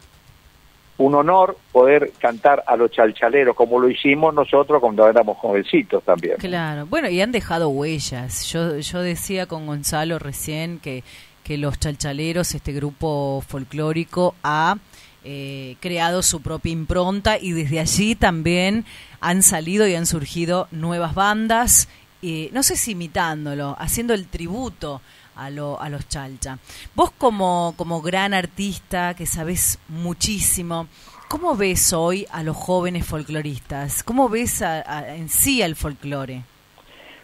[1.03, 6.37] un honor poder cantar a los chalchaleros como lo hicimos nosotros cuando éramos jovencitos también.
[6.39, 8.47] Claro, bueno, y han dejado huellas.
[8.47, 11.03] Yo, yo decía con Gonzalo recién que,
[11.43, 14.77] que los chalchaleros, este grupo folclórico, ha
[15.24, 18.85] eh, creado su propia impronta y desde allí también
[19.20, 21.89] han salido y han surgido nuevas bandas,
[22.23, 25.01] eh, no sé si imitándolo, haciendo el tributo
[25.37, 26.59] a, lo, a los chalcha.
[26.95, 30.87] Vos como, como gran artista que sabes muchísimo,
[31.29, 34.03] ¿cómo ves hoy a los jóvenes folcloristas?
[34.03, 36.43] ¿Cómo ves en sí al folclore?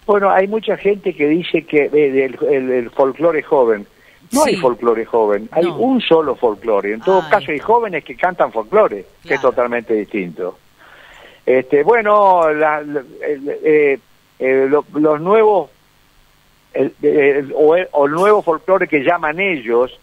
[0.06, 3.86] Bueno, hay mucha gente que dice que eh, el, el, el folclore joven.
[4.30, 4.50] No Sí.
[4.50, 6.92] hay folclore joven, hay un solo folclore.
[6.92, 10.58] En todo caso, hay jóvenes que cantan folclore, que es totalmente distinto.
[11.46, 12.82] Este, bueno, la-
[13.22, 13.98] eh,
[14.38, 15.70] eh, lo- los nuevos,
[16.78, 19.98] el- el- o, el, o el nuevo folclore que llaman ellos,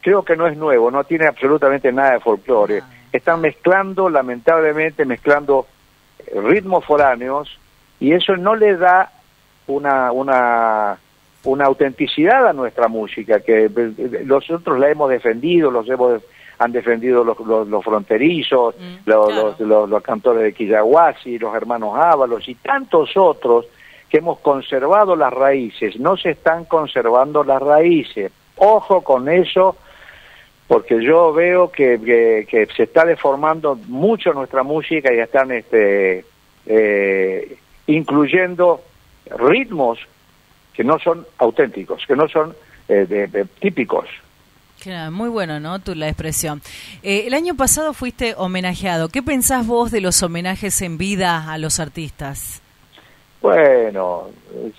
[0.00, 2.82] creo que no es nuevo, no tiene absolutamente nada de folclore.
[3.12, 5.66] Están mezclando, lamentablemente, mezclando
[6.26, 7.58] eh, ritmos foráneos
[8.00, 9.10] y eso no le da
[9.66, 10.98] una, una,
[11.44, 16.22] una autenticidad a nuestra música, que eh, nosotros la hemos defendido, los hemos
[16.60, 18.74] han defendido los, los, los fronterizos,
[19.06, 23.66] los, los, los- los cantores de Quillahuasi, los hermanos Ábalos y tantos otros
[24.08, 25.98] que hemos conservado las raíces.
[26.00, 28.32] No se están conservando las raíces.
[28.56, 29.76] Ojo con eso,
[30.66, 36.24] porque yo veo que, que, se está deformando mucho nuestra música y están este,
[36.66, 37.56] eh,
[37.86, 38.82] incluyendo
[39.36, 39.98] ritmos
[40.72, 42.54] que no son auténticos, que no son
[42.88, 44.06] eh, de- típicos.
[44.80, 45.80] Claro, muy bueno, ¿no?
[45.80, 46.62] Tu, la expresión.
[47.02, 49.08] Eh, el año pasado fuiste homenajeado.
[49.08, 52.62] ¿Qué pensás vos de los homenajes en vida a los artistas?
[53.40, 54.28] Bueno,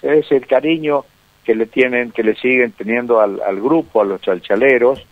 [0.01, 1.05] es, el cariño
[1.43, 5.05] que le tienen, que le siguen teniendo al, al grupo, a los chalchaleros.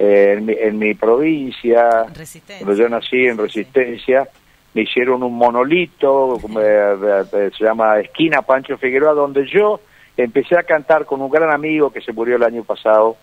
[0.00, 2.06] Eh, en, mi, en mi provincia,
[2.60, 4.28] cuando yo nací en Resistencia,
[4.74, 6.94] me hicieron un monolito, como, eh,
[7.32, 9.80] eh, se llama Esquina Pancho Figueroa, donde yo
[10.16, 13.16] empecé a cantar con un gran amigo que se murió el año pasado.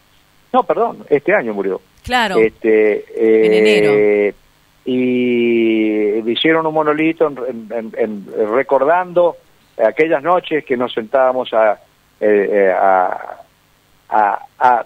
[0.51, 1.79] No, perdón, este año murió.
[2.03, 2.37] Claro.
[2.37, 4.33] Este, En eh,
[4.85, 9.37] Y me hicieron un monolito en- recordando
[9.77, 11.73] aquellas noches que nos sentábamos a,
[12.19, 13.37] eh, eh, a,
[14.09, 14.85] a, a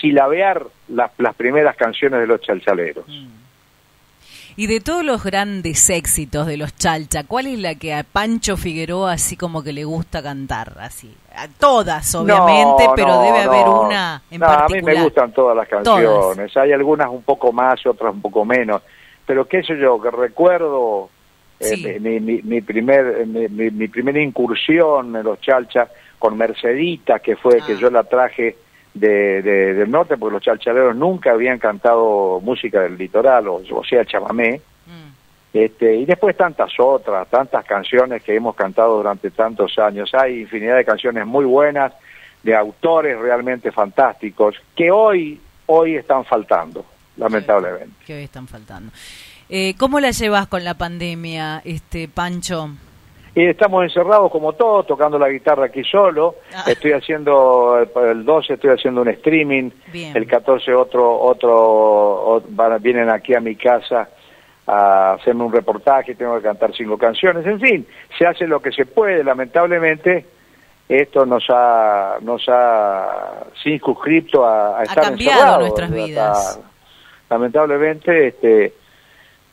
[0.00, 3.04] silabear las, las primeras canciones de los chalchaleros.
[4.56, 8.56] Y de todos los grandes éxitos de los Chalcha, ¿cuál es la que a Pancho
[8.58, 10.74] Figueroa así como que le gusta cantar?
[10.80, 14.96] Así, a todas, obviamente, No, pero no, debe haber una en No, a mí particular.
[14.96, 16.54] me gustan todas las canciones.
[16.56, 18.82] Hay algunas un poco más, otras un poco menos.
[19.24, 21.08] Pero qué sé yo, que recuerdo
[21.60, 25.88] eh, mi, mi, mi primer, mi, mi- mi primera incursión en los chalchas
[26.18, 27.64] con Mercedita, que fue Ah.
[27.66, 28.56] que yo la traje
[28.94, 33.84] de, de- del norte, porque los chalchaleros nunca habían cantado música del litoral, o, o
[33.84, 34.60] sea, chamamé.
[34.86, 35.10] Mm.
[35.52, 40.12] Este, y después tantas otras, tantas canciones que hemos cantado durante tantos años.
[40.14, 41.92] Hay infinidad de canciones muy buenas,
[42.42, 46.84] de autores realmente fantásticos, que hoy, hoy están faltando,
[47.16, 47.94] lamentablemente.
[48.06, 48.90] Que hoy están faltando.
[49.50, 52.68] Eh, ¿Cómo la llevas con la pandemia, este Pancho?
[53.34, 56.36] Y estamos encerrados como todos, tocando la guitarra aquí solo.
[56.66, 60.16] Estoy haciendo, eh, el 12 estoy haciendo un streaming, Bien.
[60.16, 64.08] el 14 otro, otro, van a- vienen aquí a mi casa
[64.66, 67.86] a hacerme un reportaje, tengo que cantar cinco canciones, en fin,
[68.16, 70.26] se hace lo que se puede, lamentablemente
[70.88, 76.60] esto nos ha, nos ha circunscripto a, a estar cambiado encerrados, nuestras vidas.
[77.28, 78.74] Lamentablemente, este,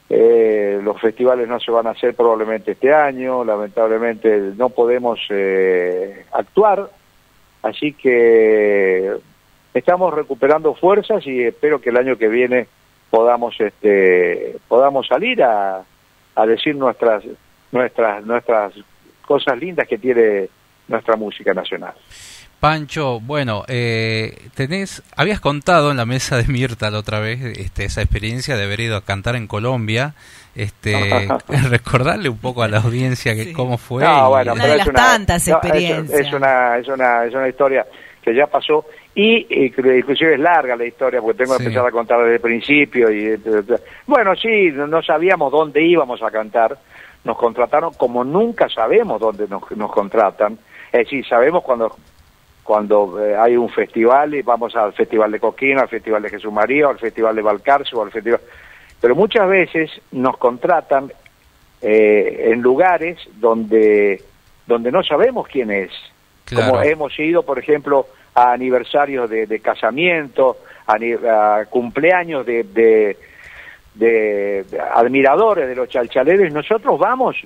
[0.10, 6.26] eh, los festivales no se van a hacer probablemente este año, lamentablemente no podemos eh,
[6.32, 6.90] actuar,
[7.62, 9.14] así que
[9.74, 12.68] estamos recuperando fuerzas y espero que el año que viene
[13.10, 15.84] podamos este podamos salir a,
[16.36, 17.24] a decir nuestras
[17.72, 18.74] nuestras nuestras
[19.26, 20.50] cosas lindas que tiene
[20.88, 21.94] nuestra música nacional.
[22.60, 27.86] Pancho, bueno, eh, tenés, habías contado en la mesa de Mirta la otra vez este,
[27.86, 30.14] esa experiencia de haber ido a cantar en Colombia.
[30.56, 31.28] Este,
[31.70, 34.04] recordarle un poco a la audiencia que cómo fue.
[34.04, 36.20] No, bueno, pero es una, tantas no, es- experiencias.
[36.20, 37.86] Es, una, es, una, es una historia
[38.24, 41.68] que ya pasó y, inclusive es larga la historia porque tengo que Sí.
[41.70, 43.12] empezar a contar desde el principio.
[43.12, 43.40] y eh,
[44.08, 46.78] Bueno, sí, no no sabíamos dónde íbamos a cantar.
[47.24, 50.58] Nos contrataron como nunca sabemos dónde nos, nos contratan.
[50.92, 51.96] Es decir, sabemos cuando
[52.68, 56.52] cuando eh, hay un festival y vamos al Festival de Coquino, al Festival de Jesús
[56.52, 58.42] María, o al Festival de Valcarce, o al Festival...
[59.00, 61.10] Pero muchas veces nos contratan
[61.82, 64.22] eh, en lugares donde,
[64.66, 65.92] donde no sabemos quién es.
[66.44, 66.72] Claro.
[66.72, 70.58] Como hemos ido, por ejemplo, a aniversarios de, de casamiento,
[70.88, 73.18] a, cumpleaños de, de,
[73.96, 77.38] de- de admiradores de los chalchaleros, nosotros vamos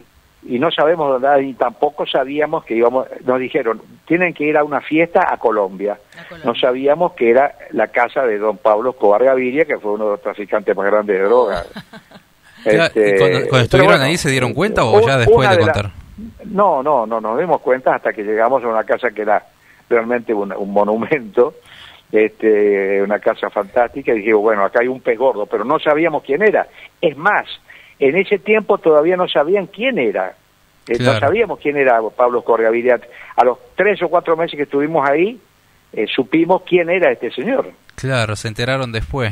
[0.43, 4.63] y no sabemos dónde, y tampoco sabíamos que íbamos, nos dijeron, tienen que ir a
[4.63, 5.99] una fiesta a Colombia.
[6.43, 10.11] No sabíamos que era la casa de don Pablo Escobar Gaviria, que fue uno de
[10.11, 11.67] los traficantes más grandes de drogas.
[12.63, 15.91] Este, cuando, estuvieron bueno, ahí se dieron cuenta o ya después de de la- contar.
[16.45, 19.43] No, no, no nos dimos cuenta hasta que llegamos a una casa que era
[19.89, 21.55] realmente un, un monumento,
[22.11, 26.21] este, una casa fantástica, y dijimos, bueno, acá hay un pez gordo, pero no sabíamos
[26.23, 26.67] quién era.
[27.01, 27.47] Es más,
[28.01, 30.35] en ese tiempo todavía no sabían quién era
[30.87, 31.13] Eh, Claro.
[31.13, 32.99] No sabíamos quién era Pablo Escorgaviria.
[33.35, 35.39] A los tres o cuatro meses que estuvimos ahí,
[35.93, 37.71] eh, supimos quién era este señor.
[37.95, 39.31] Claro, se enteraron después.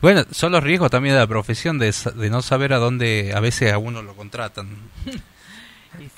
[0.00, 3.32] Bueno, son los riesgos también de la profesión de, sa- de no saber a dónde
[3.34, 4.68] a veces a uno lo contratan.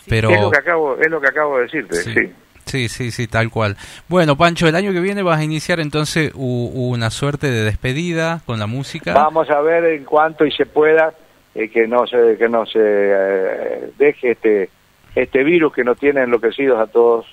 [0.09, 2.13] Pero Es lo que acabo, es lo que acabo de decirte, Sí.
[2.15, 2.33] sí.
[2.67, 3.77] Sí, sí, sí, tal cual.
[4.09, 8.43] Bueno, Pancho, el año que viene vas a iniciar entonces u- una suerte de despedida
[8.47, 9.13] con la música.
[9.15, 11.13] Vamos a ver en cuanto y se pueda
[11.55, 14.71] eh, que no se que no se eh, deje este
[15.15, 17.27] este virus que nos tiene enloquecidos a todos.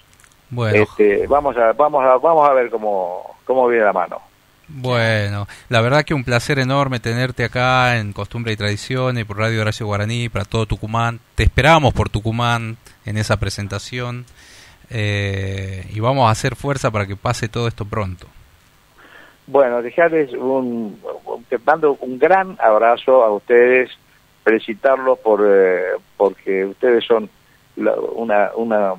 [0.49, 4.22] Bueno, Este, vamos a vamos a vamos a ver cómo cómo viene la mano.
[4.69, 9.61] bueno, la verdad que un placer enorme tenerte acá en Costumbre y Tradiciones por Radio
[9.61, 11.19] Horacio Guaraní, para todo Tucumán.
[11.35, 14.26] Te esperamos por Tucumán en esa presentación
[14.89, 18.27] eh, y vamos a hacer fuerza para que pase todo esto pronto.
[19.48, 23.89] Bueno, dejarles un, un- te mando un gran abrazo a ustedes,
[24.48, 27.30] felicitarlos por eh, porque ustedes son
[27.76, 28.94] la- una una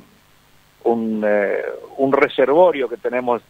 [0.85, 1.63] un, eh,
[2.13, 3.41] reservorio que tenemos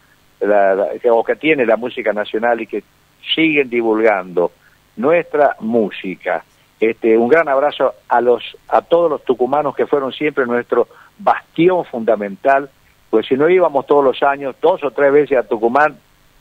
[0.40, 2.84] la- que, o que tiene la música nacional y que
[3.34, 4.52] siguen divulgando
[4.96, 6.44] nuestra música.
[6.78, 10.86] Este, un gran abrazo a los a todos los tucumanos que fueron siempre nuestro
[11.18, 12.70] bastión fundamental,
[13.10, 15.96] pues si no íbamos todos los años, dos o tres veces a Tucumán,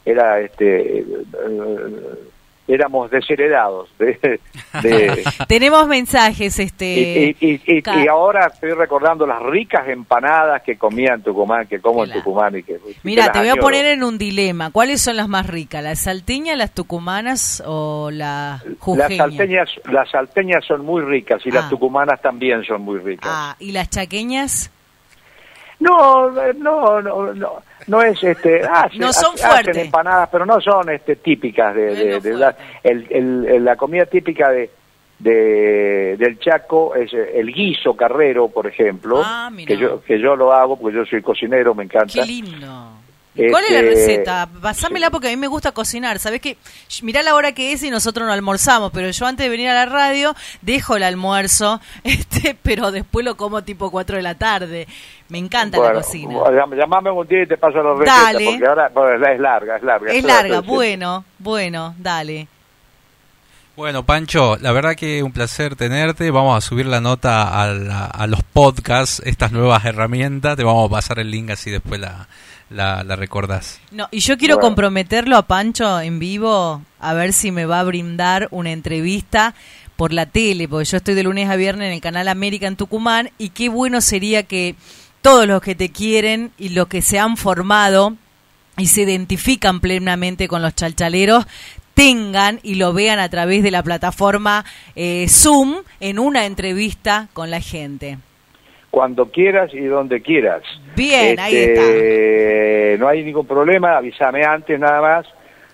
[0.06, 1.06] era este eh,
[2.68, 4.40] éramos desheredados de,
[4.84, 7.36] de- Tenemos mensajes, este.
[7.40, 11.80] y, y- y- y- ahora estoy recordando las ricas empanadas que comía en Tucumán, que
[11.80, 14.72] como en Tucumán y que Mira, te voy a poner en un dilema.
[14.72, 15.82] ¿Cuáles son las más ricas?
[15.84, 21.56] ¿Las salteñas, las tucumanas o las Las salteñas, las salteñas son muy ricas y Ah.
[21.56, 23.30] las tucumanas también son muy ricas.
[23.32, 24.72] Ah, ¿y las chaqueñas?
[25.80, 28.62] No, eh, no, no, no, no es este.
[28.64, 29.78] hacen- No son hacen fuertes.
[29.78, 34.50] empanadas, pero no son este típicas de, de- de la, el, el- la comida típica
[34.52, 34.70] de,
[35.20, 40.52] de del Chaco es el guiso carrero, por ejemplo, Ah, que yo que yo lo
[40.54, 42.14] hago porque yo soy cocinero, me encanta.
[42.14, 42.92] Qué lindo.
[43.52, 44.50] ¿Cuál es la Este, receta?
[44.62, 46.20] Pasámela porque a mí me gusta cocinar.
[46.20, 46.58] ¿Sabes qué?
[46.88, 49.70] Sh, Mirá la hora que es y nosotros no almorzamos, pero yo antes de venir
[49.70, 54.36] a la radio dejo el almuerzo, este, pero después lo como tipo 4 de la
[54.36, 54.88] tarde.
[55.30, 56.34] Me encanta la cocina.
[56.36, 58.46] llam- llamame un día y te paso la receta Dale.
[58.46, 60.12] porque ahora bueno, es larga, es larga.
[60.14, 62.48] Es larga, bueno, bueno, dale.
[63.78, 66.32] Bueno, Pancho, la verdad que un placer tenerte.
[66.32, 70.58] Vamos a subir la nota a, la- a los podcasts, estas nuevas herramientas.
[70.58, 72.28] Te vamos a pasar el link así después la,
[72.72, 73.80] la, la recordás.
[73.92, 74.70] No, y yo quiero Bueno.
[74.70, 79.54] comprometerlo a Pancho en vivo a ver si me va a brindar una entrevista
[79.96, 82.78] por la tele, porque yo estoy de lunes a viernes en el canal América en
[82.78, 84.76] Tucumán y qué bueno sería que
[85.22, 88.16] todos los que te quieren y los que se han formado
[88.76, 91.46] y se identifican plenamente con los chalchaleros
[91.98, 94.64] tengan y lo vean a través de la plataforma
[94.96, 98.20] eh, Zoom en una entrevista con la gente.
[98.92, 100.62] Cuando quieras y donde quieras.
[100.96, 105.26] Bien, ahí Este, No hay ningún problema, avísame antes nada más.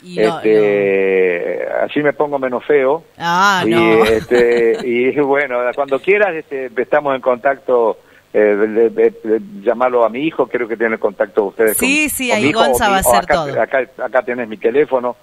[0.02, 3.04] Y lo- Este, Así me pongo menos feo.
[3.18, 4.04] Ah, y, no.
[4.06, 8.00] este, y bueno, cuando quieras este, estamos en contacto.
[8.36, 11.78] Eh, de- de- de- llamarlo a mi hijo, creo que tiene el contacto de ustedes.
[11.78, 13.62] Sí, con- sí, con ahí mi hijo, Gonza o va a hacer acá, todo.
[13.62, 15.18] Acá, acá tenés mi teléfono,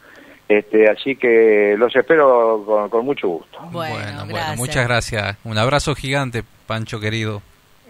[0.51, 3.59] este, así que los espero con, con mucho gusto.
[3.71, 5.37] Bueno, bueno, muchas gracias.
[5.45, 7.41] Un abrazo gigante, Pancho querido.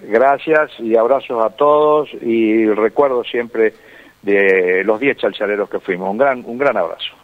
[0.02, 3.72] Gracias y abrazos a todos y recuerdo siempre
[4.20, 6.10] de los 10 chalchaleros que fuimos.
[6.10, 7.14] Un gran, un gran abrazo.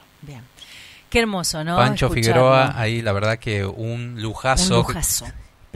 [1.10, 1.76] Qué hermoso, ¿no?
[1.76, 2.32] Pancho Escucharlo.
[2.32, 4.80] Figueroa, ahí la verdad que un lujazo.
[4.80, 5.26] Un lujazo.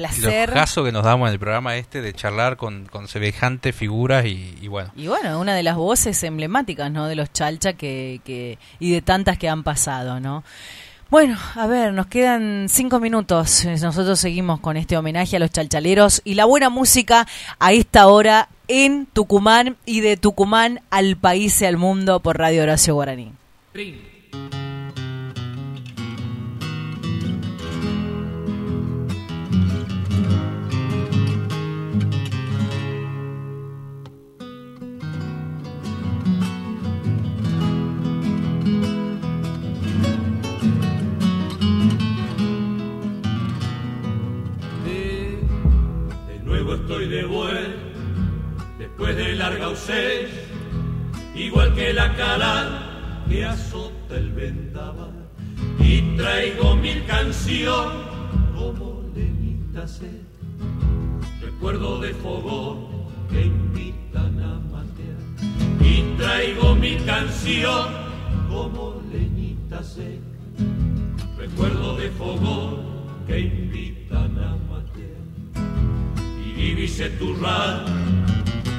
[0.01, 0.48] Placer.
[0.51, 4.56] Lujazo que nos damos en el programa este de charlar con, con semejantes figuras y,
[4.60, 4.90] y bueno.
[4.97, 7.06] Y bueno, una de las voces emblemáticas, ¿no?
[7.06, 10.44] De los Chalcha que, que, y de tantas que han pasado, ¿no?
[11.10, 13.64] Bueno, a ver, nos quedan cinco minutos.
[13.64, 17.27] Nosotros seguimos con este homenaje a los chalchaleros y la buena música
[17.59, 22.62] a esta hora en Tucumán y de Tucumán al país y al mundo por Radio
[22.62, 23.32] Horacio Guaraní.
[47.01, 47.81] Estoy de vuelta,
[48.78, 50.43] después de larga ausencia,
[51.35, 55.10] igual que la cala que azota el vendaval.
[55.78, 58.06] Y traigo mil canciones
[58.55, 60.10] como leñita seca,
[61.40, 62.86] recuerdo de fogón
[63.31, 65.81] que invitan a matear.
[65.81, 67.97] Y traigo mil canciones
[68.51, 70.20] como leñita seca,
[71.39, 72.77] recuerdo de fogón
[73.27, 74.70] que invitan a matear.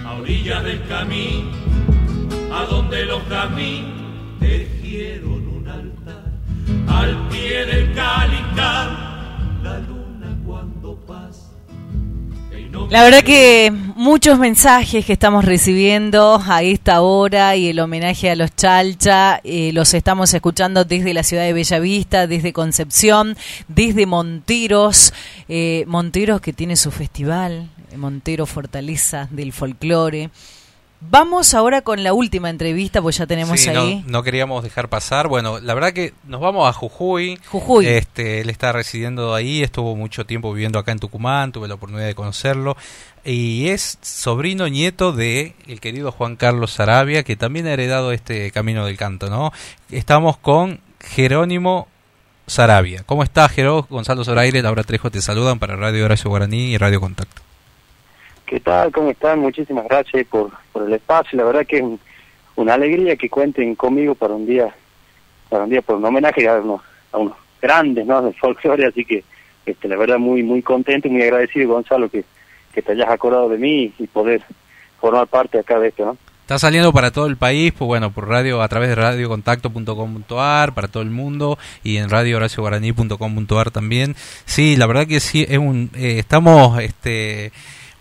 [0.03, 1.51] A orillas del camino,
[2.53, 6.31] a donde los caminos tejieron un altar,
[6.87, 8.89] al pie del calicar,
[9.61, 11.51] la luna cuando pasa.
[12.89, 18.35] La verdad que muchos mensajes que estamos recibiendo a esta hora y el homenaje a
[18.35, 23.37] los Chalcha eh, los estamos escuchando desde la ciudad de Bellavista, desde Concepción,
[23.67, 25.13] desde Monteros,
[25.49, 30.29] eh, Monteros que tiene su festival, Montero Fortaleza del Folclore.
[31.03, 34.03] Vamos ahora con la última entrevista, pues ya tenemos Sí, ahí.
[34.05, 35.27] No, no queríamos dejar pasar.
[35.27, 37.39] Bueno, la verdad que nos vamos a Jujuy.
[37.47, 37.87] Jujuy.
[37.87, 42.05] Este, él está residiendo ahí, estuvo mucho tiempo viviendo acá en Tucumán, tuve la oportunidad
[42.05, 42.77] de conocerlo.
[43.25, 48.51] Y es sobrino nieto de el querido Juan Carlos Sarabia, que también ha heredado este
[48.51, 49.51] camino del canto, ¿no?
[49.89, 51.87] Estamos con Jerónimo
[52.45, 53.01] Sarabia.
[53.07, 53.87] ¿Cómo estás, Jerónimo?
[53.89, 57.41] Gonzalo Zoraire, Laura Trejo te saludan para Radio Horacio Guaraní y Radio Contacto.
[58.51, 58.91] ¿Qué tal?
[58.91, 59.39] ¿Cómo están?
[59.39, 61.37] Muchísimas gracias por, el espacio.
[61.37, 62.01] La verdad que es un-
[62.57, 64.75] una alegría que cuenten conmigo para un día,
[65.47, 66.81] para un día por un homenaje a unos,
[67.13, 68.21] a unos grandes, ¿no?
[68.21, 69.23] Del folclore, así que,
[69.65, 72.25] este, la verdad muy, muy contento y muy agradecido, Gonzalo, que,
[72.73, 74.41] que te hayas acordado de mí y poder
[74.99, 76.17] formar parte acá de esto, ¿no?
[76.41, 80.89] Está saliendo para todo el país, pues bueno, por radio, a través de radiocontacto.com.ar, para
[80.89, 84.17] todo el mundo, y en radiohoracioguaraní.com.ar también.
[84.43, 87.53] Sí, la verdad que sí, es un, eh, estamos este,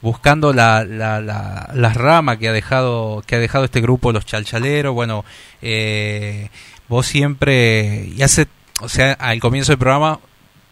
[0.03, 4.27] buscando la, la, la, la rama que ha dejado que ha dejado este grupo, los
[4.27, 4.95] chalchaleros.
[4.95, 5.25] Bueno,
[5.63, 6.49] eh,
[6.89, 8.47] vos siempre, y hace,
[8.81, 10.21] o sea, al comienzo del programa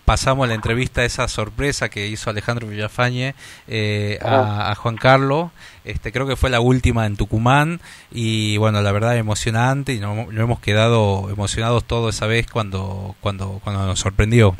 [0.05, 3.34] pasamos la entrevista esa sorpresa que hizo Alejandro Villafañe
[3.66, 5.50] eh, a, a Juan Carlos
[5.84, 7.80] este creo que fue la última en Tucumán
[8.10, 13.16] y bueno la verdad emocionante y nos, nos hemos quedado emocionados todos esa vez cuando
[13.20, 14.56] cuando cuando nos sorprendió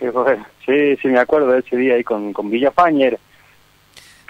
[0.00, 0.44] Qué bueno.
[0.64, 3.10] Sí, sí, me acuerdo de ese día ahí con, con Villafaña.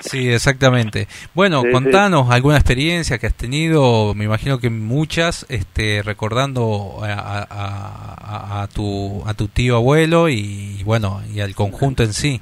[0.00, 1.72] Sí exactamente bueno Sí, sí.
[1.72, 8.62] contanos alguna experiencia que has tenido me imagino que muchas este recordando a, a- a-
[8.62, 12.40] a tu a tu tío abuelo y bueno y al conjunto en sí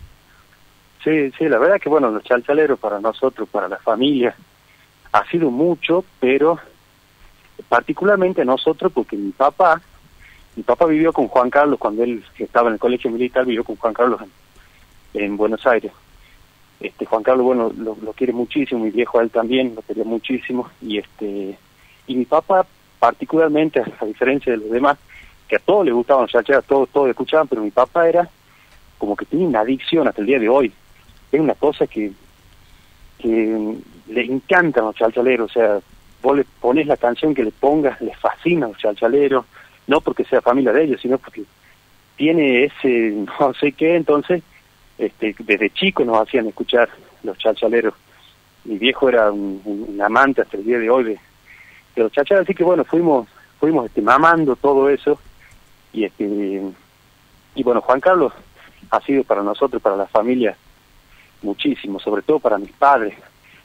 [1.05, 4.35] Sí, sí, la verdad que bueno, los chalchaleros para nosotros, para la familia,
[5.13, 6.59] ha sido mucho, pero
[7.69, 9.81] particularmente nosotros, porque mi papá,
[10.57, 13.77] mi papá vivió con Juan Carlos cuando él estaba en el colegio militar, vivió con
[13.77, 14.21] Juan Carlos
[15.15, 15.93] en, en Buenos Aires.
[16.81, 20.71] Este Juan Carlos, bueno, lo, quiere muchísimo, mi viejo a él también lo quería muchísimo,
[20.81, 21.59] y este
[22.07, 22.67] y mi papá
[22.99, 24.99] particularmente, a diferencia de los demás,
[25.47, 28.29] que a todos les gustaban los todos, todos escuchaban, pero mi papá era
[28.99, 30.73] como que tiene una adicción hasta el día de hoy.
[31.31, 32.13] Es una cosa que,
[33.19, 33.77] que
[34.09, 35.81] le encantan los chalchaleros, o sea,
[36.23, 39.45] vos le pones la canción que le pongas, le fascina a los chalchaleros,
[39.87, 41.45] no porque sea familia de ellos, sino porque
[42.17, 44.43] tiene ese no sé qué, entonces,
[44.99, 46.89] este, desde chico nos hacían escuchar
[47.23, 47.95] los chalchaleros.
[48.65, 51.19] Mi viejo era un, amante hasta el día de hoy de,
[51.95, 55.19] de los así que bueno, fuimos, fuimos este, mamando todo eso,
[55.93, 56.63] y este
[57.55, 58.33] y bueno, Juan Carlos
[58.91, 60.57] ha sido para nosotros, para la familia,
[61.43, 63.15] muchísimo, sobre todo para mis padres.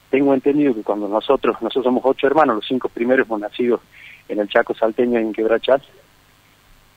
[0.09, 3.81] Tengo entendido que cuando nosotros, nosotros somos ocho hermanos, los cinco primeros hemos nacido
[4.29, 5.81] en el Chaco Salteño en Quebrachal,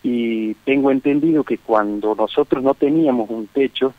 [0.02, 3.92] y tengo entendido que cuando nosotros no teníamos un techo,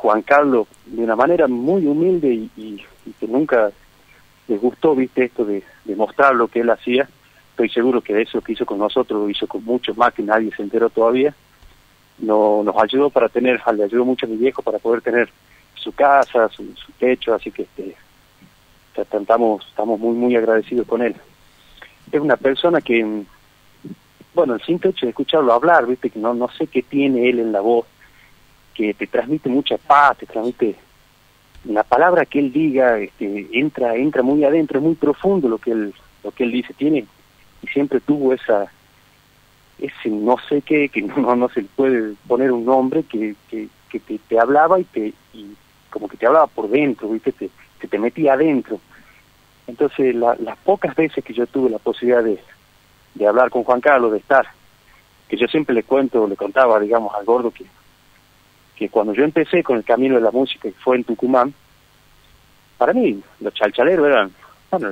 [0.00, 2.82] Juan Carlos, de una manera muy humilde y,
[3.18, 3.70] que nunca
[4.48, 5.62] les gustó, viste, esto de,
[5.94, 7.06] mostrar lo que él hacía,
[7.50, 10.54] estoy seguro que eso que hizo con nosotros lo hizo con muchos más que nadie
[10.56, 11.34] se enteró todavía,
[12.18, 15.28] no, nos ayudó para tener, le ayudó mucho a mi viejo para poder tener
[15.74, 17.94] su casa, su, su techo, así que este,
[18.96, 21.14] estamos, estamos muy, muy agradecidos con él.
[22.10, 23.26] Es una persona que, mm,
[24.34, 27.38] bueno, el simple hecho de escucharlo hablar, viste, que no, no sé qué tiene él
[27.40, 27.84] en la voz,
[28.74, 30.76] que te transmite mucha paz, te transmite
[31.64, 35.72] la palabra que él diga, este, entra, entra muy adentro, es muy profundo lo que
[35.72, 35.94] él,
[36.24, 37.04] lo que él dice, tiene,
[37.62, 38.70] y siempre tuvo esa,
[39.78, 43.68] ese no sé qué, que no, no se puede poner un nombre, que, que,
[44.28, 45.54] te, hablaba y te, y
[45.90, 47.50] como que te hablaba por dentro, viste, te,
[47.86, 48.80] te metía adentro.
[49.66, 52.38] Entonces, la- las pocas veces que yo tuve la posibilidad de,
[53.14, 54.46] de hablar con Juan Carlos, de estar,
[55.28, 57.64] que yo siempre le cuento, le contaba, digamos, al gordo que,
[58.80, 61.52] que cuando yo empecé con el camino de la música, que fue en Tucumán,
[62.78, 64.32] para mí los chalchaleros eran,
[64.70, 64.88] bueno,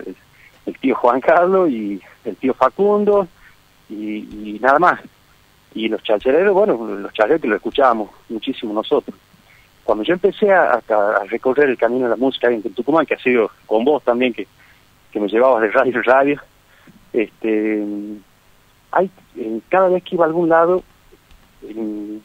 [0.67, 3.27] el, tío Juan Carlos y el tío Facundo
[3.89, 5.01] y, nada más.
[5.75, 9.17] Y los chalchaleros, bueno, los chalchaleros que lo escuchábamos muchísimo nosotros.
[9.85, 10.83] Cuando yo empecé a,
[11.31, 14.47] recorrer el camino de la música en Tucumán, que ha sido con vos también, que,
[15.11, 16.43] que me llevabas de radio en radio,
[17.15, 17.87] este,
[18.91, 19.11] hay,
[19.71, 20.83] cada vez que iba a algún lado,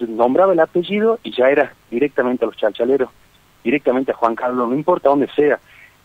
[0.07, 3.10] nombraba el apellido y ya era directamente a los chalchaleros
[3.64, 5.57] directamente a Juan Carlos, no importa dónde sea.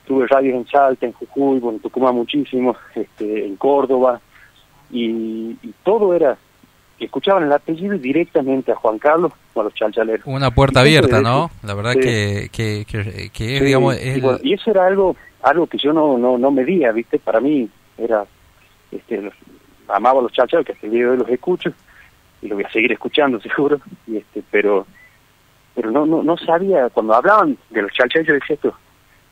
[0.06, 4.20] Tuve radios en Salta, en Jujuy, bueno, en Tucumán muchísimo, este, en Córdoba,
[4.90, 6.38] y, y todo era
[7.00, 10.26] escuchaban el apellido directamente a Juan Carlos o a los chalchaleros.
[10.26, 11.50] Una puerta abierta, ¿no?
[11.62, 12.00] La verdad Sí.
[12.00, 15.66] que, que, que, que es, Sí, digamos, y, es bueno, y eso era algo algo
[15.66, 17.18] que yo no no, no medía, ¿viste?
[17.18, 17.68] Para mí
[17.98, 18.24] era
[18.90, 19.34] este los-
[19.88, 21.72] amaba a los chalchaleros, que hasta el día de hoy los escucho
[22.42, 24.86] y lo voy a seguir escuchando seguro, y este pero
[25.74, 28.74] pero no no no sabía cuando hablaban de los chalchaleros yo decía esto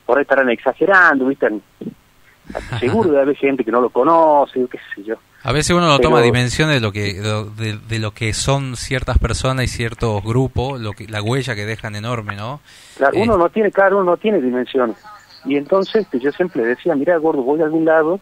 [0.04, 1.48] por ahí estarán exagerando, ¿viste?
[2.78, 5.16] Seguro debe haber gente que no lo conoce, qué sé yo.
[5.42, 8.76] A veces uno no Pero- toma dimensión de lo que de, de lo que son
[8.76, 12.60] ciertas personas y ciertos grupos, lo que la huella que dejan enorme, ¿no?
[12.96, 14.96] Claro, Eh, uno no tiene, claro, uno no tiene dimensiones.
[15.44, 18.20] Y entonces este, yo siempre le decía, mira, gordo, voy a algún lado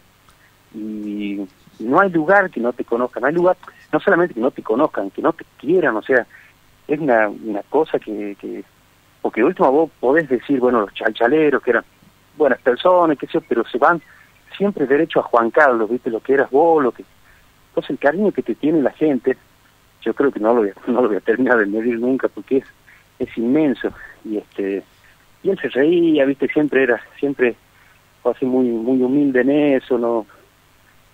[0.73, 1.41] y
[1.79, 3.57] no hay lugar que no te conozcan, no hay lugar,
[3.95, 6.27] no solamente que no te conozcan, que no te quieran, o sea,
[6.85, 8.61] es una, una cosa que, que,
[9.21, 11.85] porque de último vos podés decir, bueno, los chalchaleros que eran
[12.35, 14.01] buenas personas, qué sé pero se van
[14.57, 17.05] siempre derecho a Juan Carlos, viste, lo que eras vos, lo que...
[17.69, 19.37] Entonces el cariño que te tiene la gente,
[20.01, 22.27] yo creo que no lo voy a, no lo voy a terminar de medir nunca
[22.27, 22.65] porque es,
[23.19, 23.93] es inmenso.
[24.25, 24.83] Y este
[25.41, 27.55] y él se reía viste siempre era siempre
[28.23, 30.25] fue así muy muy humilde en eso no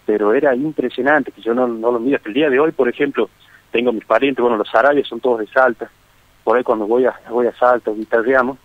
[0.06, 2.90] pero era impresionante que yo no, no lo miro hasta el día de hoy por
[2.90, 3.30] ejemplo
[3.72, 5.90] tengo mis parientes bueno los árabes son todos de Salta
[6.44, 8.58] por ahí cuando voy a voy a Salta guitarreamos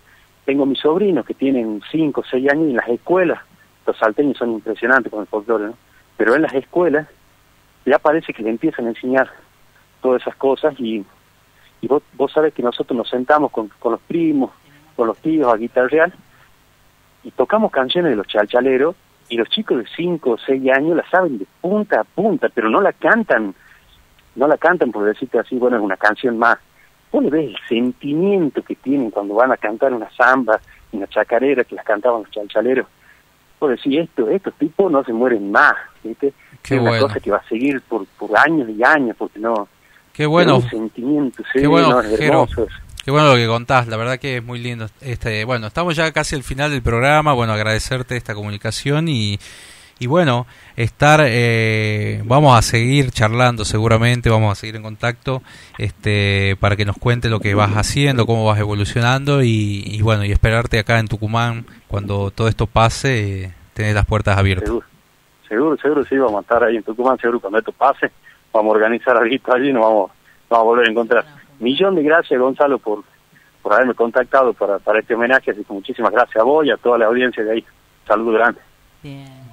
[0.45, 3.39] tengo mis sobrinos que tienen cinco o seis años y en las escuelas
[3.85, 5.73] los salteños son impresionantes con el folclore ¿no?
[6.17, 7.07] pero en las escuelas
[7.85, 9.29] ya parece que le empiezan a enseñar
[10.01, 11.05] todas esas cosas y,
[11.81, 14.51] y vos, vos sabés que nosotros nos sentamos con, con los primos,
[14.95, 16.11] con los tíos a guitarrear
[17.23, 18.95] y tocamos canciones de los chalchaleros
[19.29, 22.69] y los chicos de 5 o 6 años la saben de punta a punta, pero
[22.69, 23.53] no la cantan,
[24.35, 26.57] no la cantan por decirte así, bueno, es una canción más.
[27.11, 30.59] Vos le ves el sentimiento que tienen cuando van a cantar una samba,
[30.91, 32.87] una chacarera que las cantaban los chalchaleros.
[33.59, 35.73] Vos decís, esto, estos tipos no se mueren más,
[36.03, 36.33] ¿viste?
[36.61, 37.07] Qué es una bueno.
[37.07, 39.67] cosa que va a seguir por, por años y años, porque no...
[40.13, 40.57] Qué bueno.
[40.57, 42.33] un sentimiento, sí, Qué bueno, no, es Jero.
[42.43, 42.86] hermoso eso.
[43.07, 44.87] Qué bueno lo que contás, la verdad que es muy lindo.
[44.99, 49.39] Este, bueno, estamos ya casi al final del programa, bueno, agradecerte esta comunicación y,
[49.97, 55.41] y bueno, estar, eh, vamos a seguir charlando seguramente, vamos a seguir en contacto,
[55.77, 60.25] este, para que nos cuente lo que vas haciendo, cómo vas evolucionando y, y bueno,
[60.25, 64.67] y esperarte acá en Tucumán cuando todo esto pase, eh, tener las puertas abiertas.
[64.67, 64.85] Seguro,
[65.47, 68.11] seguro, seguro, sí, vamos a estar ahí en Tucumán, seguro cuando esto pase,
[68.51, 71.46] vamos a organizar algo allí y nos vamos, nos vamos a volver a encontrar.
[71.59, 73.03] Millón de gracias, Gonzalo, por,
[73.61, 76.77] por haberme contactado para, para este homenaje, así que muchísimas gracias a vos y a
[76.77, 77.65] toda la audiencia de ahí.
[78.07, 78.63] Saludos grandes.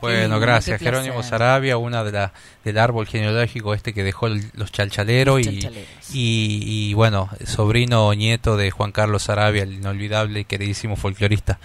[0.01, 0.81] Bueno, gracias.
[0.81, 2.33] Jerónimo Sarabia, una de la
[2.65, 5.61] del árbol genealógico este que dejó el- los chalchaleros y,
[6.13, 11.59] y, y, bueno, sobrino o nieto de Juan Carlos Sarabia, el inolvidable y queridísimo folclorista.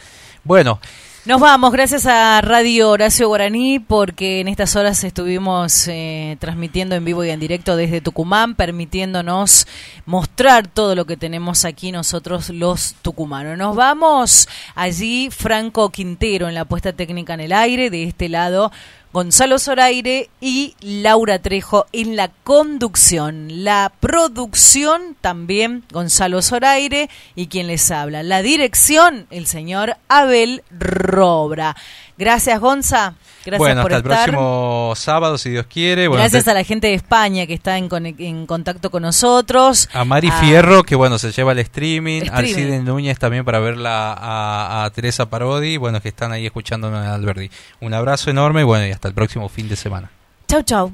[0.44, 0.80] Bueno,
[1.26, 7.04] Nos vamos, gracias a Radio Horacio Guaraní, porque en estas horas estuvimos eh, transmitiendo en
[7.04, 9.68] vivo y en directo desde Tucumán, permitiéndonos
[10.06, 13.58] mostrar todo lo que tenemos aquí nosotros los tucumanos.
[13.58, 18.72] Nos vamos allí, Franco Quintero en la puesta técnica en el aire, de este lado.
[19.12, 23.64] Gonzalo Zoraire y Laura Trejo en la conducción.
[23.64, 28.22] La producción también Gonzalo Zoraire y quien les habla.
[28.22, 31.76] La dirección el señor Abel Robra.
[32.20, 33.16] Gracias Gonza.
[33.46, 34.30] Gracias bueno, por hasta el estar.
[34.30, 36.10] próximo sábado, si Dios quiere.
[36.10, 39.88] Bueno, Gracias te- a la gente de España que está en, contacto con nosotros.
[39.94, 42.54] a Mari A- Fierro, que bueno, se lleva el streaming, al Streaming.
[42.54, 47.10] Cide Núñez también para verla a, a Teresa Parodi, bueno, que están ahí escuchándonos en
[47.10, 47.50] Alberdi.
[47.80, 50.12] Un abrazo enorme y bueno, y hasta el próximo fin de semana.
[50.48, 50.92] Chau, chau.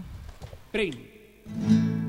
[0.73, 2.04] A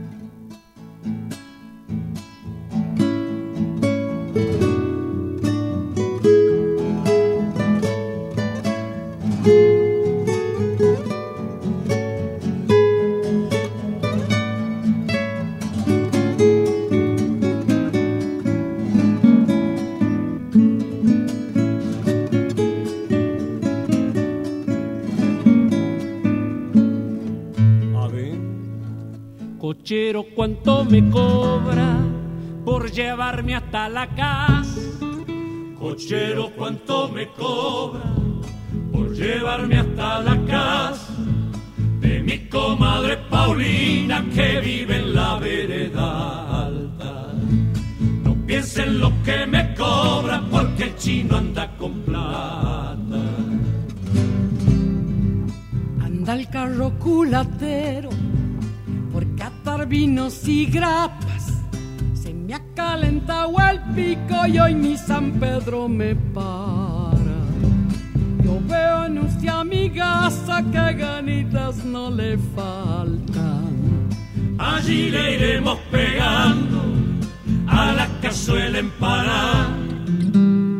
[29.86, 31.96] cochero, ¿cuánto me cobra
[32.64, 34.80] por llevarme hasta la casa?
[35.78, 38.02] Cochero, ¿cuánto me cobra
[38.90, 41.14] por llevarme hasta la casa
[42.00, 47.32] de mi comadre Paulina que vive en la vereda alta?
[48.24, 53.22] No piensen lo que me cobra porque el chino anda con plata.
[56.00, 58.10] Anda el carro culatero
[59.88, 61.52] vinos y grapas.
[62.14, 67.16] Se me ha calentado el pico y hoy mi San Pedro me para.
[68.42, 73.76] Yo veo en usted amigaza que ganitas no le faltan.
[74.58, 76.82] Allí le iremos pegando
[77.68, 79.76] a la cazuela empanada.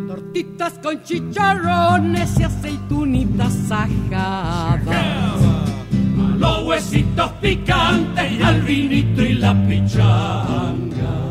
[0.09, 5.56] Tortitas con chicharrones y aceitunitas ajadas.
[6.39, 11.26] Los huesitos picantes al vinito y la pichanga.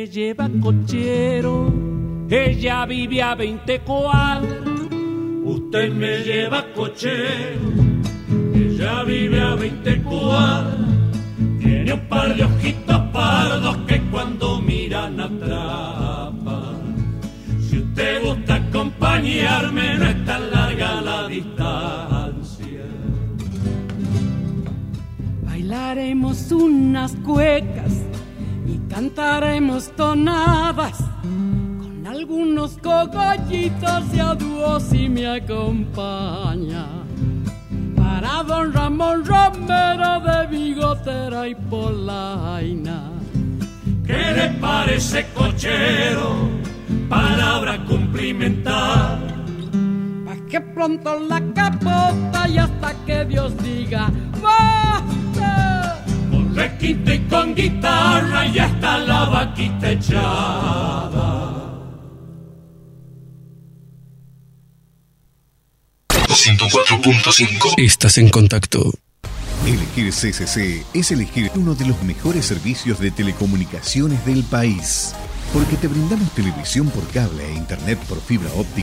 [0.00, 1.70] Me lleva cochero,
[2.30, 4.62] ella vive a 20 cuadras.
[5.44, 7.60] Usted me lleva cochero,
[8.54, 10.74] ella vive a 20 cuadras.
[11.58, 16.78] Tiene un par de ojitos pardos que cuando miran atrapan.
[17.60, 22.86] Si usted gusta acompañarme, no es tan larga la distancia.
[25.44, 27.99] bailaremos unas cuecas
[28.90, 36.86] cantaremos tonadas con algunos cogollitos y a dúo si me acompaña.
[37.96, 43.12] Para don Ramón Romero de bigotera y polaina.
[44.04, 46.48] ¿Qué le parece cochero?
[47.08, 49.18] Palabra cumplimentar.
[50.26, 54.10] Pa' que pronto la capota y hasta que Dios diga
[54.42, 55.79] ¡Basta!
[56.60, 61.40] Requinte y con guitarra ya está la vaquita echada.
[66.28, 68.92] 104.5 Estás en contacto.
[69.66, 75.14] Elegir CCC es elegir uno de los mejores servicios de telecomunicaciones del país.
[75.54, 78.70] Porque te brindamos televisión por cable e internet por fibra óptica